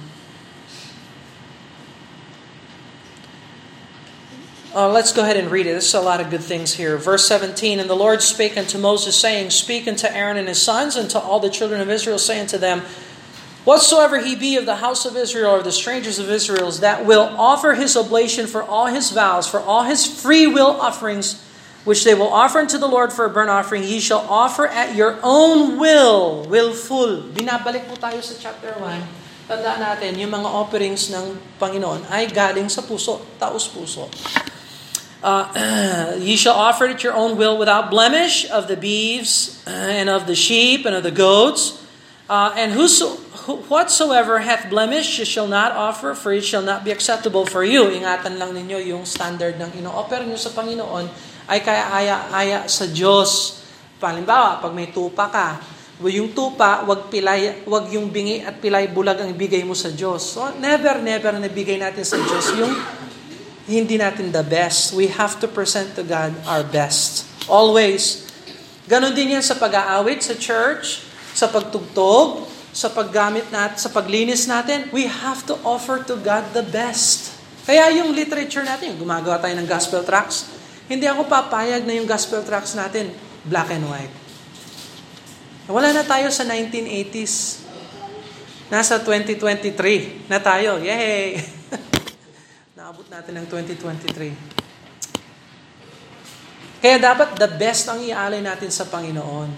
uh, 4.77 4.87
let's 4.87 5.11
go 5.11 5.23
ahead 5.23 5.37
and 5.37 5.49
read 5.49 5.65
it. 5.65 5.71
There's 5.71 5.95
a 5.95 6.01
lot 6.01 6.21
of 6.21 6.29
good 6.29 6.43
things 6.43 6.75
here. 6.75 6.97
Verse 6.97 7.27
17 7.27 7.79
And 7.79 7.89
the 7.89 7.95
Lord 7.95 8.21
spake 8.21 8.55
unto 8.57 8.77
Moses, 8.77 9.17
saying, 9.17 9.49
Speak 9.49 9.87
unto 9.87 10.05
Aaron 10.05 10.37
and 10.37 10.47
his 10.47 10.61
sons, 10.61 10.95
and 10.95 11.09
to 11.09 11.19
all 11.19 11.39
the 11.39 11.49
children 11.49 11.81
of 11.81 11.89
Israel, 11.89 12.19
saying 12.19 12.45
to 12.53 12.59
them, 12.59 12.81
Whatsoever 13.65 14.19
he 14.21 14.35
be 14.35 14.55
of 14.55 14.67
the 14.69 14.77
house 14.77 15.03
of 15.03 15.17
Israel 15.17 15.49
or 15.49 15.63
the 15.63 15.73
strangers 15.73 16.19
of 16.19 16.29
Israel 16.29 16.69
that 16.77 17.05
will 17.05 17.33
offer 17.35 17.73
his 17.73 17.97
oblation 17.97 18.45
for 18.45 18.61
all 18.61 18.85
his 18.85 19.09
vows, 19.09 19.49
for 19.49 19.59
all 19.59 19.83
his 19.83 20.05
free 20.05 20.45
will 20.45 20.79
offerings, 20.79 21.41
which 21.83 22.05
they 22.05 22.13
will 22.13 22.31
offer 22.31 22.59
unto 22.59 22.77
the 22.77 22.87
Lord 22.87 23.11
for 23.11 23.25
a 23.25 23.29
burnt 23.29 23.49
offering, 23.49 23.81
he 23.81 23.99
shall 23.99 24.23
offer 24.29 24.67
at 24.67 24.95
your 24.95 25.17
own 25.23 25.79
will, 25.79 26.45
willful. 26.45 27.23
Binabalik 27.33 27.89
po 27.89 27.97
tayo 27.97 28.21
sa 28.21 28.37
chapter 28.37 28.77
1 28.77 29.25
tandaan 29.47 29.79
natin, 29.79 30.11
yung 30.19 30.27
mga 30.27 30.49
offerings 30.51 31.07
ng 31.07 31.39
Panginoon 31.55 32.03
ay 32.11 32.27
galing 32.27 32.67
sa 32.67 32.83
puso, 32.83 33.23
taos 33.39 33.71
puso. 33.71 34.11
Uh, 35.23 36.13
ye 36.21 36.37
shall 36.37 36.53
offer 36.53 36.85
it 36.85 37.01
at 37.01 37.03
your 37.03 37.13
own 37.13 37.37
will 37.37 37.57
without 37.57 37.89
blemish 37.89 38.45
of 38.53 38.69
the 38.69 38.77
beeves 38.77 39.63
and 39.65 40.09
of 40.09 40.29
the 40.29 40.35
sheep 40.37 40.85
and 40.85 40.93
of 40.93 41.01
the 41.01 41.13
goats. 41.13 41.81
Uh, 42.29 42.53
and 42.59 42.75
whoso, 42.75 43.17
whatsoever 43.71 44.43
hath 44.43 44.69
blemish 44.69 45.17
ye 45.17 45.25
shall 45.25 45.47
not 45.47 45.71
offer, 45.71 46.13
for 46.13 46.35
it 46.35 46.43
shall 46.43 46.61
not 46.61 46.83
be 46.83 46.91
acceptable 46.91 47.47
for 47.47 47.63
you. 47.63 47.87
Ingatan 47.89 48.37
lang 48.37 48.53
ninyo 48.53 48.77
yung 48.83 49.03
standard 49.07 49.57
ng 49.57 49.79
ino-offer 49.79 50.21
nyo 50.27 50.37
sa 50.37 50.51
Panginoon 50.53 51.07
ay 51.47 51.63
kaya 51.63 51.87
aya-aya 51.87 52.67
sa 52.67 52.85
Diyos. 52.85 53.63
Palimbawa, 53.97 54.61
pag 54.61 54.75
may 54.75 54.91
tupa 54.93 55.31
ka, 55.31 55.57
yung 56.05 56.29
tupa, 56.37 56.85
wag 56.85 57.09
pilay, 57.09 57.65
wag 57.65 57.89
yung 57.89 58.13
bingi 58.13 58.45
at 58.45 58.61
pilay 58.61 58.85
bulag 58.85 59.17
ang 59.17 59.33
ibigay 59.33 59.65
mo 59.65 59.73
sa 59.73 59.89
Diyos. 59.89 60.21
So 60.21 60.45
never, 60.61 61.01
never 61.01 61.33
na 61.33 61.49
bigay 61.49 61.81
natin 61.81 62.05
sa 62.05 62.21
Diyos 62.21 62.53
yung 62.53 62.69
hindi 63.67 63.99
natin 63.99 64.31
the 64.31 64.41
best. 64.47 64.95
We 64.95 65.11
have 65.11 65.37
to 65.43 65.47
present 65.51 65.93
to 65.99 66.03
God 66.07 66.31
our 66.47 66.63
best. 66.63 67.27
Always. 67.51 68.25
Ganon 68.87 69.11
din 69.11 69.35
yan 69.35 69.43
sa 69.43 69.59
pag-aawit 69.59 70.23
sa 70.23 70.39
church, 70.39 71.03
sa 71.35 71.51
pagtugtog, 71.51 72.47
sa 72.71 72.87
paggamit 72.87 73.51
natin, 73.51 73.75
sa 73.75 73.91
paglinis 73.91 74.47
natin. 74.47 74.87
We 74.95 75.11
have 75.11 75.43
to 75.51 75.59
offer 75.67 75.99
to 76.07 76.15
God 76.15 76.55
the 76.55 76.63
best. 76.63 77.35
Kaya 77.67 77.91
yung 77.99 78.15
literature 78.15 78.63
natin, 78.63 78.95
gumagawa 78.95 79.43
tayo 79.43 79.59
ng 79.59 79.67
gospel 79.67 80.07
tracks, 80.07 80.47
hindi 80.87 81.03
ako 81.03 81.27
papayag 81.27 81.83
na 81.83 81.99
yung 81.99 82.07
gospel 82.07 82.39
tracks 82.47 82.71
natin 82.79 83.11
black 83.43 83.67
and 83.75 83.83
white. 83.91 84.15
Wala 85.67 85.91
na 85.91 86.07
tayo 86.07 86.31
sa 86.31 86.47
1980s. 86.47 87.67
Nasa 88.71 89.03
2023 89.03 90.31
na 90.31 90.39
tayo. 90.39 90.79
Yay! 90.79 91.43
Naabot 92.87 93.03
natin 93.11 93.43
ng 93.43 93.47
2023. 93.51 94.31
Kaya 96.79 96.95
dapat 96.95 97.35
the 97.35 97.51
best 97.59 97.83
ang 97.91 97.99
ialay 97.99 98.39
natin 98.39 98.71
sa 98.71 98.87
Panginoon. 98.87 99.51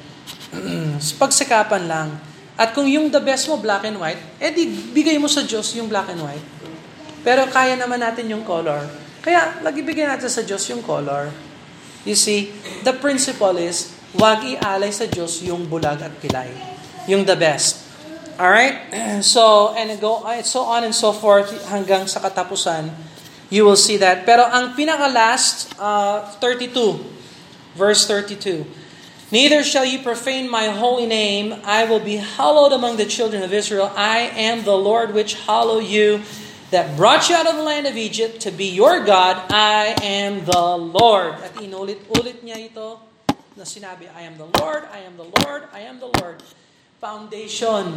Pagsikapan 1.22 1.86
lang. 1.86 2.18
At 2.58 2.74
kung 2.74 2.90
yung 2.90 3.14
the 3.14 3.22
best 3.22 3.46
mo 3.46 3.62
black 3.62 3.86
and 3.86 4.02
white, 4.02 4.18
edi 4.42 4.74
bigay 4.74 5.22
mo 5.22 5.30
sa 5.30 5.46
Diyos 5.46 5.78
yung 5.78 5.86
black 5.86 6.10
and 6.10 6.26
white. 6.26 6.42
Pero 7.22 7.46
kaya 7.54 7.78
naman 7.78 8.02
natin 8.02 8.34
yung 8.34 8.42
color. 8.42 8.90
Kaya 9.22 9.62
lagi 9.62 9.86
bigyan 9.86 10.10
natin 10.10 10.26
sa 10.26 10.42
Diyos 10.42 10.66
yung 10.74 10.82
color. 10.82 11.30
You 12.10 12.18
see, 12.18 12.50
the 12.82 12.98
principle 12.98 13.62
is, 13.62 13.94
Huwag 14.18 14.42
ialay 14.42 14.90
sa 14.90 15.06
Diyos 15.06 15.46
yung 15.46 15.70
bulag 15.70 16.02
at 16.02 16.18
pilay. 16.18 16.50
Yung 17.06 17.30
the 17.30 17.38
best. 17.38 17.86
Alright? 18.42 18.90
So, 19.22 19.78
and 19.78 19.94
go, 20.02 20.26
so 20.42 20.66
on 20.66 20.82
and 20.82 20.98
so 20.98 21.14
forth 21.14 21.54
hanggang 21.70 22.10
sa 22.10 22.18
katapusan, 22.18 23.09
you 23.50 23.66
will 23.66 23.78
see 23.78 23.98
that. 23.98 24.26
Pero 24.26 24.46
ang 24.46 24.74
pinaka-last, 24.74 25.74
uh, 25.78 26.26
32, 26.42 27.02
verse 27.76 28.06
32, 28.08 28.66
Neither 29.30 29.62
shall 29.62 29.86
ye 29.86 30.02
profane 30.02 30.50
my 30.50 30.74
holy 30.74 31.06
name. 31.06 31.62
I 31.62 31.86
will 31.86 32.02
be 32.02 32.18
hallowed 32.18 32.74
among 32.74 32.98
the 32.98 33.06
children 33.06 33.46
of 33.46 33.54
Israel. 33.54 33.94
I 33.94 34.34
am 34.34 34.66
the 34.66 34.74
Lord 34.74 35.14
which 35.14 35.38
hallow 35.46 35.78
you, 35.78 36.26
that 36.74 36.98
brought 36.98 37.30
you 37.30 37.38
out 37.38 37.46
of 37.46 37.58
the 37.58 37.66
land 37.66 37.86
of 37.86 37.98
Egypt 37.98 38.42
to 38.46 38.50
be 38.50 38.66
your 38.70 39.06
God. 39.06 39.38
I 39.50 39.94
am 40.02 40.46
the 40.46 40.78
Lord. 40.78 41.38
At 41.46 41.58
inulit-ulit 41.62 42.42
niya 42.42 42.58
ito 42.58 43.02
na 43.54 43.66
sinabi, 43.66 44.10
I 44.14 44.26
am 44.26 44.38
the 44.42 44.50
Lord, 44.58 44.90
I 44.90 45.06
am 45.06 45.14
the 45.18 45.30
Lord, 45.30 45.70
I 45.74 45.86
am 45.86 46.02
the 46.02 46.10
Lord. 46.22 46.42
foundation. 47.00 47.96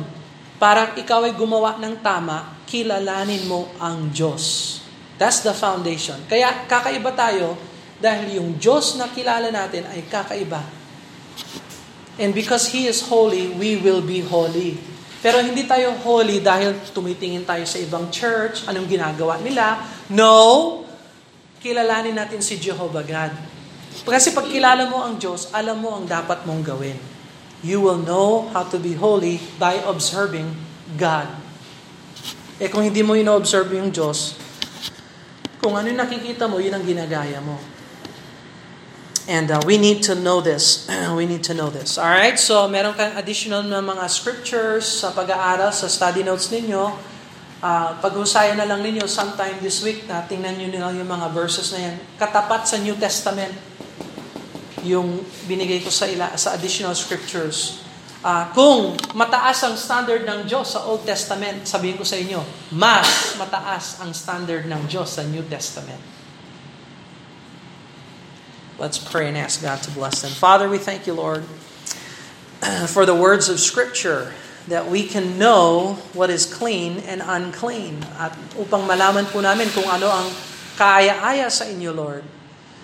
Para 0.62 0.94
ikaw 0.94 1.26
ay 1.26 1.34
gumawa 1.34 1.74
ng 1.82 1.98
tama, 2.06 2.54
kilalanin 2.70 3.50
mo 3.50 3.66
ang 3.82 4.14
Diyos. 4.14 4.78
That's 5.20 5.44
the 5.44 5.52
foundation. 5.52 6.18
Kaya 6.28 6.66
kakaiba 6.68 7.12
tayo 7.12 7.56
dahil 8.02 8.42
yung 8.42 8.58
Diyos 8.58 8.98
na 8.98 9.06
kilala 9.10 9.52
natin 9.52 9.86
ay 9.86 10.02
kakaiba. 10.10 10.62
And 12.20 12.36
because 12.36 12.68
He 12.68 12.90
is 12.90 13.06
holy, 13.06 13.54
we 13.56 13.80
will 13.80 14.04
be 14.04 14.20
holy. 14.20 14.76
Pero 15.22 15.38
hindi 15.38 15.62
tayo 15.64 15.94
holy 16.02 16.42
dahil 16.42 16.74
tumitingin 16.90 17.46
tayo 17.46 17.62
sa 17.62 17.78
ibang 17.78 18.10
church, 18.10 18.66
anong 18.66 18.90
ginagawa 18.90 19.38
nila. 19.38 19.78
No! 20.10 20.82
Kilalanin 21.62 22.18
natin 22.18 22.42
si 22.42 22.58
Jehovah 22.58 23.06
God. 23.06 23.32
Kasi 24.02 24.34
pag 24.34 24.50
kilala 24.50 24.90
mo 24.90 24.98
ang 24.98 25.14
Diyos, 25.22 25.54
alam 25.54 25.78
mo 25.78 25.94
ang 25.94 26.10
dapat 26.10 26.42
mong 26.42 26.66
gawin. 26.66 26.98
You 27.62 27.78
will 27.78 28.02
know 28.02 28.50
how 28.50 28.66
to 28.66 28.82
be 28.82 28.98
holy 28.98 29.38
by 29.62 29.78
observing 29.86 30.50
God. 30.98 31.30
Eh 32.58 32.66
kung 32.66 32.82
hindi 32.82 33.06
mo 33.06 33.14
ino-observe 33.14 33.78
yung 33.78 33.94
Diyos, 33.94 34.34
kung 35.62 35.78
ano 35.78 35.86
yung 35.86 36.02
nakikita 36.02 36.50
mo, 36.50 36.58
yun 36.58 36.74
ang 36.74 36.82
ginagaya 36.82 37.38
mo. 37.38 37.54
And 39.30 39.46
uh, 39.54 39.62
we 39.62 39.78
need 39.78 40.02
to 40.10 40.18
know 40.18 40.42
this. 40.42 40.90
we 41.18 41.22
need 41.30 41.46
to 41.46 41.54
know 41.54 41.70
this. 41.70 41.94
All 41.94 42.10
right? 42.10 42.34
So, 42.34 42.66
meron 42.66 42.98
kang 42.98 43.14
additional 43.14 43.62
na 43.62 43.78
mga 43.78 44.10
scriptures 44.10 44.82
sa 44.82 45.14
pag-aaral, 45.14 45.70
sa 45.70 45.86
study 45.86 46.26
notes 46.26 46.50
ninyo. 46.50 46.90
Uh, 47.62 47.94
pag-usayan 48.02 48.58
na 48.58 48.66
lang 48.66 48.82
ninyo 48.82 49.06
sometime 49.06 49.54
this 49.62 49.86
week 49.86 50.02
na 50.10 50.26
tingnan 50.26 50.58
nyo 50.58 50.66
nila 50.66 50.90
yung 50.98 51.06
mga 51.06 51.30
verses 51.30 51.70
na 51.70 51.78
yan. 51.78 51.94
Katapat 52.18 52.66
sa 52.66 52.82
New 52.82 52.98
Testament 52.98 53.54
yung 54.82 55.22
binigay 55.46 55.78
ko 55.78 55.94
sa 55.94 56.10
ila, 56.10 56.34
sa 56.34 56.58
additional 56.58 56.98
scriptures. 56.98 57.81
Uh, 58.22 58.46
kung 58.54 58.94
mataas 59.18 59.66
ang 59.66 59.74
standard 59.74 60.22
ng 60.22 60.46
Diyos 60.46 60.78
sa 60.78 60.86
Old 60.86 61.02
Testament, 61.02 61.66
sabihin 61.66 61.98
ko 61.98 62.06
sa 62.06 62.14
inyo, 62.14 62.38
mas 62.70 63.34
mataas 63.34 63.98
ang 63.98 64.14
standard 64.14 64.62
ng 64.70 64.86
Diyos 64.86 65.18
sa 65.18 65.26
New 65.26 65.42
Testament. 65.50 65.98
Let's 68.78 69.02
pray 69.02 69.26
and 69.26 69.34
ask 69.34 69.58
God 69.58 69.82
to 69.82 69.90
bless 69.90 70.22
them. 70.22 70.30
Father, 70.30 70.70
we 70.70 70.78
thank 70.78 71.10
you, 71.10 71.18
Lord, 71.18 71.42
for 72.94 73.02
the 73.02 73.14
words 73.14 73.50
of 73.50 73.58
Scripture 73.58 74.30
that 74.70 74.86
we 74.86 75.02
can 75.02 75.34
know 75.34 75.98
what 76.14 76.30
is 76.30 76.46
clean 76.46 77.02
and 77.10 77.26
unclean. 77.26 78.06
At 78.22 78.38
upang 78.54 78.86
malaman 78.86 79.26
po 79.34 79.42
namin 79.42 79.66
kung 79.74 79.90
ano 79.90 80.06
ang 80.06 80.30
kaaya-aya 80.78 81.50
sa 81.50 81.66
inyo, 81.66 81.90
Lord. 81.90 82.22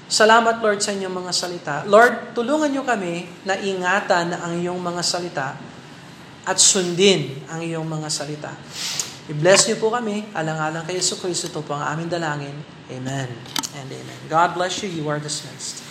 Salamat, 0.09 0.65
Lord, 0.65 0.81
sa 0.81 0.97
inyong 0.97 1.13
mga 1.13 1.33
salita. 1.37 1.75
Lord, 1.85 2.33
tulungan 2.33 2.73
niyo 2.73 2.81
kami 2.81 3.29
na 3.45 3.61
ingatan 3.61 4.33
ang 4.33 4.57
iyong 4.57 4.81
mga 4.81 5.03
salita 5.05 5.53
at 6.49 6.57
sundin 6.57 7.45
ang 7.53 7.61
iyong 7.61 7.85
mga 7.85 8.09
salita. 8.09 8.53
I-bless 9.29 9.69
niyo 9.69 9.77
po 9.77 9.93
kami. 9.93 10.25
Alang-alang 10.33 10.89
kay 10.89 10.97
Yesu 10.97 11.21
Cristo. 11.21 11.53
Ito 11.53 11.61
po 11.61 11.77
ang 11.77 11.85
aming 11.93 12.09
dalangin. 12.09 12.57
Amen 12.89 13.29
and 13.77 13.89
amen. 13.93 14.21
God 14.33 14.57
bless 14.57 14.81
you. 14.81 14.89
You 14.89 15.05
are 15.13 15.21
dismissed. 15.21 15.88